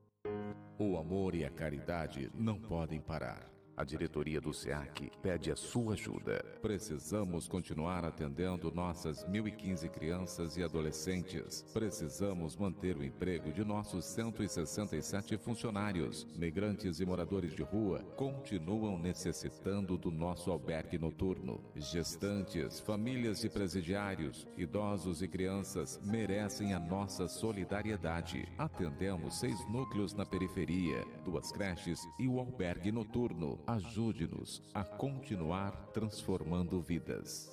O 0.79 0.97
amor 0.97 1.35
e 1.35 1.45
a 1.45 1.49
caridade 1.49 2.29
não 2.33 2.59
podem 2.59 2.99
parar. 2.99 3.56
A 3.77 3.83
diretoria 3.83 4.41
do 4.41 4.51
SEAC 4.51 5.11
pede 5.21 5.51
a 5.51 5.55
sua 5.55 5.93
ajuda. 5.93 6.43
Precisamos 6.63 7.47
continuar 7.47 8.03
atendendo 8.03 8.71
nossas 8.71 9.23
1.015 9.25 9.87
crianças 9.89 10.57
e 10.57 10.63
adolescentes. 10.63 11.63
Precisamos 11.71 12.57
manter 12.57 12.97
o 12.97 13.03
emprego 13.03 13.51
de 13.51 13.63
nossos 13.63 14.03
167 14.05 15.37
funcionários. 15.37 16.25
Migrantes 16.35 16.99
e 16.99 17.05
moradores 17.05 17.53
de 17.53 17.61
rua 17.61 17.99
continuam 18.15 18.97
necessitando 18.97 19.95
do 19.95 20.09
nosso 20.09 20.49
albergue 20.49 20.97
noturno. 20.97 21.61
Gestantes, 21.75 22.79
famílias 22.79 23.41
de 23.41 23.49
presidiários, 23.49 24.47
idosos 24.57 25.21
e 25.21 25.27
crianças 25.27 26.01
merecem 26.03 26.73
a 26.73 26.79
nossa 26.79 27.27
solidariedade. 27.27 28.51
Atendemos 28.57 29.39
seis 29.39 29.59
núcleos 29.69 30.13
na 30.13 30.25
periferia, 30.25 31.05
duas 31.23 31.51
creches 31.51 32.01
e 32.19 32.27
o 32.27 32.39
albergue 32.39 32.91
noturno 32.91 33.59
ajude-nos 33.67 34.63
a 34.73 34.81
continuar 34.81 35.73
transformando 35.93 36.79
vidas. 36.79 37.51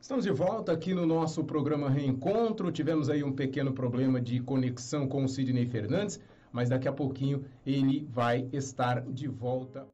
Estamos 0.00 0.24
de 0.24 0.30
volta 0.30 0.70
aqui 0.70 0.94
no 0.94 1.04
nosso 1.04 1.42
programa 1.42 1.90
Reencontro. 1.90 2.70
Tivemos 2.70 3.10
aí 3.10 3.24
um 3.24 3.32
pequeno 3.32 3.72
problema 3.72 4.20
de 4.20 4.38
conexão 4.38 5.08
com 5.08 5.24
o 5.24 5.28
Sidney 5.28 5.66
Fernandes, 5.66 6.20
mas 6.52 6.68
daqui 6.68 6.86
a 6.86 6.92
pouquinho 6.92 7.44
ele 7.66 8.06
vai 8.08 8.48
estar 8.52 9.00
de 9.00 9.26
volta. 9.26 9.84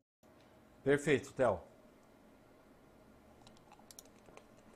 Perfeito, 0.85 1.33
Theo. 1.33 1.61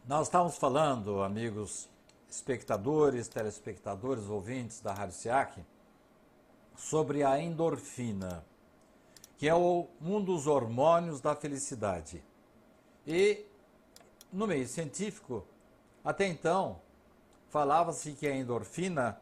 Nós 0.09 0.29
estávamos 0.29 0.57
falando, 0.57 1.23
amigos 1.23 1.95
espectadores, 2.29 3.29
telespectadores, 3.29 4.29
ouvintes 4.29 4.81
da 4.81 4.93
Rádio 4.93 5.15
SEAC, 5.15 5.65
sobre 6.77 7.23
a 7.23 7.41
endorfina, 7.41 8.45
que 9.39 9.49
é 9.49 9.55
o, 9.55 9.87
um 10.01 10.23
dos 10.23 10.47
hormônios 10.47 11.21
da 11.21 11.35
felicidade. 11.35 12.23
E 13.07 13.45
no 14.33 14.47
meio 14.47 14.67
científico, 14.67 15.47
até 16.05 16.27
então, 16.27 16.81
falava-se 17.49 18.13
que 18.13 18.27
a 18.27 18.35
endorfina 18.35 19.21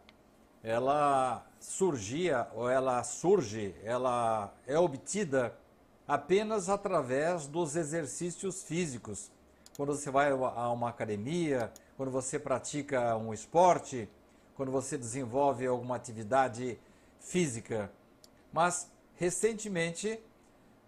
ela 0.63 1.47
surgia 1.61 2.49
ou 2.55 2.71
ela 2.71 3.03
surge, 3.05 3.75
ela 3.85 4.53
é 4.67 4.79
obtida 4.79 5.55
apenas 6.09 6.69
através 6.69 7.47
dos 7.47 7.77
exercícios 7.77 8.63
físicos. 8.63 9.31
Quando 9.77 9.95
você 9.95 10.11
vai 10.11 10.31
a 10.31 10.71
uma 10.71 10.89
academia, 10.89 11.73
quando 11.97 12.11
você 12.11 12.39
pratica 12.39 13.17
um 13.17 13.35
esporte, 13.35 14.09
quando 14.57 14.71
você 14.71 14.97
desenvolve 14.97 15.67
alguma 15.67 15.97
atividade 15.97 16.79
física. 17.21 17.91
Mas, 18.53 18.89
recentemente, 19.17 20.21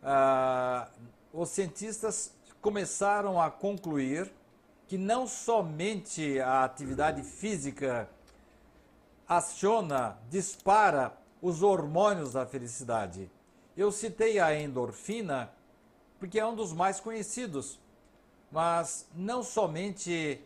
ah, 0.03 0.89
os 1.33 1.49
cientistas 1.49 2.33
começaram 2.61 3.41
a 3.41 3.51
concluir 3.51 4.33
que 4.87 4.97
não 4.97 5.27
somente 5.27 6.39
a 6.39 6.63
atividade 6.65 7.23
física 7.23 8.09
aciona, 9.29 10.17
dispara 10.31 11.13
os 11.43 11.63
hormônios 11.63 12.33
da 12.33 12.47
felicidade. 12.47 13.29
Eu 13.77 13.91
citei 13.91 14.39
a 14.39 14.59
endorfina 14.59 15.51
porque 16.19 16.39
é 16.39 16.47
um 16.47 16.55
dos 16.55 16.73
mais 16.73 17.01
conhecidos, 17.01 17.79
mas 18.51 19.09
não 19.15 19.43
somente 19.43 20.43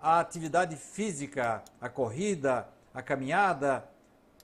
a 0.00 0.18
atividade 0.20 0.76
física, 0.76 1.62
a 1.80 1.88
corrida, 1.88 2.68
a 2.92 3.00
caminhada, 3.00 3.88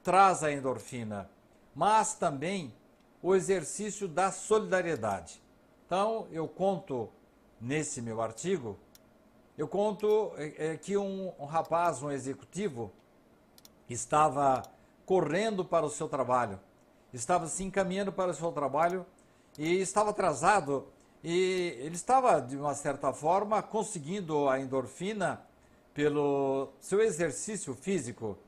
traz 0.02 0.42
a 0.42 0.52
endorfina, 0.52 1.28
mas 1.74 2.14
também 2.14 2.72
o 3.22 3.34
exercício 3.34 4.06
da 4.06 4.30
solidariedade. 4.30 5.42
Então, 5.86 6.28
eu 6.30 6.46
conto 6.46 7.08
nesse 7.60 8.00
meu 8.00 8.20
artigo, 8.20 8.78
eu 9.56 9.66
conto 9.66 10.32
é, 10.36 10.72
é, 10.72 10.76
que 10.76 10.96
um, 10.96 11.32
um 11.38 11.44
rapaz, 11.44 12.00
um 12.02 12.10
executivo, 12.10 12.92
estava 13.90 14.62
correndo 15.04 15.64
para 15.64 15.84
o 15.84 15.90
seu 15.90 16.08
trabalho, 16.08 16.60
estava 17.12 17.48
se 17.48 17.64
encaminhando 17.64 18.12
para 18.12 18.30
o 18.30 18.34
seu 18.34 18.52
trabalho 18.52 19.04
e 19.58 19.80
estava 19.80 20.10
atrasado 20.10 20.86
e 21.22 21.76
ele 21.80 21.96
estava, 21.96 22.40
de 22.40 22.56
uma 22.56 22.74
certa 22.74 23.12
forma, 23.12 23.62
conseguindo 23.62 24.48
a 24.48 24.60
endorfina 24.60 25.40
pelo 25.92 26.68
seu 26.80 27.00
exercício 27.00 27.74
físico. 27.74 28.38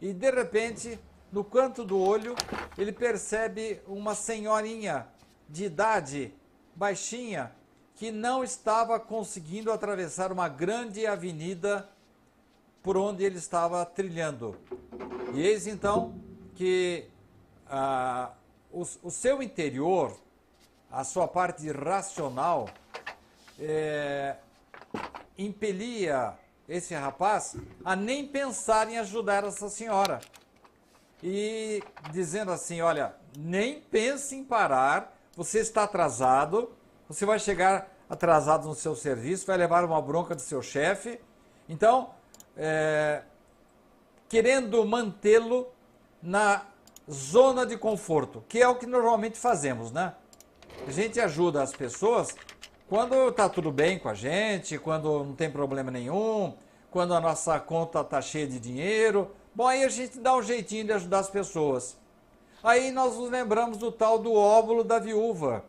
E 0.00 0.12
de 0.12 0.30
repente, 0.30 0.98
no 1.32 1.42
canto 1.42 1.84
do 1.84 1.98
olho, 1.98 2.34
ele 2.76 2.92
percebe 2.92 3.80
uma 3.86 4.14
senhorinha 4.14 5.06
de 5.48 5.64
idade 5.64 6.34
baixinha 6.74 7.52
que 7.94 8.10
não 8.10 8.42
estava 8.44 8.98
conseguindo 8.98 9.72
atravessar 9.72 10.32
uma 10.32 10.48
grande 10.48 11.06
avenida 11.06 11.88
por 12.82 12.96
onde 12.96 13.24
ele 13.24 13.38
estava 13.38 13.84
trilhando. 13.86 14.56
E 15.32 15.40
eis 15.40 15.66
então 15.66 16.14
que 16.54 17.08
ah, 17.66 18.32
o, 18.70 18.82
o 19.02 19.10
seu 19.10 19.42
interior 19.42 20.18
a 20.94 21.02
sua 21.02 21.26
parte 21.26 21.70
racional 21.72 22.68
é, 23.58 24.36
impelia 25.36 26.34
esse 26.68 26.94
rapaz 26.94 27.56
a 27.84 27.96
nem 27.96 28.26
pensar 28.26 28.88
em 28.88 28.98
ajudar 28.98 29.44
essa 29.44 29.68
senhora. 29.68 30.20
E 31.22 31.82
dizendo 32.12 32.52
assim: 32.52 32.80
olha, 32.80 33.14
nem 33.36 33.80
pense 33.80 34.36
em 34.36 34.44
parar, 34.44 35.16
você 35.36 35.58
está 35.58 35.82
atrasado, 35.82 36.72
você 37.08 37.26
vai 37.26 37.38
chegar 37.38 37.90
atrasado 38.08 38.68
no 38.68 38.74
seu 38.74 38.94
serviço, 38.94 39.46
vai 39.46 39.56
levar 39.56 39.84
uma 39.84 40.00
bronca 40.00 40.34
do 40.34 40.40
seu 40.40 40.62
chefe. 40.62 41.20
Então, 41.68 42.10
é, 42.56 43.22
querendo 44.28 44.84
mantê-lo 44.84 45.68
na 46.22 46.66
zona 47.10 47.66
de 47.66 47.76
conforto, 47.76 48.44
que 48.48 48.62
é 48.62 48.68
o 48.68 48.76
que 48.76 48.86
normalmente 48.86 49.38
fazemos, 49.38 49.90
né? 49.90 50.14
A 50.86 50.90
gente 50.90 51.18
ajuda 51.20 51.62
as 51.62 51.72
pessoas 51.72 52.34
quando 52.86 53.28
está 53.28 53.48
tudo 53.48 53.72
bem 53.72 53.98
com 53.98 54.08
a 54.08 54.14
gente, 54.14 54.78
quando 54.78 55.24
não 55.24 55.34
tem 55.34 55.50
problema 55.50 55.90
nenhum, 55.90 56.54
quando 56.90 57.14
a 57.14 57.20
nossa 57.20 57.58
conta 57.58 58.02
está 58.02 58.20
cheia 58.20 58.46
de 58.46 58.60
dinheiro. 58.60 59.30
Bom, 59.54 59.66
aí 59.66 59.82
a 59.82 59.88
gente 59.88 60.18
dá 60.18 60.36
um 60.36 60.42
jeitinho 60.42 60.84
de 60.84 60.92
ajudar 60.92 61.20
as 61.20 61.30
pessoas. 61.30 61.96
Aí 62.62 62.90
nós 62.90 63.16
nos 63.16 63.30
lembramos 63.30 63.78
do 63.78 63.90
tal 63.90 64.18
do 64.18 64.34
óvulo 64.34 64.84
da 64.84 64.98
viúva, 64.98 65.64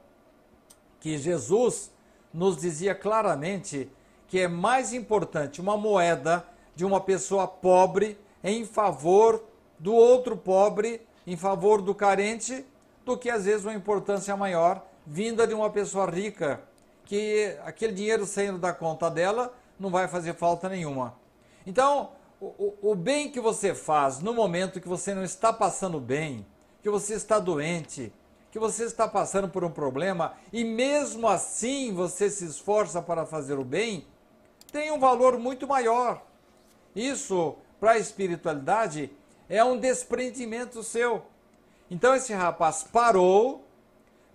que 0.99 1.17
Jesus 1.17 1.91
nos 2.33 2.57
dizia 2.57 2.93
claramente 2.93 3.89
que 4.27 4.39
é 4.39 4.47
mais 4.47 4.91
importante 4.91 5.61
uma 5.61 5.77
moeda 5.77 6.45
de 6.75 6.83
uma 6.83 6.99
pessoa 6.99 7.47
pobre 7.47 8.17
em 8.43 8.65
favor 8.65 9.43
do 9.79 9.93
outro 9.93 10.35
pobre, 10.35 11.01
em 11.25 11.37
favor 11.37 11.81
do 11.81 11.95
carente, 11.95 12.65
do 13.05 13.17
que 13.17 13.29
às 13.29 13.45
vezes 13.45 13.63
uma 13.63 13.73
importância 13.73 14.35
maior 14.35 14.85
vinda 15.05 15.45
de 15.45 15.53
uma 15.53 15.69
pessoa 15.69 16.09
rica, 16.09 16.61
que 17.05 17.57
aquele 17.63 17.93
dinheiro 17.93 18.25
saindo 18.25 18.57
da 18.57 18.73
conta 18.73 19.09
dela 19.09 19.53
não 19.79 19.89
vai 19.89 20.07
fazer 20.07 20.33
falta 20.33 20.67
nenhuma. 20.67 21.15
Então, 21.65 22.11
o, 22.39 22.73
o 22.81 22.95
bem 22.95 23.29
que 23.29 23.39
você 23.39 23.73
faz 23.73 24.19
no 24.19 24.33
momento 24.33 24.81
que 24.81 24.87
você 24.87 25.13
não 25.13 25.23
está 25.23 25.51
passando 25.53 25.99
bem, 25.99 26.45
que 26.81 26.89
você 26.89 27.13
está 27.13 27.39
doente, 27.39 28.11
que 28.51 28.59
você 28.59 28.85
está 28.85 29.07
passando 29.07 29.49
por 29.49 29.63
um 29.63 29.69
problema 29.69 30.33
e 30.53 30.63
mesmo 30.63 31.27
assim 31.27 31.93
você 31.93 32.29
se 32.29 32.45
esforça 32.45 33.01
para 33.01 33.25
fazer 33.25 33.59
o 33.59 33.65
bem, 33.65 34.07
tem 34.71 34.91
um 34.91 34.99
valor 34.99 35.37
muito 35.37 35.67
maior. 35.67 36.21
Isso, 36.95 37.55
para 37.79 37.91
a 37.91 37.97
espiritualidade, 37.97 39.11
é 39.49 39.63
um 39.63 39.77
desprendimento 39.77 40.83
seu. 40.83 41.23
Então 41.91 42.15
esse 42.15 42.33
rapaz 42.33 42.83
parou, 42.83 43.64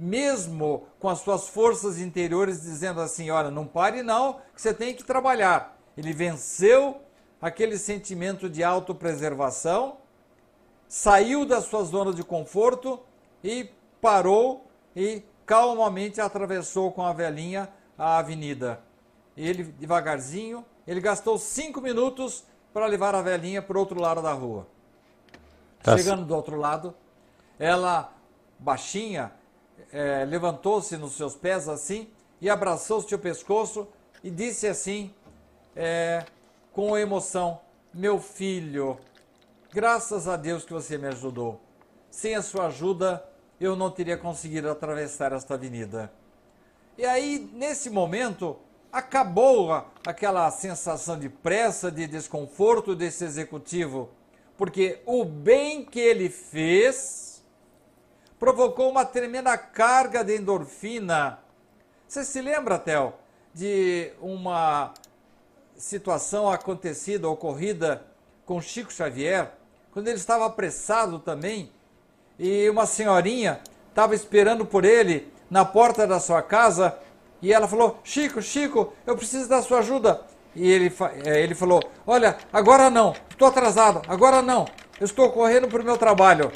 mesmo 0.02 0.86
com 0.98 1.10
as 1.10 1.18
suas 1.18 1.46
forças 1.46 2.00
interiores 2.00 2.62
dizendo 2.62 3.02
assim: 3.02 3.30
olha, 3.30 3.50
não 3.50 3.66
pare 3.66 4.02
não, 4.02 4.40
que 4.54 4.62
você 4.62 4.72
tem 4.72 4.94
que 4.94 5.04
trabalhar. 5.04 5.76
Ele 5.94 6.14
venceu 6.14 7.02
aquele 7.40 7.76
sentimento 7.76 8.48
de 8.48 8.64
autopreservação, 8.64 9.98
saiu 10.88 11.44
da 11.44 11.60
sua 11.60 11.84
zona 11.84 12.14
de 12.14 12.24
conforto 12.24 12.98
e 13.44 13.70
parou 14.00 14.66
e 14.96 15.22
calmamente 15.44 16.18
atravessou 16.18 16.90
com 16.92 17.02
a 17.02 17.12
velhinha 17.12 17.68
a 17.98 18.16
avenida. 18.16 18.80
Ele, 19.36 19.64
devagarzinho, 19.64 20.64
ele 20.86 21.00
gastou 21.00 21.36
cinco 21.36 21.78
minutos 21.82 22.44
para 22.72 22.86
levar 22.86 23.14
a 23.14 23.20
velhinha 23.20 23.60
para 23.60 23.76
o 23.76 23.80
outro 23.80 24.00
lado 24.00 24.22
da 24.22 24.32
rua. 24.32 24.66
Tá 25.82 25.94
Chegando 25.96 26.24
do 26.24 26.34
outro 26.34 26.56
lado, 26.56 26.94
ela, 27.58 28.12
baixinha, 28.58 29.32
é, 29.92 30.24
levantou-se 30.24 30.96
nos 30.96 31.12
seus 31.16 31.34
pés 31.34 31.68
assim 31.68 32.08
e 32.40 32.48
abraçou 32.48 33.00
o 33.00 33.18
pescoço 33.18 33.88
e 34.22 34.30
disse 34.30 34.66
assim, 34.66 35.12
é, 35.74 36.24
com 36.72 36.96
emoção: 36.96 37.60
Meu 37.92 38.20
filho, 38.20 38.98
graças 39.72 40.28
a 40.28 40.36
Deus 40.36 40.64
que 40.64 40.72
você 40.72 40.96
me 40.96 41.08
ajudou. 41.08 41.60
Sem 42.10 42.34
a 42.34 42.42
sua 42.42 42.66
ajuda, 42.66 43.24
eu 43.60 43.76
não 43.76 43.90
teria 43.90 44.16
conseguido 44.16 44.70
atravessar 44.70 45.32
esta 45.32 45.54
avenida. 45.54 46.12
E 46.98 47.04
aí, 47.04 47.50
nesse 47.52 47.88
momento, 47.88 48.56
acabou 48.92 49.72
aquela 50.04 50.50
sensação 50.50 51.18
de 51.18 51.28
pressa, 51.28 51.90
de 51.90 52.06
desconforto 52.06 52.96
desse 52.96 53.24
executivo, 53.24 54.10
porque 54.56 55.00
o 55.06 55.24
bem 55.24 55.84
que 55.84 56.00
ele 56.00 56.28
fez 56.28 57.29
provocou 58.40 58.90
uma 58.90 59.04
tremenda 59.04 59.56
carga 59.58 60.24
de 60.24 60.38
endorfina. 60.38 61.38
Você 62.08 62.24
se 62.24 62.40
lembra, 62.40 62.78
Tel, 62.78 63.20
de 63.52 64.12
uma 64.18 64.94
situação 65.76 66.50
acontecida, 66.50 67.28
ocorrida 67.28 68.02
com 68.46 68.60
Chico 68.60 68.90
Xavier, 68.90 69.52
quando 69.92 70.08
ele 70.08 70.16
estava 70.16 70.46
apressado 70.46 71.18
também, 71.18 71.70
e 72.38 72.68
uma 72.70 72.86
senhorinha 72.86 73.60
estava 73.90 74.14
esperando 74.14 74.64
por 74.64 74.86
ele 74.86 75.30
na 75.50 75.64
porta 75.64 76.06
da 76.06 76.18
sua 76.18 76.42
casa, 76.42 76.98
e 77.42 77.52
ela 77.52 77.68
falou: 77.68 78.00
Chico, 78.02 78.40
Chico, 78.40 78.94
eu 79.06 79.16
preciso 79.16 79.48
da 79.48 79.60
sua 79.60 79.80
ajuda. 79.80 80.22
E 80.56 80.68
ele, 80.68 80.92
eh, 81.24 81.42
ele 81.42 81.54
falou: 81.54 81.82
Olha, 82.06 82.38
agora 82.50 82.88
não, 82.88 83.14
estou 83.28 83.48
atrasado, 83.48 84.00
agora 84.08 84.40
não, 84.40 84.66
eu 84.98 85.04
estou 85.04 85.30
correndo 85.30 85.68
para 85.68 85.82
o 85.82 85.84
meu 85.84 85.98
trabalho. 85.98 86.50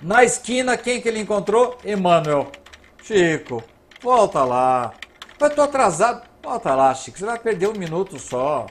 Na 0.00 0.22
esquina, 0.22 0.76
quem 0.76 1.00
que 1.00 1.08
ele 1.08 1.20
encontrou? 1.20 1.78
Emmanuel. 1.84 2.48
Chico, 3.02 3.62
volta 4.02 4.44
lá. 4.44 4.92
Mas 5.40 5.54
tô 5.54 5.62
atrasado. 5.62 6.22
Volta 6.42 6.74
lá, 6.74 6.94
Chico, 6.94 7.18
você 7.18 7.24
vai 7.24 7.38
perder 7.38 7.68
um 7.68 7.78
minuto 7.78 8.18
só. 8.18 8.66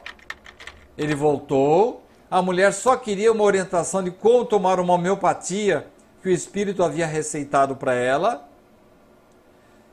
Ele 0.97 1.15
voltou. 1.15 2.03
A 2.30 2.41
mulher 2.41 2.73
só 2.73 2.95
queria 2.95 3.32
uma 3.32 3.43
orientação 3.43 4.03
de 4.03 4.11
como 4.11 4.45
tomar 4.45 4.80
uma 4.80 4.93
homeopatia 4.93 5.88
que 6.21 6.30
o 6.30 6.32
espírito 6.32 6.84
havia 6.84 7.05
receitado 7.05 7.76
para 7.76 7.93
ela. 7.93 8.47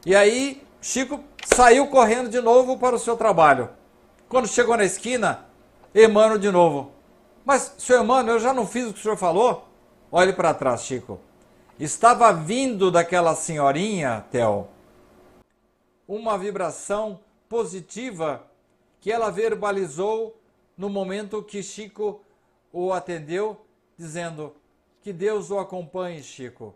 E 0.05 0.15
aí, 0.15 0.63
Chico 0.81 1.21
saiu 1.45 1.87
correndo 1.87 2.29
de 2.29 2.41
novo 2.41 2.79
para 2.79 2.97
o 2.97 2.99
seu 2.99 3.17
trabalho. 3.17 3.71
Quando 4.29 4.49
chegou 4.49 4.77
na 4.77 4.85
esquina, 4.85 5.47
Emmanuel 5.95 6.39
de 6.39 6.51
novo. 6.51 6.93
Mas, 7.45 7.75
senhor 7.79 8.03
Emmanuel, 8.03 8.37
eu 8.37 8.41
já 8.41 8.53
não 8.53 8.67
fiz 8.67 8.89
o 8.89 8.93
que 8.93 9.01
o 9.01 9.03
senhor 9.03 9.17
falou? 9.17 9.72
Olhe 10.15 10.35
para 10.35 10.53
trás, 10.53 10.83
Chico. 10.83 11.19
Estava 11.81 12.31
vindo 12.35 12.91
daquela 12.91 13.35
senhorinha, 13.35 14.23
Theo, 14.31 14.69
uma 16.07 16.37
vibração 16.37 17.19
positiva 17.49 18.47
que 19.01 19.11
ela 19.11 19.31
verbalizou 19.31 20.39
no 20.77 20.91
momento 20.91 21.43
que 21.43 21.63
Chico 21.63 22.21
o 22.71 22.93
atendeu, 22.93 23.65
dizendo: 23.97 24.55
Que 25.01 25.15
Deus 25.15 25.51
o 25.51 25.59
acompanhe, 25.59 26.23
Chico. 26.23 26.75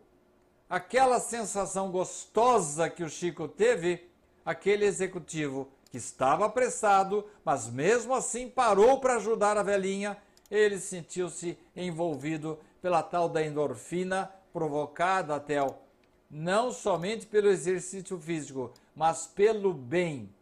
Aquela 0.67 1.21
sensação 1.21 1.91
gostosa 1.91 2.89
que 2.89 3.05
o 3.05 3.11
Chico 3.11 3.47
teve, 3.47 4.09
aquele 4.47 4.87
executivo 4.87 5.69
que 5.91 5.99
estava 5.99 6.47
apressado, 6.47 7.27
mas 7.45 7.69
mesmo 7.69 8.15
assim 8.15 8.49
parou 8.49 8.99
para 8.99 9.17
ajudar 9.17 9.59
a 9.59 9.63
velhinha, 9.63 10.17
ele 10.51 10.79
sentiu-se 10.79 11.59
envolvido 11.77 12.59
pela 12.87 13.03
tal 13.03 13.29
da 13.29 13.45
endorfina 13.45 14.31
provocada, 14.53 15.41
Tel, 15.41 15.83
não 16.31 16.71
somente 16.71 17.27
pelo 17.27 17.49
exercício 17.49 18.17
físico, 18.17 18.73
mas 18.95 19.27
pelo 19.27 19.75
bem, 19.75 20.33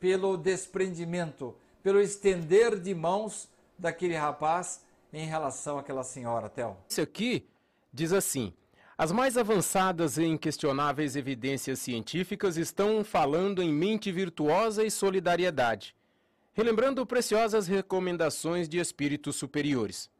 pelo 0.00 0.36
desprendimento, 0.36 1.54
pelo 1.80 2.00
estender 2.00 2.76
de 2.76 2.92
mãos 2.92 3.48
daquele 3.78 4.16
rapaz 4.16 4.84
em 5.12 5.26
relação 5.26 5.78
àquela 5.78 6.02
senhora, 6.02 6.48
Tel. 6.48 6.76
Isso 6.88 7.02
aqui 7.02 7.46
diz 7.92 8.12
assim: 8.12 8.52
as 8.98 9.12
mais 9.12 9.36
avançadas 9.36 10.18
e 10.18 10.24
inquestionáveis 10.24 11.14
evidências 11.14 11.78
científicas 11.78 12.56
estão 12.56 13.04
falando 13.04 13.62
em 13.62 13.72
mente 13.72 14.10
virtuosa 14.10 14.84
e 14.84 14.90
solidariedade, 14.90 15.94
relembrando 16.52 17.06
preciosas 17.06 17.68
recomendações 17.68 18.68
de 18.68 18.80
espíritos 18.80 19.36
superiores. 19.36 20.10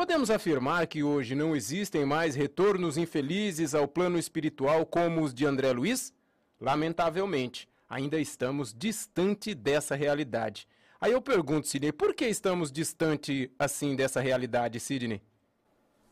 Podemos 0.00 0.30
afirmar 0.30 0.86
que 0.86 1.02
hoje 1.02 1.34
não 1.34 1.54
existem 1.54 2.06
mais 2.06 2.34
retornos 2.34 2.96
infelizes 2.96 3.74
ao 3.74 3.86
plano 3.86 4.18
espiritual 4.18 4.86
como 4.86 5.20
os 5.20 5.34
de 5.34 5.44
André 5.44 5.70
Luiz? 5.72 6.10
Lamentavelmente, 6.58 7.68
ainda 7.86 8.18
estamos 8.18 8.72
distante 8.72 9.54
dessa 9.54 9.94
realidade. 9.94 10.66
Aí 10.98 11.12
eu 11.12 11.20
pergunto, 11.20 11.68
Sidney, 11.68 11.92
por 11.92 12.14
que 12.14 12.26
estamos 12.26 12.72
distante 12.72 13.52
assim 13.58 13.94
dessa 13.94 14.22
realidade, 14.22 14.80
Sidney? 14.80 15.20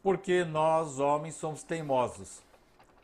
Porque 0.02 0.44
nós, 0.44 0.98
homens, 0.98 1.36
somos 1.36 1.62
teimosos. 1.62 2.42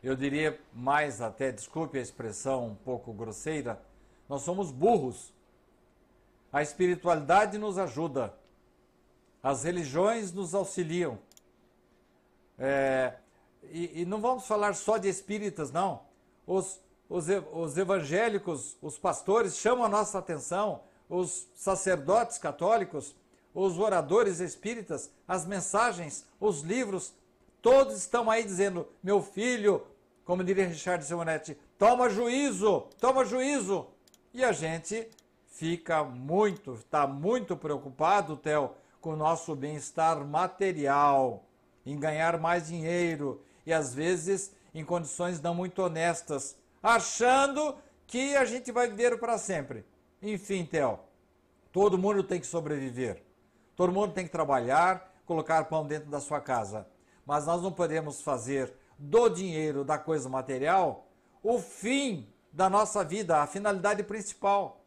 Eu 0.03 0.15
diria 0.15 0.59
mais 0.71 1.19
até, 1.19 1.51
desculpe 1.51 1.97
a 1.97 2.01
expressão 2.01 2.63
um 2.63 2.75
pouco 2.75 3.11
grosseira, 3.11 3.81
nós 4.29 4.43
somos 4.43 4.69
burros. 4.71 5.33
A 6.53 6.61
espiritualidade 6.61 7.57
nos 7.57 7.79
ajuda, 7.79 8.31
as 9.45 9.61
religiões 9.61 10.33
nos 10.33 10.55
auxiliam. 10.55 11.19
É, 12.57 13.13
e, 13.71 14.01
e, 14.01 14.05
não 14.05 14.19
vamos 14.19 14.47
falar 14.47 14.73
só 14.73 14.97
de 14.97 15.07
espíritas, 15.07 15.71
não. 15.71 16.01
Os, 16.47 16.81
os, 17.07 17.27
os 17.53 17.77
evangélicos, 17.77 18.75
os 18.81 18.97
pastores 18.97 19.55
chamam 19.55 19.85
a 19.85 19.87
nossa 19.87 20.17
atenção, 20.17 20.81
os 21.07 21.47
sacerdotes 21.53 22.39
católicos, 22.39 23.15
os 23.53 23.77
oradores 23.77 24.39
espíritas, 24.39 25.11
as 25.27 25.45
mensagens, 25.45 26.25
os 26.39 26.61
livros, 26.61 27.13
todos 27.61 27.97
estão 27.97 28.31
aí 28.31 28.43
dizendo: 28.43 28.87
meu 29.03 29.21
filho, 29.21 29.85
como 30.25 30.43
diria 30.43 30.65
Richard 30.65 31.05
Simonetti, 31.05 31.55
toma 31.77 32.09
juízo, 32.09 32.87
toma 32.99 33.23
juízo. 33.23 33.85
E 34.33 34.43
a 34.43 34.51
gente 34.51 35.07
fica 35.45 36.03
muito, 36.03 36.73
está 36.73 37.05
muito 37.05 37.55
preocupado, 37.55 38.37
Theo, 38.37 38.73
com 39.05 39.11
o 39.11 39.15
nosso 39.15 39.55
bem-estar 39.55 40.25
material, 40.25 41.45
em 41.85 41.95
ganhar 41.99 42.39
mais 42.39 42.69
dinheiro 42.69 43.39
e 43.63 43.71
às 43.71 43.93
vezes 43.93 44.51
em 44.73 44.83
condições 44.83 45.39
não 45.39 45.53
muito 45.53 45.79
honestas, 45.83 46.57
achando 46.81 47.75
que 48.07 48.35
a 48.35 48.43
gente 48.45 48.71
vai 48.71 48.87
viver 48.87 49.19
para 49.19 49.37
sempre. 49.37 49.85
Enfim, 50.23 50.65
Theo, 50.65 50.97
todo 51.71 51.99
mundo 51.99 52.23
tem 52.23 52.39
que 52.39 52.47
sobreviver. 52.47 53.21
Todo 53.75 53.93
mundo 53.93 54.11
tem 54.11 54.25
que 54.25 54.31
trabalhar, 54.31 55.13
colocar 55.23 55.65
pão 55.65 55.85
dentro 55.85 56.09
da 56.09 56.19
sua 56.19 56.41
casa. 56.41 56.87
Mas 57.27 57.45
nós 57.45 57.61
não 57.61 57.71
podemos 57.71 58.23
fazer 58.23 58.73
do 58.97 59.29
dinheiro, 59.29 59.83
da 59.83 59.99
coisa 59.99 60.27
material, 60.27 61.05
o 61.43 61.59
fim 61.59 62.27
da 62.51 62.71
nossa 62.71 63.03
vida, 63.03 63.37
a 63.37 63.45
finalidade 63.45 64.01
principal. 64.01 64.81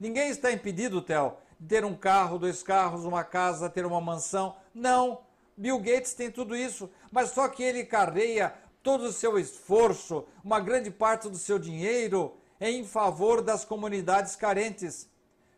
Ninguém 0.00 0.30
está 0.30 0.50
impedido, 0.50 1.02
Theo, 1.02 1.36
ter 1.68 1.84
um 1.84 1.94
carro, 1.94 2.38
dois 2.38 2.62
carros, 2.62 3.04
uma 3.04 3.24
casa, 3.24 3.70
ter 3.70 3.86
uma 3.86 4.00
mansão. 4.00 4.56
Não. 4.74 5.20
Bill 5.56 5.78
Gates 5.78 6.14
tem 6.14 6.30
tudo 6.30 6.56
isso, 6.56 6.90
mas 7.10 7.30
só 7.30 7.48
que 7.48 7.62
ele 7.62 7.84
carreia 7.84 8.54
todo 8.82 9.04
o 9.04 9.12
seu 9.12 9.38
esforço, 9.38 10.26
uma 10.42 10.58
grande 10.58 10.90
parte 10.90 11.28
do 11.28 11.36
seu 11.36 11.58
dinheiro 11.58 12.36
em 12.60 12.84
favor 12.84 13.42
das 13.42 13.64
comunidades 13.64 14.34
carentes. 14.34 15.08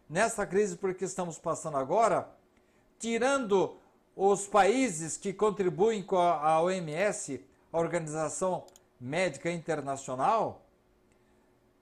Nessa 0.08 0.46
crise 0.46 0.76
por 0.76 0.94
que 0.94 1.04
estamos 1.04 1.38
passando 1.38 1.76
agora, 1.76 2.28
tirando 2.98 3.76
os 4.16 4.46
países 4.46 5.16
que 5.16 5.32
contribuem 5.32 6.02
com 6.02 6.18
a 6.18 6.60
OMS, 6.60 7.44
a 7.72 7.78
Organização 7.78 8.64
Médica 9.00 9.50
Internacional, 9.50 10.62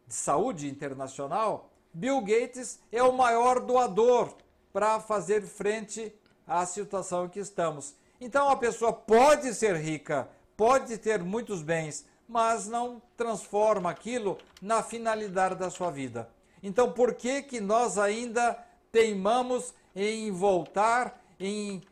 de 0.06 0.14
Saúde 0.14 0.68
Internacional, 0.68 1.71
Bill 1.92 2.20
Gates 2.20 2.78
é 2.90 3.02
o 3.02 3.12
maior 3.12 3.60
doador 3.60 4.34
para 4.72 4.98
fazer 5.00 5.42
frente 5.42 6.14
à 6.46 6.64
situação 6.64 7.26
em 7.26 7.28
que 7.28 7.40
estamos. 7.40 7.94
Então 8.20 8.48
a 8.48 8.56
pessoa 8.56 8.92
pode 8.92 9.52
ser 9.54 9.76
rica, 9.76 10.28
pode 10.56 10.96
ter 10.98 11.22
muitos 11.22 11.62
bens, 11.62 12.06
mas 12.28 12.66
não 12.66 13.02
transforma 13.16 13.90
aquilo 13.90 14.38
na 14.60 14.82
finalidade 14.82 15.56
da 15.56 15.70
sua 15.70 15.90
vida. 15.90 16.28
Então 16.62 16.92
por 16.92 17.14
que 17.14 17.42
que 17.42 17.60
nós 17.60 17.98
ainda 17.98 18.58
teimamos 18.90 19.74
em 19.94 20.30
voltar 20.30 21.20
em 21.38 21.82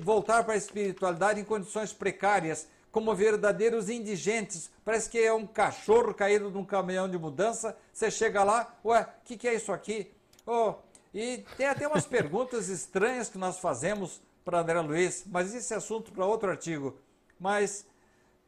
voltar 0.00 0.44
para 0.44 0.54
a 0.54 0.58
espiritualidade 0.58 1.40
em 1.40 1.44
condições 1.44 1.92
precárias, 1.92 2.68
como 2.94 3.12
verdadeiros 3.12 3.90
indigentes. 3.90 4.70
Parece 4.84 5.10
que 5.10 5.18
é 5.18 5.34
um 5.34 5.44
cachorro 5.44 6.14
caído 6.14 6.48
num 6.48 6.64
caminhão 6.64 7.08
de 7.10 7.18
mudança. 7.18 7.76
Você 7.92 8.08
chega 8.08 8.44
lá, 8.44 8.72
ué, 8.84 9.02
o 9.02 9.24
que, 9.24 9.36
que 9.36 9.48
é 9.48 9.54
isso 9.54 9.72
aqui? 9.72 10.14
Oh, 10.46 10.74
e 11.12 11.38
tem 11.56 11.66
até 11.66 11.88
umas 11.88 12.06
perguntas 12.06 12.68
estranhas 12.68 13.28
que 13.28 13.36
nós 13.36 13.58
fazemos 13.58 14.22
para 14.44 14.60
André 14.60 14.80
Luiz, 14.80 15.24
mas 15.26 15.52
esse 15.52 15.74
é 15.74 15.76
assunto 15.76 16.12
para 16.12 16.24
outro 16.24 16.48
artigo. 16.48 16.96
Mas 17.36 17.84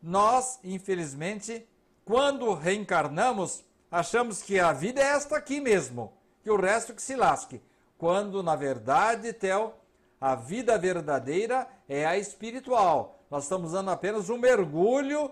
nós, 0.00 0.60
infelizmente, 0.62 1.66
quando 2.04 2.54
reencarnamos, 2.54 3.64
achamos 3.90 4.42
que 4.42 4.60
a 4.60 4.72
vida 4.72 5.00
é 5.00 5.06
esta 5.06 5.36
aqui 5.36 5.60
mesmo, 5.60 6.12
que 6.44 6.50
o 6.52 6.56
resto 6.56 6.94
que 6.94 7.02
se 7.02 7.16
lasque. 7.16 7.60
Quando, 7.98 8.44
na 8.44 8.54
verdade, 8.54 9.32
Theo, 9.32 9.72
a 10.20 10.36
vida 10.36 10.78
verdadeira 10.78 11.66
é 11.88 12.06
a 12.06 12.16
espiritual. 12.16 13.15
Nós 13.30 13.44
estamos 13.44 13.72
dando 13.72 13.90
apenas 13.90 14.30
um 14.30 14.38
mergulho, 14.38 15.30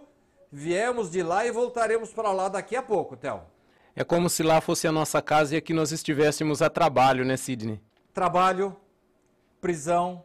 viemos 0.50 1.10
de 1.10 1.22
lá 1.22 1.46
e 1.46 1.50
voltaremos 1.50 2.12
para 2.12 2.32
lá 2.32 2.48
daqui 2.48 2.74
a 2.74 2.82
pouco, 2.82 3.16
Théo. 3.16 3.42
É 3.94 4.02
como 4.02 4.28
se 4.28 4.42
lá 4.42 4.60
fosse 4.60 4.88
a 4.88 4.92
nossa 4.92 5.22
casa 5.22 5.54
e 5.54 5.58
aqui 5.58 5.72
nós 5.72 5.92
estivéssemos 5.92 6.60
a 6.60 6.68
trabalho, 6.68 7.24
né, 7.24 7.36
Sidney? 7.36 7.80
Trabalho, 8.12 8.76
prisão, 9.60 10.24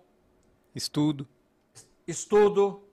estudo. 0.73 1.27
Estudo. 2.07 2.83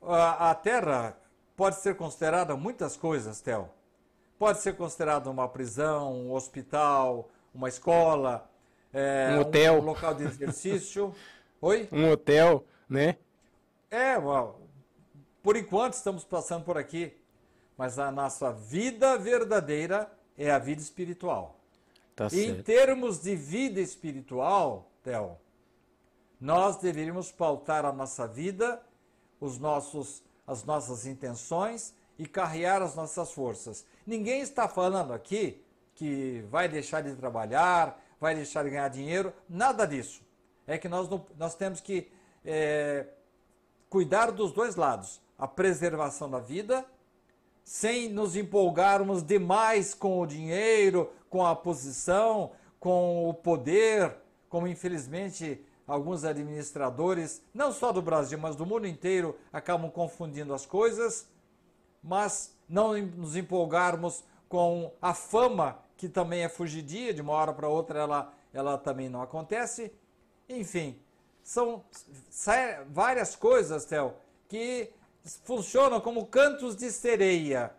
A, 0.00 0.50
a 0.50 0.54
Terra 0.54 1.18
pode 1.56 1.76
ser 1.76 1.96
considerada 1.96 2.56
muitas 2.56 2.96
coisas, 2.96 3.40
Théo. 3.40 3.68
Pode 4.38 4.60
ser 4.60 4.76
considerada 4.76 5.28
uma 5.28 5.48
prisão, 5.48 6.12
um 6.12 6.32
hospital, 6.32 7.28
uma 7.52 7.68
escola, 7.68 8.48
é, 8.92 9.34
um 9.36 9.40
hotel, 9.40 9.74
um 9.74 9.84
local 9.84 10.14
de 10.14 10.24
exercício. 10.24 11.12
Oi? 11.60 11.88
Um 11.90 12.10
hotel, 12.10 12.64
né? 12.88 13.16
É, 13.94 14.16
por 15.40 15.56
enquanto 15.56 15.94
estamos 15.94 16.24
passando 16.24 16.64
por 16.64 16.76
aqui, 16.76 17.16
mas 17.78 17.96
a 17.96 18.10
nossa 18.10 18.52
vida 18.52 19.16
verdadeira 19.16 20.10
é 20.36 20.50
a 20.50 20.58
vida 20.58 20.82
espiritual. 20.82 21.60
Tá 22.16 22.26
e 22.32 22.44
em 22.44 22.60
termos 22.60 23.22
de 23.22 23.36
vida 23.36 23.80
espiritual, 23.80 24.90
Theo, 25.04 25.38
nós 26.40 26.76
deveríamos 26.78 27.30
pautar 27.30 27.84
a 27.84 27.92
nossa 27.92 28.26
vida, 28.26 28.82
os 29.40 29.58
nossos, 29.58 30.24
as 30.44 30.64
nossas 30.64 31.06
intenções 31.06 31.94
e 32.18 32.26
carregar 32.26 32.82
as 32.82 32.96
nossas 32.96 33.30
forças. 33.30 33.86
Ninguém 34.04 34.40
está 34.40 34.66
falando 34.68 35.12
aqui 35.12 35.64
que 35.94 36.44
vai 36.50 36.68
deixar 36.68 37.00
de 37.00 37.14
trabalhar, 37.14 38.02
vai 38.20 38.34
deixar 38.34 38.64
de 38.64 38.70
ganhar 38.70 38.88
dinheiro, 38.88 39.32
nada 39.48 39.86
disso. 39.86 40.20
É 40.66 40.76
que 40.78 40.88
nós, 40.88 41.08
não, 41.08 41.24
nós 41.38 41.54
temos 41.54 41.80
que 41.80 42.10
é, 42.44 43.06
cuidar 43.94 44.32
dos 44.32 44.50
dois 44.50 44.74
lados, 44.74 45.20
a 45.38 45.46
preservação 45.46 46.28
da 46.28 46.40
vida, 46.40 46.84
sem 47.62 48.08
nos 48.08 48.34
empolgarmos 48.34 49.22
demais 49.22 49.94
com 49.94 50.20
o 50.20 50.26
dinheiro, 50.26 51.12
com 51.30 51.46
a 51.46 51.54
posição, 51.54 52.50
com 52.80 53.28
o 53.28 53.32
poder, 53.32 54.16
como 54.48 54.66
infelizmente 54.66 55.64
alguns 55.86 56.24
administradores, 56.24 57.40
não 57.54 57.70
só 57.70 57.92
do 57.92 58.02
Brasil, 58.02 58.36
mas 58.36 58.56
do 58.56 58.66
mundo 58.66 58.84
inteiro, 58.84 59.38
acabam 59.52 59.88
confundindo 59.88 60.52
as 60.52 60.66
coisas, 60.66 61.28
mas 62.02 62.52
não 62.68 63.00
nos 63.00 63.36
empolgarmos 63.36 64.24
com 64.48 64.90
a 65.00 65.14
fama, 65.14 65.78
que 65.96 66.08
também 66.08 66.42
é 66.42 66.48
fugidia, 66.48 67.14
de 67.14 67.22
uma 67.22 67.32
hora 67.32 67.52
para 67.52 67.68
outra 67.68 68.00
ela, 68.00 68.34
ela 68.52 68.76
também 68.76 69.08
não 69.08 69.22
acontece. 69.22 69.92
Enfim, 70.48 70.98
são 71.44 71.84
várias 72.88 73.36
coisas, 73.36 73.84
Theo, 73.84 74.14
que 74.48 74.90
funcionam 75.44 76.00
como 76.00 76.26
cantos 76.26 76.74
de 76.74 76.90
sereia. 76.90 77.70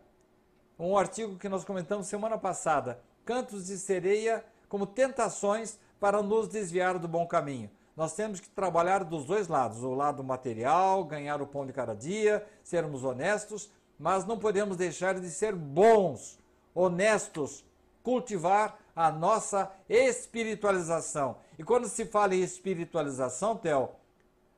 Um 0.77 0.95
artigo 0.97 1.37
que 1.37 1.49
nós 1.49 1.65
comentamos 1.65 2.07
semana 2.07 2.37
passada. 2.37 2.99
Cantos 3.25 3.65
de 3.65 3.77
sereia 3.77 4.45
como 4.69 4.85
tentações 4.85 5.79
para 5.99 6.21
nos 6.21 6.47
desviar 6.47 6.99
do 6.99 7.07
bom 7.07 7.25
caminho. 7.25 7.71
Nós 7.95 8.13
temos 8.13 8.39
que 8.39 8.49
trabalhar 8.49 9.03
dos 9.03 9.25
dois 9.25 9.47
lados, 9.47 9.81
o 9.81 9.95
lado 9.95 10.23
material, 10.23 11.03
ganhar 11.03 11.41
o 11.41 11.47
pão 11.47 11.65
de 11.65 11.73
cada 11.73 11.95
dia, 11.95 12.45
sermos 12.61 13.03
honestos, 13.03 13.71
mas 13.97 14.25
não 14.25 14.37
podemos 14.37 14.77
deixar 14.77 15.19
de 15.19 15.29
ser 15.29 15.55
bons, 15.55 16.37
honestos, 16.73 17.63
cultivar 18.03 18.77
a 18.95 19.09
nossa 19.09 19.71
espiritualização. 19.89 21.37
E 21.57 21.63
quando 21.63 21.87
se 21.87 22.05
fala 22.05 22.35
em 22.35 22.41
espiritualização, 22.41 23.55
Theo, 23.55 23.89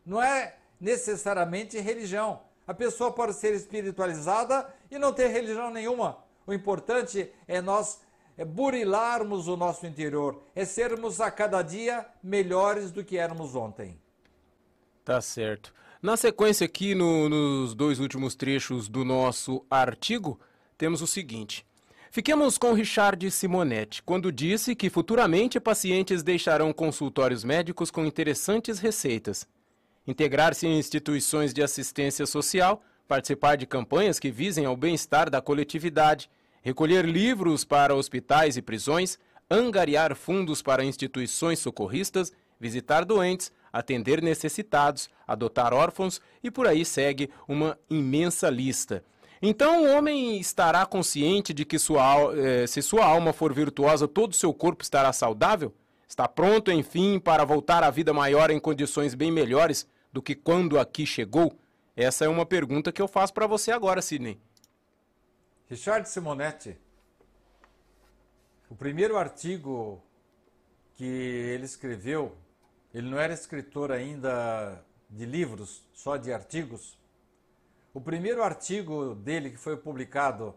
não 0.06 0.22
é 0.22 0.58
necessariamente 0.80 1.80
religião. 1.80 2.42
A 2.66 2.74
pessoa 2.74 3.12
pode 3.12 3.34
ser 3.34 3.54
espiritualizada 3.54 4.74
e 4.92 4.98
não 4.98 5.14
ter 5.14 5.28
religião 5.28 5.70
nenhuma. 5.72 6.18
O 6.46 6.54
importante 6.54 7.32
é 7.48 7.62
nós 7.62 8.02
é 8.38 8.46
burilarmos 8.46 9.48
o 9.48 9.58
nosso 9.58 9.88
interior, 9.88 10.44
é 10.54 10.64
sermos 10.64 11.20
a 11.20 11.32
cada 11.32 11.64
dia 11.64 12.06
melhores 12.22 12.92
do 12.92 13.04
que 13.04 13.18
éramos 13.18 13.56
ontem. 13.56 14.00
Tá 15.04 15.20
certo. 15.20 15.74
Na 16.02 16.16
sequência 16.16 16.66
aqui, 16.66 16.94
no, 16.94 17.28
nos 17.28 17.74
dois 17.74 18.00
últimos 18.00 18.36
trechos 18.36 18.88
do 18.88 19.04
nosso 19.04 19.66
artigo, 19.70 20.40
temos 20.78 21.02
o 21.02 21.08
seguinte. 21.08 21.66
Fiquemos 22.12 22.58
com 22.58 22.74
Richard 22.74 23.30
Simonetti, 23.30 24.02
quando 24.02 24.32
disse 24.32 24.76
que 24.76 24.90
futuramente 24.90 25.60
pacientes 25.60 26.24
deixarão 26.24 26.72
consultórios 26.72 27.44
médicos 27.44 27.92
com 27.92 28.06
interessantes 28.06 28.80
receitas. 28.80 29.48
Integrar-se 30.06 30.66
em 30.66 30.80
instituições 30.80 31.54
de 31.54 31.62
assistência 31.62 32.26
social, 32.26 32.82
participar 33.08 33.58
de 33.58 33.66
campanhas 33.66 34.20
que 34.20 34.32
visem 34.32 34.66
ao 34.66 34.76
bem-estar 34.76 35.30
da 35.30 35.42
coletividade, 35.42 36.30
recolher 36.62 37.06
livros 37.06 37.66
para 37.66 37.94
hospitais 37.94 38.58
e 38.58 38.62
prisões, 38.62 39.20
angariar 39.50 40.16
fundos 40.16 40.62
para 40.62 40.84
instituições 40.84 41.60
socorristas, 41.60 42.32
visitar 42.60 43.06
doentes, 43.06 43.52
atender 43.72 44.22
necessitados, 44.22 45.10
adotar 45.28 45.74
órfãos 45.74 46.22
e 46.44 46.50
por 46.50 46.68
aí 46.68 46.84
segue 46.84 47.30
uma 47.48 47.78
imensa 47.90 48.50
lista. 48.50 49.04
Então 49.42 49.84
o 49.84 49.96
homem 49.96 50.40
estará 50.40 50.86
consciente 50.86 51.54
de 51.54 51.66
que 51.66 51.78
sua, 51.78 52.36
eh, 52.36 52.66
se 52.68 52.82
sua 52.82 53.06
alma 53.06 53.32
for 53.32 53.54
virtuosa, 53.54 54.08
todo 54.08 54.32
o 54.32 54.36
seu 54.36 54.54
corpo 54.54 54.84
estará 54.84 55.14
saudável? 55.14 55.74
Está 56.08 56.28
pronto, 56.28 56.72
enfim, 56.72 57.20
para 57.20 57.44
voltar 57.46 57.84
à 57.84 57.90
vida 57.90 58.14
maior 58.14 58.50
em 58.50 58.60
condições 58.60 59.14
bem 59.14 59.32
melhores 59.32 59.88
do 60.12 60.22
que 60.22 60.34
quando 60.34 60.80
aqui 60.80 61.06
chegou? 61.06 61.58
Essa 61.96 62.26
é 62.26 62.28
uma 62.30 62.46
pergunta 62.46 62.92
que 62.92 63.02
eu 63.02 63.08
faço 63.08 63.34
para 63.34 63.46
você 63.46 63.72
agora, 63.72 64.02
Sidney. 64.02 64.40
Richard 65.70 66.08
Simonetti, 66.08 66.78
o 68.70 68.76
primeiro 68.76 69.18
artigo 69.18 70.02
que 70.94 71.06
ele 71.06 71.66
escreveu, 71.66 72.36
ele 72.94 73.10
não 73.10 73.20
era 73.20 73.34
escritor 73.34 73.92
ainda 73.92 74.84
de 75.10 75.26
livros, 75.26 75.84
só 75.94 76.18
de 76.18 76.32
artigos. 76.32 76.98
O 77.98 78.00
primeiro 78.00 78.44
artigo 78.44 79.16
dele 79.16 79.50
que 79.50 79.58
foi 79.58 79.76
publicado 79.76 80.54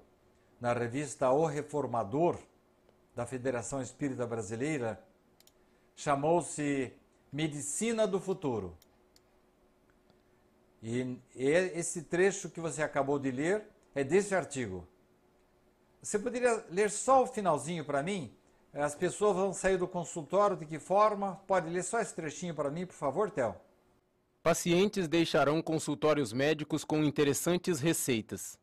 na 0.61 0.75
revista 0.75 1.31
O 1.31 1.47
Reformador 1.47 2.39
da 3.17 3.25
Federação 3.25 3.81
Espírita 3.81 4.27
Brasileira 4.27 5.03
chamou-se 5.97 6.93
Medicina 7.33 8.07
do 8.07 8.21
Futuro. 8.21 8.77
E 10.83 11.19
esse 11.35 12.03
trecho 12.03 12.51
que 12.51 12.61
você 12.61 12.83
acabou 12.83 13.19
de 13.19 13.31
ler 13.31 13.67
é 13.95 14.05
desse 14.05 14.35
artigo. 14.35 14.87
Você 16.03 16.19
poderia 16.19 16.63
ler 16.69 16.91
só 16.91 17.23
o 17.23 17.27
finalzinho 17.27 17.87
para 17.87 18.03
mim? 18.03 18.37
As 18.75 18.95
pessoas 18.95 19.35
vão 19.35 19.55
sair 19.55 19.79
do 19.79 19.89
consultório, 19.89 20.59
de 20.59 20.67
que 20.67 20.79
forma? 20.79 21.41
Pode 21.47 21.71
ler 21.71 21.85
só 21.85 22.01
esse 22.01 22.15
trechinho 22.15 22.55
para 22.55 22.71
mim, 22.71 22.85
por 22.85 22.97
favor, 22.97 23.31
Theo? 23.31 23.57
Pacientes 24.43 25.07
deixarão 25.07 25.61
consultórios 25.61 26.33
médicos 26.33 26.83
com 26.83 27.05
interessantes 27.05 27.79
receitas. 27.79 28.59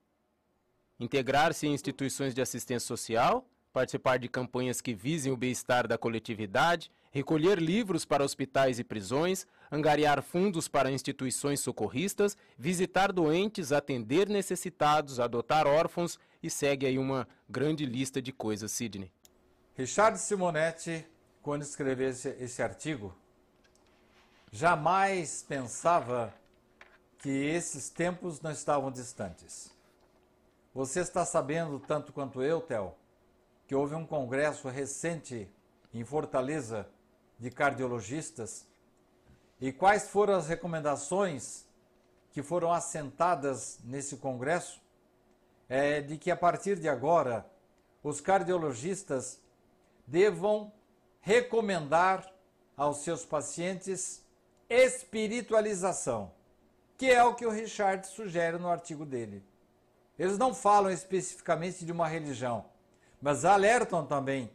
Integrar-se 0.99 1.67
em 1.67 1.73
instituições 1.73 2.33
de 2.33 2.41
assistência 2.41 2.87
social, 2.87 3.47
participar 3.71 4.17
de 4.17 4.27
campanhas 4.27 4.81
que 4.81 4.95
visem 4.95 5.31
o 5.31 5.37
bem-estar 5.37 5.87
da 5.87 5.95
coletividade, 5.95 6.89
recolher 7.11 7.59
livros 7.59 8.05
para 8.05 8.23
hospitais 8.23 8.79
e 8.79 8.83
prisões, 8.83 9.45
angariar 9.71 10.23
fundos 10.23 10.67
para 10.67 10.89
instituições 10.89 11.59
socorristas, 11.59 12.35
visitar 12.57 13.11
doentes, 13.11 13.71
atender 13.71 14.27
necessitados, 14.27 15.19
adotar 15.19 15.67
órfãos 15.67 16.17
e 16.41 16.49
segue 16.49 16.87
aí 16.87 16.97
uma 16.97 17.27
grande 17.47 17.85
lista 17.85 18.19
de 18.19 18.31
coisas, 18.31 18.71
Sidney. 18.71 19.11
Richard 19.75 20.17
Simonetti, 20.17 21.05
quando 21.43 21.61
escreveu 21.61 22.09
esse, 22.09 22.29
esse 22.39 22.63
artigo, 22.63 23.15
jamais 24.51 25.43
pensava 25.47 26.33
que 27.19 27.29
esses 27.29 27.89
tempos 27.89 28.41
não 28.41 28.51
estavam 28.51 28.91
distantes. 28.91 29.71
Você 30.73 30.99
está 30.99 31.25
sabendo, 31.25 31.79
tanto 31.79 32.13
quanto 32.13 32.41
eu, 32.41 32.61
Theo, 32.61 32.93
que 33.67 33.75
houve 33.75 33.95
um 33.95 34.05
congresso 34.05 34.69
recente 34.69 35.49
em 35.93 36.03
Fortaleza 36.03 36.87
de 37.39 37.49
cardiologistas 37.49 38.67
e 39.59 39.71
quais 39.71 40.09
foram 40.09 40.35
as 40.35 40.47
recomendações 40.47 41.65
que 42.31 42.43
foram 42.43 42.71
assentadas 42.71 43.79
nesse 43.83 44.17
congresso? 44.17 44.79
É 45.67 45.99
de 45.99 46.17
que 46.17 46.29
a 46.29 46.37
partir 46.37 46.79
de 46.79 46.87
agora 46.87 47.45
os 48.03 48.21
cardiologistas 48.21 49.41
devam 50.05 50.71
recomendar 51.19 52.31
aos 52.77 52.99
seus 52.99 53.25
pacientes 53.25 54.23
espiritualização, 54.69 56.31
que 56.97 57.09
é 57.09 57.23
o 57.23 57.35
que 57.35 57.45
o 57.45 57.51
Richard 57.51 58.05
sugere 58.07 58.57
no 58.57 58.69
artigo 58.69 59.05
dele. 59.05 59.43
Eles 60.17 60.37
não 60.37 60.53
falam 60.53 60.91
especificamente 60.91 61.85
de 61.85 61.91
uma 61.91 62.07
religião, 62.07 62.65
mas 63.21 63.45
alertam 63.45 64.05
também 64.05 64.51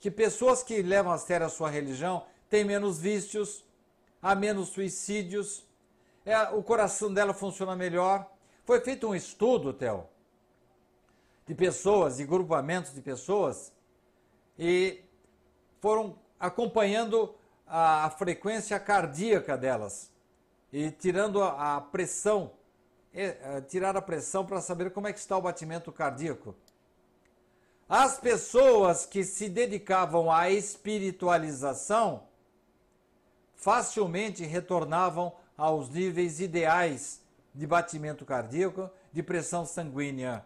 que 0.00 0.10
pessoas 0.10 0.62
que 0.62 0.82
levam 0.82 1.12
a 1.12 1.18
sério 1.18 1.46
a 1.46 1.48
sua 1.48 1.70
religião 1.70 2.26
têm 2.50 2.64
menos 2.64 2.98
vícios, 2.98 3.64
há 4.20 4.34
menos 4.34 4.68
suicídios, 4.68 5.64
é, 6.24 6.38
o 6.50 6.62
coração 6.62 7.12
dela 7.12 7.34
funciona 7.34 7.76
melhor. 7.76 8.30
Foi 8.64 8.80
feito 8.80 9.06
um 9.06 9.14
estudo, 9.14 9.72
Theo, 9.72 10.06
de 11.46 11.54
pessoas, 11.54 12.16
de 12.16 12.24
grupamentos 12.24 12.94
de 12.94 13.02
pessoas, 13.02 13.72
e 14.58 15.02
foram 15.80 16.18
acompanhando 16.40 17.34
a, 17.66 18.10
frequência 18.10 18.78
cardíaca 18.78 19.56
delas 19.56 20.10
e 20.72 20.90
tirando 20.90 21.42
a, 21.42 21.80
pressão, 21.80 22.52
é, 23.12 23.60
tirar 23.62 23.96
a 23.96 24.02
pressão 24.02 24.44
para 24.44 24.60
saber 24.60 24.90
como 24.90 25.06
é 25.06 25.12
que 25.12 25.18
está 25.18 25.36
o 25.36 25.42
batimento 25.42 25.92
cardíaco. 25.92 26.54
As 27.88 28.18
pessoas 28.18 29.06
que 29.06 29.24
se 29.24 29.48
dedicavam 29.48 30.32
à 30.32 30.50
espiritualização 30.50 32.24
facilmente 33.54 34.44
retornavam 34.44 35.32
aos 35.56 35.88
níveis 35.88 36.40
ideais 36.40 37.20
de 37.54 37.66
batimento 37.66 38.24
cardíaco, 38.24 38.90
de 39.12 39.22
pressão 39.22 39.64
sanguínea. 39.64 40.44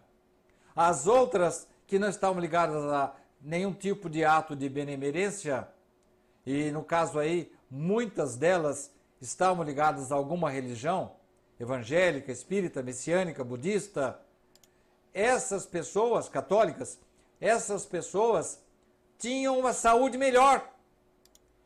As 0.77 1.07
outras 1.07 1.67
que 1.87 1.99
não 1.99 2.09
estavam 2.09 2.41
ligadas 2.41 2.85
a 2.85 3.15
nenhum 3.41 3.73
tipo 3.73 4.11
de 4.11 4.25
ato 4.25 4.55
de 4.55 4.69
benemerência, 4.69 5.67
e 6.53 6.71
no 6.71 6.83
caso 6.83 7.19
aí, 7.19 7.53
muitas 7.71 8.37
delas 8.37 8.91
estavam 9.21 9.65
ligadas 9.65 10.13
a 10.13 10.15
alguma 10.15 10.51
religião, 10.51 11.13
evangélica, 11.59 12.33
espírita, 12.33 12.83
messiânica, 12.83 13.43
budista, 13.45 14.21
essas 15.13 15.67
pessoas 15.67 16.29
católicas 16.29 16.99
essas 17.41 17.87
pessoas 17.87 18.61
tinham 19.19 19.59
uma 19.59 19.73
saúde 19.73 20.19
melhor. 20.19 20.69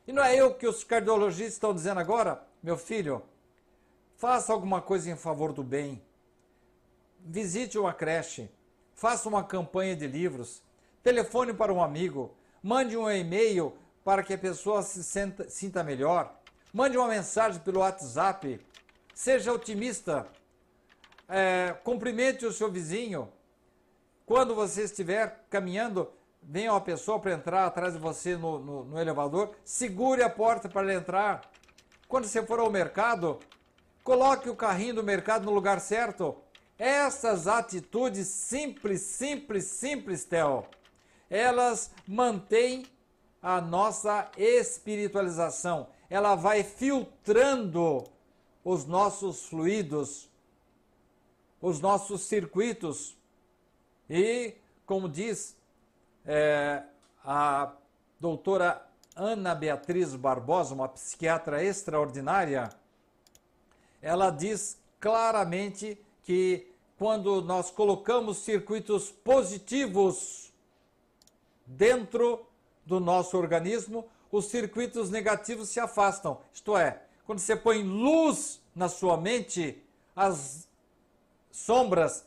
E 0.07 0.13
não 0.13 0.23
é 0.23 0.35
eu 0.37 0.55
que 0.55 0.67
os 0.67 0.85
cardiologistas 0.85 1.55
estão 1.55 1.75
dizendo 1.75 2.01
agora, 2.01 2.45
meu 2.63 2.77
filho, 2.77 3.23
faça 4.17 4.53
alguma 4.53 4.83
coisa 4.83 5.11
em 5.11 5.17
favor 5.17 5.53
do 5.53 5.63
bem. 5.63 6.03
Visite 7.21 7.79
uma 7.79 7.93
creche, 7.93 8.51
faça 8.95 9.29
uma 9.29 9.45
campanha 9.45 9.95
de 9.95 10.07
livros, 10.07 10.63
telefone 11.03 11.55
para 11.55 11.73
um 11.73 11.83
amigo, 11.83 12.35
mande 12.63 12.97
um 12.97 13.11
e-mail 13.11 13.77
para 14.05 14.23
que 14.23 14.35
a 14.35 14.39
pessoa 14.39 14.83
se 14.83 15.03
sinta, 15.03 15.49
sinta 15.49 15.83
melhor, 15.85 16.35
mande 16.73 16.97
uma 16.97 17.09
mensagem 17.09 17.61
pelo 17.61 17.81
WhatsApp, 17.81 18.61
seja 19.15 19.53
otimista, 19.53 20.27
é, 21.29 21.75
cumprimente 21.85 22.45
o 22.45 22.53
seu 22.53 22.71
vizinho, 22.71 23.33
quando 24.27 24.55
você 24.55 24.85
estiver 24.85 25.45
caminhando, 25.51 26.11
venha 26.43 26.73
uma 26.73 26.81
pessoa 26.81 27.19
para 27.19 27.33
entrar 27.33 27.67
atrás 27.67 27.95
de 27.95 27.99
você 27.99 28.37
no, 28.37 28.59
no, 28.59 28.85
no 28.85 29.01
elevador, 29.01 29.55
segure 29.65 30.23
a 30.23 30.31
porta 30.31 30.69
para 30.69 30.93
entrar. 30.93 31.43
Quando 32.09 32.27
você 32.27 32.45
for 32.45 32.59
ao 32.59 32.71
mercado, 32.71 33.39
coloque 34.03 34.49
o 34.49 34.57
carrinho 34.57 34.97
do 34.97 35.03
mercado 35.03 35.45
no 35.45 35.53
lugar 35.53 35.81
certo. 35.81 36.37
Essas 36.79 37.47
atitudes 37.47 38.27
simples, 38.29 39.03
simples, 39.03 39.65
simples, 39.65 40.25
Theo, 40.25 40.67
elas 41.31 41.91
mantêm 42.07 42.85
a 43.43 43.61
nossa 43.61 44.31
espiritualização. 44.37 45.89
Ela 46.09 46.37
vai 46.37 46.63
filtrando 46.63 48.05
os 48.65 48.87
nossos 48.87 49.47
fluidos, 49.47 50.31
os 51.61 51.81
nossos 51.81 52.23
circuitos 52.23 53.17
e, 54.09 54.55
como 54.87 55.09
diz 55.09 55.57
é, 56.25 56.85
a 57.25 57.73
doutora 58.21 58.87
Ana 59.17 59.55
Beatriz 59.55 60.15
Barbosa, 60.15 60.75
uma 60.75 60.89
psiquiatra 60.89 61.63
extraordinária, 61.65 62.71
ela 64.01 64.31
diz 64.31 64.81
claramente 65.01 65.99
que 66.23 66.71
quando 66.97 67.43
nós 67.43 67.71
colocamos 67.71 68.39
circuitos 68.39 69.11
positivos 69.11 70.53
dentro 71.67 72.47
do 72.93 73.01
nosso 73.01 73.39
organismo, 73.39 74.07
os 74.31 74.47
circuitos 74.47 75.09
negativos 75.09 75.71
se 75.71 75.81
afastam. 75.81 76.41
Isto 76.53 76.77
é, 76.77 77.01
quando 77.25 77.39
você 77.39 77.57
põe 77.57 77.83
luz 77.83 78.61
na 78.75 78.87
sua 78.87 79.17
mente, 79.17 79.83
as 80.15 80.69
sombras 81.51 82.27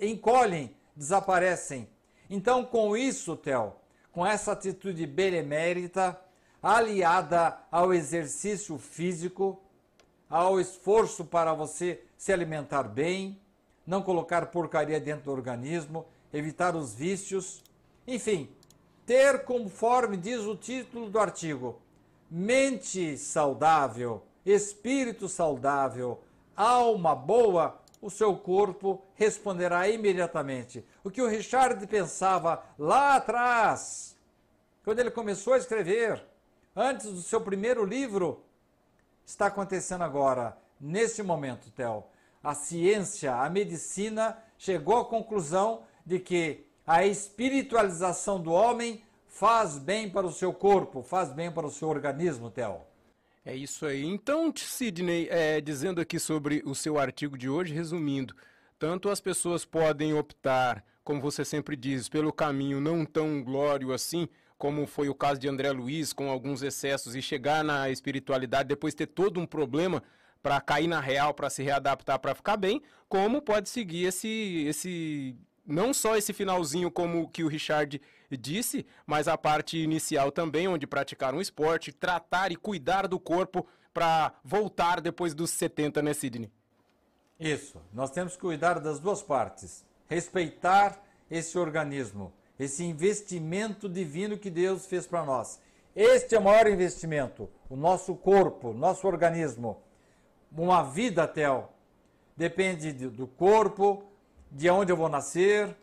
encolhem, 0.00 0.74
desaparecem. 0.96 1.88
Então, 2.28 2.64
com 2.64 2.96
isso, 2.96 3.36
Theo, 3.36 3.72
com 4.10 4.26
essa 4.26 4.50
atitude 4.50 5.06
benemérita, 5.06 6.20
aliada 6.60 7.56
ao 7.70 7.94
exercício 7.94 8.76
físico, 8.78 9.62
ao 10.28 10.58
esforço 10.60 11.24
para 11.24 11.54
você 11.54 12.02
se 12.18 12.32
alimentar 12.32 12.82
bem, 12.82 13.40
não 13.86 14.02
colocar 14.02 14.46
porcaria 14.46 14.98
dentro 14.98 15.26
do 15.26 15.32
organismo, 15.32 16.04
evitar 16.32 16.74
os 16.74 16.94
vícios, 16.94 17.62
enfim, 18.08 18.48
ter 19.10 19.42
conforme 19.42 20.16
diz 20.16 20.42
o 20.42 20.54
título 20.54 21.10
do 21.10 21.18
artigo, 21.18 21.82
mente 22.30 23.18
saudável, 23.18 24.22
espírito 24.46 25.28
saudável, 25.28 26.20
alma 26.56 27.12
boa, 27.12 27.80
o 28.00 28.08
seu 28.08 28.36
corpo 28.36 29.02
responderá 29.16 29.88
imediatamente. 29.88 30.86
O 31.02 31.10
que 31.10 31.20
o 31.20 31.26
Richard 31.26 31.84
pensava 31.88 32.62
lá 32.78 33.16
atrás, 33.16 34.16
quando 34.84 35.00
ele 35.00 35.10
começou 35.10 35.54
a 35.54 35.58
escrever, 35.58 36.24
antes 36.76 37.06
do 37.06 37.20
seu 37.20 37.40
primeiro 37.40 37.84
livro, 37.84 38.44
está 39.26 39.46
acontecendo 39.46 40.04
agora, 40.04 40.56
nesse 40.80 41.20
momento, 41.20 41.68
Theo. 41.72 42.04
A 42.44 42.54
ciência, 42.54 43.34
a 43.34 43.50
medicina 43.50 44.38
chegou 44.56 44.98
à 44.98 45.04
conclusão 45.04 45.82
de 46.06 46.20
que 46.20 46.69
a 46.86 47.04
espiritualização 47.04 48.40
do 48.40 48.52
homem 48.52 49.02
faz 49.26 49.78
bem 49.78 50.10
para 50.10 50.26
o 50.26 50.32
seu 50.32 50.52
corpo, 50.52 51.02
faz 51.02 51.32
bem 51.32 51.50
para 51.50 51.66
o 51.66 51.70
seu 51.70 51.88
organismo, 51.88 52.50
Theo. 52.50 52.82
É 53.44 53.54
isso 53.54 53.86
aí. 53.86 54.04
Então, 54.04 54.52
Sidney, 54.54 55.28
é, 55.30 55.60
dizendo 55.60 56.00
aqui 56.00 56.18
sobre 56.18 56.62
o 56.66 56.74
seu 56.74 56.98
artigo 56.98 57.38
de 57.38 57.48
hoje, 57.48 57.72
resumindo, 57.72 58.34
tanto 58.78 59.08
as 59.08 59.20
pessoas 59.20 59.64
podem 59.64 60.12
optar, 60.12 60.84
como 61.02 61.20
você 61.20 61.44
sempre 61.44 61.74
diz, 61.76 62.08
pelo 62.08 62.32
caminho 62.32 62.80
não 62.80 63.04
tão 63.04 63.42
glório 63.42 63.92
assim, 63.92 64.28
como 64.58 64.86
foi 64.86 65.08
o 65.08 65.14
caso 65.14 65.40
de 65.40 65.48
André 65.48 65.72
Luiz, 65.72 66.12
com 66.12 66.28
alguns 66.30 66.62
excessos, 66.62 67.16
e 67.16 67.22
chegar 67.22 67.64
na 67.64 67.88
espiritualidade, 67.88 68.68
depois 68.68 68.94
ter 68.94 69.06
todo 69.06 69.40
um 69.40 69.46
problema 69.46 70.02
para 70.42 70.60
cair 70.60 70.86
na 70.86 71.00
real, 71.00 71.32
para 71.32 71.48
se 71.48 71.62
readaptar, 71.62 72.18
para 72.18 72.34
ficar 72.34 72.58
bem, 72.58 72.82
como 73.08 73.40
pode 73.40 73.70
seguir 73.70 74.04
esse, 74.04 74.64
esse 74.66 75.34
não 75.70 75.94
só 75.94 76.16
esse 76.16 76.32
finalzinho 76.32 76.90
como 76.90 77.28
que 77.28 77.44
o 77.44 77.48
Richard 77.48 78.00
disse, 78.30 78.86
mas 79.06 79.28
a 79.28 79.38
parte 79.38 79.78
inicial 79.78 80.30
também, 80.30 80.68
onde 80.68 80.86
praticar 80.86 81.34
um 81.34 81.40
esporte, 81.40 81.92
tratar 81.92 82.52
e 82.52 82.56
cuidar 82.56 83.06
do 83.06 83.18
corpo 83.18 83.66
para 83.92 84.34
voltar 84.44 85.00
depois 85.00 85.34
dos 85.34 85.50
70, 85.50 86.02
né, 86.02 86.12
Sidney? 86.12 86.50
Isso. 87.38 87.80
Nós 87.92 88.10
temos 88.10 88.34
que 88.34 88.40
cuidar 88.40 88.78
das 88.80 89.00
duas 89.00 89.22
partes. 89.22 89.84
Respeitar 90.08 91.02
esse 91.30 91.56
organismo, 91.56 92.32
esse 92.58 92.84
investimento 92.84 93.88
divino 93.88 94.36
que 94.36 94.50
Deus 94.50 94.86
fez 94.86 95.06
para 95.06 95.24
nós. 95.24 95.60
Este 95.94 96.34
é 96.34 96.38
o 96.38 96.42
maior 96.42 96.66
investimento, 96.66 97.48
o 97.68 97.76
nosso 97.76 98.14
corpo, 98.14 98.72
nosso 98.72 99.06
organismo. 99.06 99.82
Uma 100.52 100.82
vida, 100.82 101.26
Theo, 101.26 101.68
depende 102.36 102.92
do 102.92 103.26
corpo, 103.26 104.09
de 104.50 104.68
onde 104.68 104.92
eu 104.92 104.96
vou 104.96 105.08
nascer, 105.08 105.74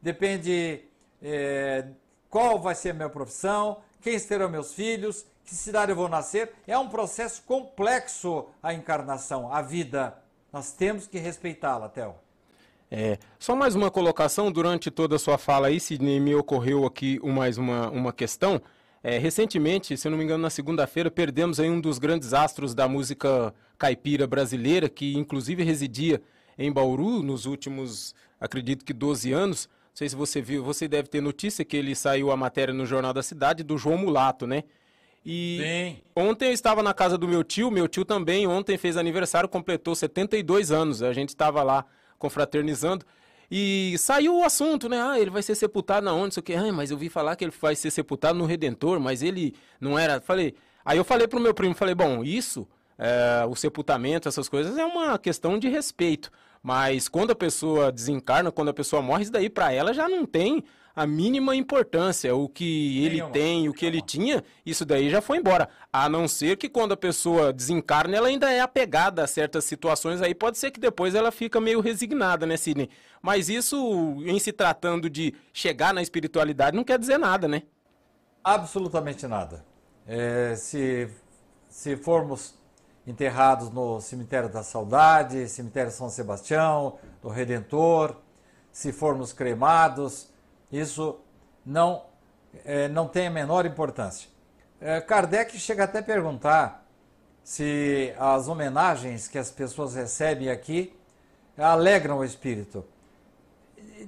depende 0.00 0.80
é, 1.22 1.86
qual 2.28 2.58
vai 2.58 2.74
ser 2.74 2.90
a 2.90 2.94
minha 2.94 3.08
profissão, 3.08 3.78
quem 4.00 4.18
serão 4.18 4.48
meus 4.48 4.72
filhos, 4.74 5.24
que 5.44 5.54
cidade 5.54 5.92
eu 5.92 5.96
vou 5.96 6.08
nascer. 6.08 6.52
É 6.66 6.76
um 6.78 6.88
processo 6.88 7.42
complexo 7.42 8.46
a 8.62 8.74
encarnação, 8.74 9.52
a 9.52 9.62
vida. 9.62 10.16
Nós 10.52 10.72
temos 10.72 11.06
que 11.06 11.18
respeitá-la, 11.18 11.88
Theo. 11.88 12.14
É, 12.90 13.18
só 13.38 13.56
mais 13.56 13.74
uma 13.74 13.90
colocação, 13.90 14.52
durante 14.52 14.90
toda 14.90 15.16
a 15.16 15.18
sua 15.18 15.38
fala 15.38 15.68
aí, 15.68 15.80
Sidney, 15.80 16.20
me 16.20 16.34
ocorreu 16.34 16.84
aqui 16.84 17.18
mais 17.24 17.56
uma, 17.56 17.88
uma 17.88 18.12
questão. 18.12 18.60
É, 19.02 19.18
recentemente, 19.18 19.96
se 19.96 20.08
não 20.10 20.18
me 20.18 20.24
engano, 20.24 20.42
na 20.42 20.50
segunda-feira, 20.50 21.10
perdemos 21.10 21.58
aí 21.58 21.70
um 21.70 21.80
dos 21.80 21.98
grandes 21.98 22.34
astros 22.34 22.74
da 22.74 22.86
música 22.86 23.52
caipira 23.78 24.26
brasileira, 24.26 24.88
que 24.88 25.16
inclusive 25.16 25.64
residia 25.64 26.20
em 26.58 26.72
Bauru 26.72 27.22
nos 27.22 27.46
últimos, 27.46 28.14
acredito 28.40 28.84
que 28.84 28.92
12 28.92 29.32
anos. 29.32 29.68
Não 29.92 29.96
sei 29.96 30.08
se 30.08 30.16
você 30.16 30.40
viu, 30.40 30.64
você 30.64 30.88
deve 30.88 31.08
ter 31.08 31.20
notícia 31.20 31.64
que 31.64 31.76
ele 31.76 31.94
saiu 31.94 32.30
a 32.30 32.36
matéria 32.36 32.72
no 32.72 32.86
Jornal 32.86 33.12
da 33.12 33.22
Cidade 33.22 33.62
do 33.62 33.76
João 33.76 33.98
Mulato, 33.98 34.46
né? 34.46 34.64
E 35.24 35.58
Sim. 35.60 36.02
ontem 36.16 36.46
eu 36.46 36.52
estava 36.52 36.82
na 36.82 36.92
casa 36.92 37.16
do 37.16 37.28
meu 37.28 37.44
tio, 37.44 37.70
meu 37.70 37.86
tio 37.86 38.04
também 38.04 38.46
ontem 38.46 38.76
fez 38.76 38.96
aniversário, 38.96 39.48
completou 39.48 39.94
72 39.94 40.72
anos. 40.72 41.02
A 41.02 41.12
gente 41.12 41.28
estava 41.28 41.62
lá 41.62 41.84
confraternizando 42.18 43.04
e 43.50 43.94
saiu 43.98 44.38
o 44.38 44.44
assunto, 44.44 44.88
né? 44.88 45.00
Ah, 45.00 45.20
ele 45.20 45.30
vai 45.30 45.42
ser 45.42 45.54
sepultado 45.54 46.04
na 46.04 46.12
onde? 46.12 46.24
Não 46.24 46.30
sei 46.32 46.40
o 46.40 46.44
que. 46.44 46.54
Ah, 46.54 46.72
mas 46.72 46.90
eu 46.90 46.96
vi 46.96 47.08
falar 47.08 47.36
que 47.36 47.44
ele 47.44 47.52
vai 47.60 47.76
ser 47.76 47.90
sepultado 47.90 48.38
no 48.38 48.46
Redentor, 48.46 48.98
mas 48.98 49.22
ele 49.22 49.54
não 49.80 49.98
era. 49.98 50.20
Falei. 50.20 50.54
Aí 50.84 50.98
eu 50.98 51.04
falei 51.04 51.28
pro 51.28 51.38
meu 51.38 51.54
primo, 51.54 51.74
falei, 51.74 51.94
bom, 51.94 52.24
isso 52.24 52.66
é, 53.02 53.44
o 53.46 53.56
sepultamento, 53.56 54.28
essas 54.28 54.48
coisas, 54.48 54.78
é 54.78 54.84
uma 54.84 55.18
questão 55.18 55.58
de 55.58 55.68
respeito. 55.68 56.30
Mas 56.62 57.08
quando 57.08 57.32
a 57.32 57.34
pessoa 57.34 57.90
desencarna, 57.90 58.52
quando 58.52 58.68
a 58.68 58.74
pessoa 58.74 59.02
morre, 59.02 59.24
isso 59.24 59.32
daí 59.32 59.50
para 59.50 59.72
ela 59.72 59.92
já 59.92 60.08
não 60.08 60.24
tem 60.24 60.62
a 60.94 61.04
mínima 61.04 61.56
importância. 61.56 62.32
O 62.36 62.48
que 62.48 63.04
ele 63.04 63.16
Nenhuma. 63.16 63.32
tem, 63.32 63.68
o 63.68 63.72
que 63.72 63.84
ele 63.84 64.00
tinha, 64.00 64.44
isso 64.64 64.84
daí 64.84 65.10
já 65.10 65.20
foi 65.20 65.38
embora. 65.38 65.68
A 65.92 66.08
não 66.08 66.28
ser 66.28 66.56
que 66.56 66.68
quando 66.68 66.92
a 66.92 66.96
pessoa 66.96 67.52
desencarna, 67.52 68.16
ela 68.16 68.28
ainda 68.28 68.52
é 68.52 68.60
apegada 68.60 69.24
a 69.24 69.26
certas 69.26 69.64
situações, 69.64 70.22
aí 70.22 70.32
pode 70.32 70.56
ser 70.56 70.70
que 70.70 70.78
depois 70.78 71.16
ela 71.16 71.32
fica 71.32 71.60
meio 71.60 71.80
resignada, 71.80 72.46
né, 72.46 72.56
Sidney? 72.56 72.88
Mas 73.20 73.48
isso, 73.48 73.76
em 74.24 74.38
se 74.38 74.52
tratando 74.52 75.10
de 75.10 75.34
chegar 75.52 75.92
na 75.92 76.02
espiritualidade, 76.02 76.76
não 76.76 76.84
quer 76.84 77.00
dizer 77.00 77.18
nada, 77.18 77.48
né? 77.48 77.64
Absolutamente 78.44 79.26
nada. 79.26 79.64
É, 80.06 80.54
se, 80.54 81.08
se 81.68 81.96
formos 81.96 82.61
enterrados 83.06 83.70
no 83.70 84.00
cemitério 84.00 84.48
da 84.48 84.62
Saudade, 84.62 85.48
cemitério 85.48 85.90
São 85.90 86.08
Sebastião, 86.08 86.98
do 87.20 87.28
Redentor, 87.28 88.16
se 88.70 88.92
formos 88.92 89.32
cremados, 89.32 90.28
isso 90.70 91.18
não, 91.64 92.04
é, 92.64 92.88
não 92.88 93.08
tem 93.08 93.26
a 93.26 93.30
menor 93.30 93.66
importância. 93.66 94.28
É, 94.80 95.00
Kardec 95.00 95.58
chega 95.58 95.84
até 95.84 95.98
a 95.98 96.02
perguntar 96.02 96.86
se 97.44 98.14
as 98.18 98.48
homenagens 98.48 99.28
que 99.28 99.38
as 99.38 99.50
pessoas 99.50 99.94
recebem 99.94 100.48
aqui 100.48 100.96
alegram 101.58 102.18
o 102.18 102.24
espírito. 102.24 102.84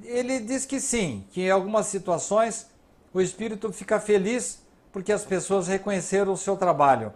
Ele 0.04 0.40
diz 0.40 0.64
que 0.64 0.80
sim, 0.80 1.26
que 1.30 1.42
em 1.42 1.50
algumas 1.50 1.86
situações 1.86 2.70
o 3.12 3.20
espírito 3.20 3.72
fica 3.72 4.00
feliz 4.00 4.62
porque 4.92 5.12
as 5.12 5.24
pessoas 5.24 5.68
reconheceram 5.68 6.32
o 6.32 6.36
seu 6.36 6.56
trabalho 6.56 7.12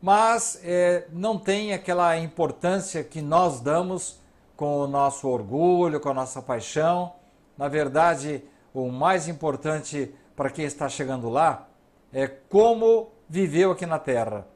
mas 0.00 0.60
é, 0.62 1.06
não 1.12 1.38
tem 1.38 1.72
aquela 1.72 2.16
importância 2.18 3.02
que 3.02 3.20
nós 3.20 3.60
damos 3.60 4.20
com 4.56 4.78
o 4.78 4.86
nosso 4.86 5.28
orgulho, 5.28 6.00
com 6.00 6.08
a 6.08 6.14
nossa 6.14 6.40
paixão. 6.40 7.12
Na 7.56 7.68
verdade, 7.68 8.42
o 8.72 8.90
mais 8.90 9.28
importante 9.28 10.14
para 10.34 10.50
quem 10.50 10.64
está 10.64 10.88
chegando 10.88 11.28
lá 11.28 11.68
é 12.12 12.26
como 12.26 13.10
viveu 13.28 13.72
aqui 13.72 13.86
na 13.86 13.98
Terra. 13.98 14.46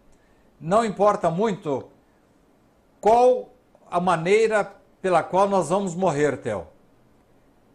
Não 0.61 0.85
importa 0.85 1.31
muito 1.31 1.89
qual 3.01 3.49
a 3.91 3.99
maneira 3.99 4.73
pela 5.01 5.23
qual 5.23 5.49
nós 5.49 5.71
vamos 5.71 5.95
morrer, 5.95 6.37
Theo. 6.37 6.67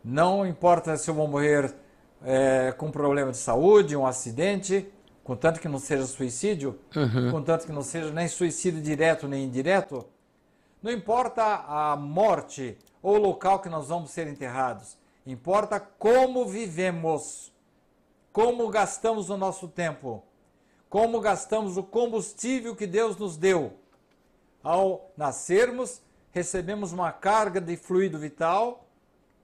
Não 0.04 0.46
importa 0.46 0.96
se 0.98 1.10
eu 1.10 1.16
vou 1.16 1.28
morrer 1.28 1.74
é, 2.24 2.72
com 2.78 2.92
problema 2.92 3.32
de 3.32 3.38
saúde, 3.38 3.96
um 3.98 4.06
acidente, 4.06 4.88
contanto 5.26 5.60
que 5.60 5.68
não 5.68 5.80
seja 5.80 6.06
suicídio, 6.06 6.80
uhum. 6.96 7.32
contanto 7.32 7.66
que 7.66 7.72
não 7.72 7.82
seja 7.82 8.12
nem 8.12 8.28
suicídio 8.28 8.80
direto 8.80 9.28
nem 9.28 9.46
indireto, 9.46 10.06
não 10.84 10.92
importa 10.92 11.44
a 11.68 11.96
morte 11.96 12.78
ou 13.02 13.16
o 13.16 13.20
local 13.20 13.60
que 13.60 13.68
nós 13.68 13.88
vamos 13.88 14.12
ser 14.12 14.28
enterrados, 14.28 14.96
importa 15.26 15.80
como 15.80 16.46
vivemos, 16.46 17.52
como 18.32 18.70
gastamos 18.70 19.32
o 19.32 19.36
nosso 19.36 19.68
tempo, 19.68 20.24
como 20.88 21.20
gastamos 21.20 21.76
o 21.76 21.82
combustível 21.82 22.76
que 22.76 22.86
Deus 22.86 23.18
nos 23.18 23.36
deu. 23.36 23.74
Ao 24.64 25.10
nascermos, 25.18 26.04
recebemos 26.32 26.94
uma 26.94 27.12
carga 27.12 27.60
de 27.60 27.76
fluido 27.76 28.20
vital, 28.20 28.88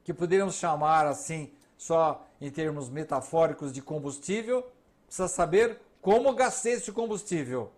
que 0.04 0.14
poderíamos 0.14 0.56
chamar 0.56 1.08
assim, 1.08 1.52
só 1.76 2.24
em 2.40 2.52
termos 2.52 2.88
metafóricos, 2.88 3.74
de 3.74 3.82
combustível 3.82 4.64
precisa 5.12 5.28
saber 5.28 5.78
como 6.02 6.34
gastei 6.34 6.74
esse 6.74 6.90
combustível, 6.90 7.70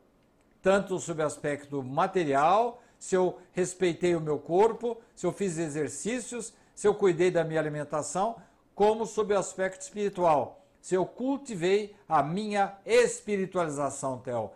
tanto 0.61 0.99
sob 0.99 1.23
o 1.23 1.25
aspecto 1.25 1.81
material, 1.81 2.83
se 2.99 3.15
eu 3.15 3.39
respeitei 3.51 4.15
o 4.15 4.21
meu 4.21 4.37
corpo, 4.37 5.01
se 5.15 5.25
eu 5.25 5.31
fiz 5.31 5.57
exercícios, 5.57 6.53
se 6.75 6.87
eu 6.87 6.93
cuidei 6.93 7.31
da 7.31 7.43
minha 7.43 7.59
alimentação, 7.59 8.35
como 8.75 9.07
sob 9.07 9.33
o 9.33 9.37
aspecto 9.39 9.81
espiritual, 9.81 10.63
se 10.79 10.93
eu 10.93 11.07
cultivei 11.07 11.95
a 12.07 12.21
minha 12.21 12.77
espiritualização, 12.85 14.19
Theo. 14.19 14.51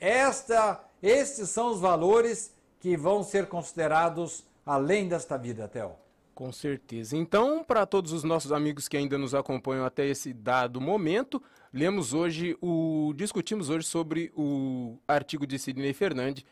Esta 0.00 0.82
estes 1.02 1.50
são 1.50 1.70
os 1.70 1.80
valores 1.80 2.54
que 2.80 2.96
vão 2.96 3.22
ser 3.22 3.46
considerados 3.46 4.44
além 4.64 5.06
desta 5.06 5.36
vida, 5.36 5.68
Theo. 5.68 5.92
Com 6.34 6.50
certeza. 6.50 7.16
Então, 7.16 7.62
para 7.62 7.84
todos 7.84 8.12
os 8.12 8.24
nossos 8.24 8.52
amigos 8.52 8.88
que 8.88 8.96
ainda 8.96 9.18
nos 9.18 9.34
acompanham 9.34 9.84
até 9.84 10.06
esse 10.06 10.32
dado 10.32 10.80
momento, 10.80 11.42
lemos 11.72 12.12
hoje 12.12 12.56
o 12.60 13.12
discutimos 13.16 13.68
hoje 13.68 13.86
sobre 13.86 14.32
o 14.36 14.98
artigo 15.06 15.46
de 15.46 15.58
Sidney 15.58 15.92
Fernandes, 15.92 16.44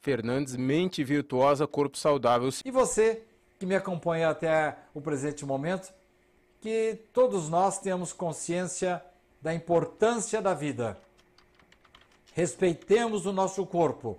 Fernandes, 0.00 0.56
Mente 0.56 1.04
Virtuosa, 1.04 1.66
Corpo 1.66 1.96
Saudável. 1.96 2.48
E 2.64 2.70
você 2.70 3.22
que 3.58 3.66
me 3.66 3.74
acompanha 3.74 4.30
até 4.30 4.76
o 4.92 5.00
presente 5.00 5.44
momento, 5.44 5.92
que 6.60 6.98
todos 7.12 7.48
nós 7.48 7.78
tenhamos 7.78 8.12
consciência 8.12 9.02
da 9.40 9.54
importância 9.54 10.40
da 10.40 10.54
vida. 10.54 10.98
Respeitemos 12.32 13.26
o 13.26 13.32
nosso 13.32 13.66
corpo, 13.66 14.18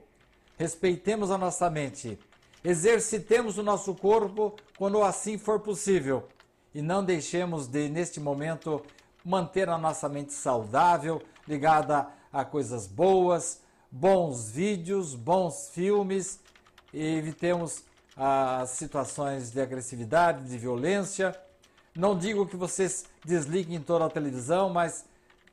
respeitemos 0.58 1.32
a 1.32 1.38
nossa 1.38 1.70
mente 1.70 2.20
Exercitemos 2.64 3.58
o 3.58 3.64
nosso 3.64 3.93
corpo 3.93 4.56
quando 4.78 5.04
assim 5.04 5.38
for 5.38 5.60
possível 5.60 6.30
e 6.74 6.82
não 6.82 7.04
deixemos 7.04 7.68
de, 7.68 7.89
neste 7.89 8.22
momento, 8.22 8.82
manter 9.24 9.70
a 9.70 9.78
nossa 9.78 10.10
mente 10.10 10.34
saudável, 10.34 11.22
ligada 11.48 12.08
a 12.32 12.44
coisas 12.44 12.88
boas, 12.88 13.62
bons 13.92 14.50
vídeos, 14.50 15.16
bons 15.16 15.70
filmes 15.70 16.40
evitemos 16.94 17.84
as 18.16 18.70
situações 18.72 19.52
de 19.52 19.60
agressividade, 19.60 20.48
de 20.48 20.58
violência. 20.58 21.36
Não 21.96 22.18
digo 22.18 22.46
que 22.46 22.56
vocês 22.56 23.06
desliguem 23.26 23.82
toda 23.82 24.06
a 24.06 24.10
televisão, 24.10 24.70
mas 24.70 25.06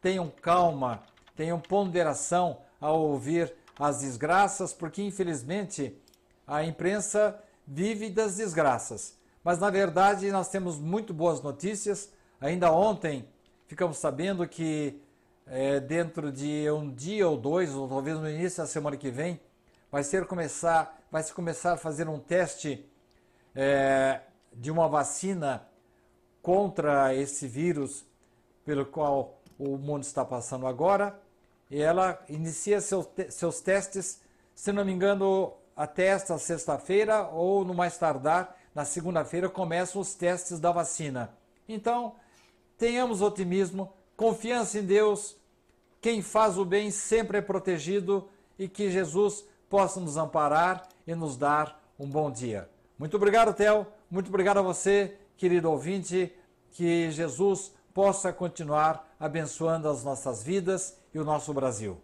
tenham 0.03 0.31
calma, 0.43 1.03
tenham 1.35 1.59
ponderação 1.59 2.59
ao 2.81 3.01
ouvir 3.01 3.55
as 3.79 4.01
desgraças, 4.01 4.75
porque 4.75 5.03
infelizmente 5.03 5.97
a 6.47 6.63
imprensa 6.63 7.39
vive 7.67 8.11
das 8.11 8.37
desgraças. 8.37 9.19
Mas 9.43 9.59
na 9.59 9.71
verdade 9.71 10.31
nós 10.31 10.49
temos 10.49 10.79
muito 10.79 11.15
boas 11.15 11.41
notícias. 11.43 12.11
Ainda 12.41 12.71
ontem 12.73 13.27
ficamos 13.71 13.99
sabendo 13.99 14.49
que 14.49 15.01
é, 15.47 15.79
dentro 15.79 16.33
de 16.33 16.69
um 16.73 16.93
dia 16.93 17.29
ou 17.29 17.37
dois, 17.37 17.73
ou 17.73 17.89
talvez 17.89 18.19
no 18.19 18.29
início 18.29 18.61
da 18.61 18.67
semana 18.67 18.97
que 18.97 19.13
vem, 19.13 19.39
vai 19.93 20.03
ser 20.03 20.27
começar, 20.27 21.01
vai 21.09 21.23
se 21.23 21.33
começar 21.33 21.75
a 21.75 21.77
fazer 21.77 22.09
um 22.09 22.19
teste 22.19 22.85
é, 23.55 24.23
de 24.53 24.73
uma 24.73 24.89
vacina 24.89 25.69
contra 26.43 27.15
esse 27.15 27.47
vírus 27.47 28.05
pelo 28.65 28.85
qual 28.85 29.41
o 29.57 29.79
mundo 29.79 30.03
está 30.03 30.25
passando 30.25 30.67
agora. 30.67 31.17
E 31.71 31.81
ela 31.81 32.21
inicia 32.29 32.81
seu, 32.81 33.09
seus 33.29 33.61
testes, 33.61 34.21
se 34.53 34.73
não 34.73 34.85
me 34.85 34.91
engano, 34.91 35.55
até 35.77 36.07
esta 36.07 36.37
sexta-feira 36.39 37.29
ou 37.29 37.65
no 37.65 37.73
mais 37.73 37.97
tardar, 37.97 38.57
na 38.75 38.85
segunda-feira, 38.85 39.49
começam 39.49 40.01
os 40.01 40.13
testes 40.13 40.59
da 40.59 40.73
vacina. 40.73 41.33
Então, 41.69 42.17
tenhamos 42.81 43.21
otimismo, 43.21 43.93
confiança 44.17 44.79
em 44.79 44.87
Deus. 44.87 45.37
Quem 46.01 46.23
faz 46.23 46.57
o 46.57 46.65
bem 46.65 46.91
sempre 46.91 47.37
é 47.37 47.43
protegido 47.43 48.27
e 48.59 48.67
que 48.67 48.91
Jesus 48.91 49.45
possa 49.69 50.01
nos 50.01 50.17
amparar 50.17 50.89
e 51.07 51.15
nos 51.15 51.37
dar 51.37 51.79
um 51.99 52.09
bom 52.09 52.31
dia. 52.31 52.71
Muito 52.99 53.19
obrigado, 53.19 53.53
Theo. 53.55 53.87
Muito 54.11 54.29
obrigado 54.29 54.61
a 54.61 54.63
você, 54.63 55.15
querido 55.37 55.71
ouvinte. 55.71 56.33
Que 56.71 57.11
Jesus 57.11 57.71
possa 57.93 58.33
continuar 58.33 59.15
abençoando 59.21 59.87
as 59.87 60.03
nossas 60.03 60.43
vidas 60.43 60.99
e 61.13 61.19
o 61.19 61.25
nosso 61.25 61.53
Brasil. 61.53 62.01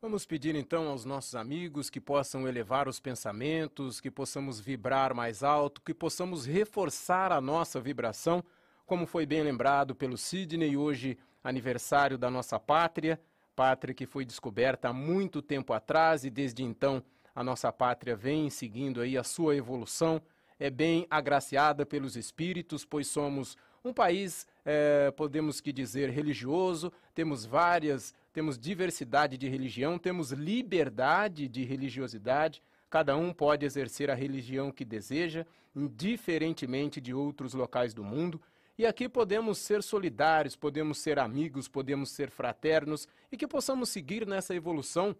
Vamos 0.00 0.24
pedir 0.24 0.54
então 0.54 0.86
aos 0.88 1.04
nossos 1.04 1.34
amigos 1.34 1.90
que 1.90 2.00
possam 2.00 2.46
elevar 2.46 2.86
os 2.86 3.00
pensamentos, 3.00 4.00
que 4.00 4.12
possamos 4.12 4.60
vibrar 4.60 5.12
mais 5.12 5.42
alto, 5.42 5.80
que 5.80 5.94
possamos 5.94 6.46
reforçar 6.46 7.32
a 7.32 7.40
nossa 7.40 7.80
vibração, 7.80 8.44
como 8.86 9.06
foi 9.06 9.26
bem 9.26 9.42
lembrado 9.42 9.94
pelo 9.94 10.16
Sidney, 10.16 10.76
hoje 10.76 11.18
aniversário 11.42 12.16
da 12.16 12.30
nossa 12.30 12.58
pátria, 12.58 13.20
pátria 13.54 13.94
que 13.94 14.06
foi 14.06 14.24
descoberta 14.24 14.88
há 14.88 14.92
muito 14.92 15.40
tempo 15.40 15.72
atrás 15.72 16.24
e 16.24 16.30
desde 16.30 16.62
então 16.62 17.02
a 17.34 17.42
nossa 17.42 17.72
pátria 17.72 18.14
vem 18.16 18.48
seguindo 18.50 19.00
aí 19.00 19.18
a 19.18 19.24
sua 19.24 19.56
evolução, 19.56 20.20
é 20.58 20.70
bem 20.70 21.06
agraciada 21.10 21.84
pelos 21.84 22.16
espíritos, 22.16 22.84
pois 22.84 23.08
somos 23.08 23.56
um 23.84 23.92
país, 23.92 24.46
é, 24.64 25.10
podemos 25.10 25.60
que 25.60 25.72
dizer, 25.72 26.10
religioso, 26.10 26.92
temos 27.14 27.44
várias 27.44 28.14
temos 28.34 28.58
diversidade 28.58 29.38
de 29.38 29.48
religião, 29.48 29.96
temos 29.96 30.32
liberdade 30.32 31.46
de 31.46 31.62
religiosidade, 31.62 32.60
cada 32.90 33.16
um 33.16 33.32
pode 33.32 33.64
exercer 33.64 34.10
a 34.10 34.14
religião 34.14 34.72
que 34.72 34.84
deseja, 34.84 35.46
indiferentemente 35.74 37.00
de 37.00 37.14
outros 37.14 37.54
locais 37.54 37.94
do 37.94 38.02
mundo. 38.02 38.42
E 38.76 38.84
aqui 38.84 39.08
podemos 39.08 39.58
ser 39.58 39.82
solidários, 39.82 40.56
podemos 40.56 40.98
ser 40.98 41.18
amigos, 41.18 41.68
podemos 41.68 42.10
ser 42.10 42.28
fraternos 42.28 43.06
e 43.30 43.36
que 43.36 43.46
possamos 43.46 43.88
seguir 43.88 44.26
nessa 44.26 44.54
evolução 44.54 45.14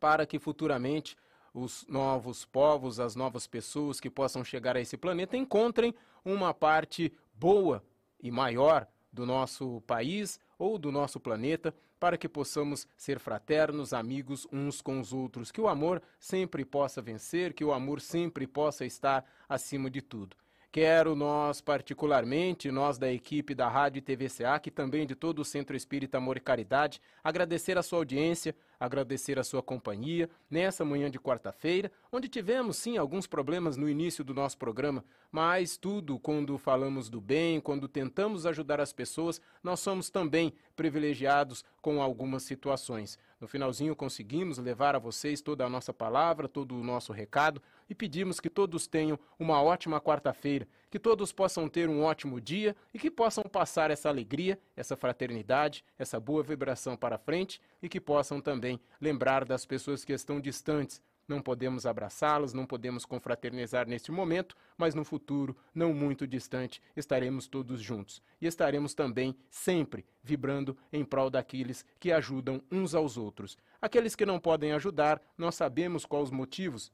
para 0.00 0.26
que 0.26 0.38
futuramente 0.38 1.16
os 1.54 1.86
novos 1.88 2.44
povos, 2.44 2.98
as 2.98 3.14
novas 3.14 3.46
pessoas 3.46 4.00
que 4.00 4.10
possam 4.10 4.44
chegar 4.44 4.76
a 4.76 4.80
esse 4.80 4.96
planeta 4.96 5.36
encontrem 5.36 5.94
uma 6.24 6.52
parte 6.52 7.12
boa 7.32 7.84
e 8.20 8.30
maior 8.32 8.88
do 9.12 9.24
nosso 9.24 9.80
país 9.86 10.40
ou 10.58 10.76
do 10.76 10.90
nosso 10.90 11.20
planeta, 11.20 11.72
para 12.00 12.18
que 12.18 12.28
possamos 12.28 12.86
ser 12.96 13.20
fraternos, 13.20 13.92
amigos 13.92 14.46
uns 14.52 14.82
com 14.82 15.00
os 15.00 15.12
outros, 15.12 15.52
que 15.52 15.60
o 15.60 15.68
amor 15.68 16.02
sempre 16.18 16.64
possa 16.64 17.00
vencer, 17.00 17.54
que 17.54 17.64
o 17.64 17.72
amor 17.72 18.00
sempre 18.00 18.46
possa 18.46 18.84
estar 18.84 19.24
acima 19.48 19.88
de 19.88 20.02
tudo. 20.02 20.36
Quero 20.74 21.14
nós, 21.14 21.60
particularmente, 21.60 22.68
nós 22.68 22.98
da 22.98 23.08
equipe 23.08 23.54
da 23.54 23.68
Rádio 23.68 24.00
e 24.00 24.02
TVCA, 24.02 24.58
que 24.58 24.72
também 24.72 25.06
de 25.06 25.14
todo 25.14 25.38
o 25.38 25.44
Centro 25.44 25.76
Espírita 25.76 26.18
Amor 26.18 26.36
e 26.36 26.40
Caridade, 26.40 27.00
agradecer 27.22 27.78
a 27.78 27.82
sua 27.82 28.00
audiência, 28.00 28.56
agradecer 28.80 29.38
a 29.38 29.44
sua 29.44 29.62
companhia 29.62 30.28
nessa 30.50 30.84
manhã 30.84 31.08
de 31.08 31.16
quarta-feira, 31.16 31.92
onde 32.10 32.28
tivemos 32.28 32.76
sim 32.76 32.96
alguns 32.96 33.24
problemas 33.24 33.76
no 33.76 33.88
início 33.88 34.24
do 34.24 34.34
nosso 34.34 34.58
programa, 34.58 35.04
mas 35.30 35.76
tudo 35.76 36.18
quando 36.18 36.58
falamos 36.58 37.08
do 37.08 37.20
bem, 37.20 37.60
quando 37.60 37.86
tentamos 37.86 38.44
ajudar 38.44 38.80
as 38.80 38.92
pessoas, 38.92 39.40
nós 39.62 39.78
somos 39.78 40.10
também 40.10 40.52
privilegiados 40.74 41.64
com 41.80 42.02
algumas 42.02 42.42
situações. 42.42 43.16
No 43.40 43.46
finalzinho 43.46 43.94
conseguimos 43.94 44.58
levar 44.58 44.96
a 44.96 44.98
vocês 44.98 45.40
toda 45.40 45.64
a 45.64 45.68
nossa 45.68 45.94
palavra, 45.94 46.48
todo 46.48 46.74
o 46.74 46.82
nosso 46.82 47.12
recado 47.12 47.62
e 47.88 47.94
pedimos 47.94 48.40
que 48.40 48.50
todos 48.50 48.86
tenham 48.86 49.18
uma 49.38 49.62
ótima 49.62 50.00
quarta-feira, 50.00 50.66
que 50.90 50.98
todos 50.98 51.32
possam 51.32 51.68
ter 51.68 51.88
um 51.88 52.02
ótimo 52.02 52.40
dia 52.40 52.76
e 52.92 52.98
que 52.98 53.10
possam 53.10 53.44
passar 53.44 53.90
essa 53.90 54.08
alegria, 54.08 54.58
essa 54.76 54.96
fraternidade, 54.96 55.84
essa 55.98 56.20
boa 56.20 56.42
vibração 56.42 56.96
para 56.96 57.18
frente 57.18 57.60
e 57.82 57.88
que 57.88 58.00
possam 58.00 58.40
também 58.40 58.80
lembrar 59.00 59.44
das 59.44 59.66
pessoas 59.66 60.04
que 60.04 60.12
estão 60.12 60.40
distantes, 60.40 61.02
não 61.26 61.40
podemos 61.40 61.86
abraçá-los, 61.86 62.52
não 62.52 62.66
podemos 62.66 63.04
confraternizar 63.04 63.88
neste 63.88 64.12
momento, 64.12 64.54
mas 64.76 64.94
no 64.94 65.04
futuro, 65.04 65.56
não 65.74 65.94
muito 65.94 66.26
distante, 66.26 66.82
estaremos 66.94 67.46
todos 67.46 67.80
juntos. 67.80 68.22
E 68.40 68.46
estaremos 68.46 68.94
também 68.94 69.34
sempre 69.50 70.04
vibrando 70.22 70.76
em 70.92 71.04
prol 71.04 71.30
daqueles 71.30 71.84
que 71.98 72.12
ajudam 72.12 72.62
uns 72.70 72.94
aos 72.94 73.16
outros. 73.16 73.56
Aqueles 73.80 74.14
que 74.14 74.26
não 74.26 74.38
podem 74.38 74.72
ajudar, 74.72 75.20
nós 75.36 75.54
sabemos 75.54 76.04
quais 76.04 76.24
os 76.24 76.30
motivos, 76.30 76.92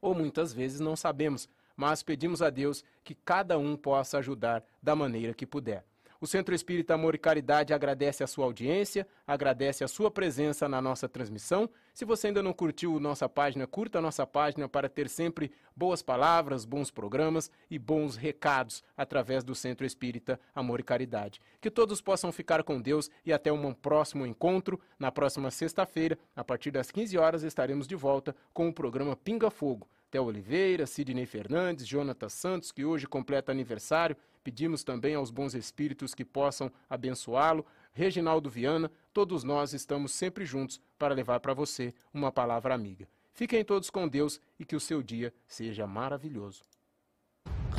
ou 0.00 0.14
muitas 0.14 0.52
vezes 0.52 0.80
não 0.80 0.96
sabemos, 0.96 1.48
mas 1.76 2.02
pedimos 2.02 2.42
a 2.42 2.50
Deus 2.50 2.84
que 3.02 3.14
cada 3.14 3.58
um 3.58 3.76
possa 3.76 4.18
ajudar 4.18 4.64
da 4.82 4.94
maneira 4.94 5.34
que 5.34 5.46
puder. 5.46 5.84
O 6.22 6.26
Centro 6.26 6.54
Espírita 6.54 6.92
Amor 6.92 7.14
e 7.14 7.18
Caridade 7.18 7.72
agradece 7.72 8.22
a 8.22 8.26
sua 8.26 8.44
audiência, 8.44 9.08
agradece 9.26 9.82
a 9.82 9.88
sua 9.88 10.10
presença 10.10 10.68
na 10.68 10.78
nossa 10.78 11.08
transmissão. 11.08 11.66
Se 11.94 12.04
você 12.04 12.26
ainda 12.26 12.42
não 12.42 12.52
curtiu 12.52 13.00
nossa 13.00 13.26
página, 13.26 13.66
curta 13.66 14.00
a 14.00 14.02
nossa 14.02 14.26
página 14.26 14.68
para 14.68 14.86
ter 14.86 15.08
sempre 15.08 15.50
boas 15.74 16.02
palavras, 16.02 16.66
bons 16.66 16.90
programas 16.90 17.50
e 17.70 17.78
bons 17.78 18.16
recados 18.16 18.84
através 18.94 19.42
do 19.42 19.54
Centro 19.54 19.86
Espírita 19.86 20.38
Amor 20.54 20.80
e 20.80 20.82
Caridade. 20.82 21.40
Que 21.58 21.70
todos 21.70 22.02
possam 22.02 22.30
ficar 22.30 22.62
com 22.64 22.82
Deus 22.82 23.10
e 23.24 23.32
até 23.32 23.50
um 23.50 23.72
próximo 23.72 24.26
encontro. 24.26 24.78
Na 24.98 25.10
próxima 25.10 25.50
sexta-feira, 25.50 26.18
a 26.36 26.44
partir 26.44 26.70
das 26.70 26.90
15 26.90 27.16
horas, 27.16 27.42
estaremos 27.44 27.86
de 27.86 27.96
volta 27.96 28.36
com 28.52 28.68
o 28.68 28.74
programa 28.74 29.16
Pinga 29.16 29.50
Fogo. 29.50 29.88
Theo 30.10 30.24
Oliveira, 30.24 30.86
Sidney 30.86 31.24
Fernandes, 31.24 31.86
Jonatas 31.86 32.32
Santos, 32.32 32.72
que 32.72 32.84
hoje 32.84 33.06
completa 33.06 33.52
aniversário, 33.52 34.16
Pedimos 34.42 34.82
também 34.82 35.14
aos 35.14 35.30
bons 35.30 35.54
espíritos 35.54 36.14
que 36.14 36.24
possam 36.24 36.70
abençoá-lo. 36.88 37.64
Reginaldo 37.92 38.48
Viana, 38.48 38.90
todos 39.12 39.44
nós 39.44 39.72
estamos 39.72 40.12
sempre 40.12 40.44
juntos 40.44 40.80
para 40.98 41.14
levar 41.14 41.40
para 41.40 41.54
você 41.54 41.94
uma 42.12 42.32
palavra 42.32 42.74
amiga. 42.74 43.08
Fiquem 43.32 43.64
todos 43.64 43.90
com 43.90 44.08
Deus 44.08 44.40
e 44.58 44.64
que 44.64 44.76
o 44.76 44.80
seu 44.80 45.02
dia 45.02 45.32
seja 45.46 45.86
maravilhoso. 45.86 46.64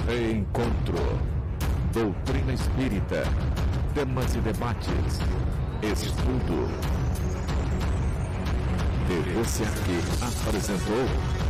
Reencontro. 0.06 0.96
Doutrina 1.94 2.54
Espírita. 2.54 3.24
Temas 3.94 4.36
e 4.36 4.40
debates. 4.40 5.20
Estudo 5.84 6.68
TV 9.08 9.44
SEAC 9.44 9.68
apresentou 10.48 11.42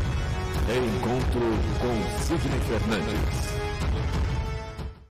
Encontro 0.70 1.42
com 1.82 2.24
Sidney 2.24 2.60
Fernandes. 2.62 3.51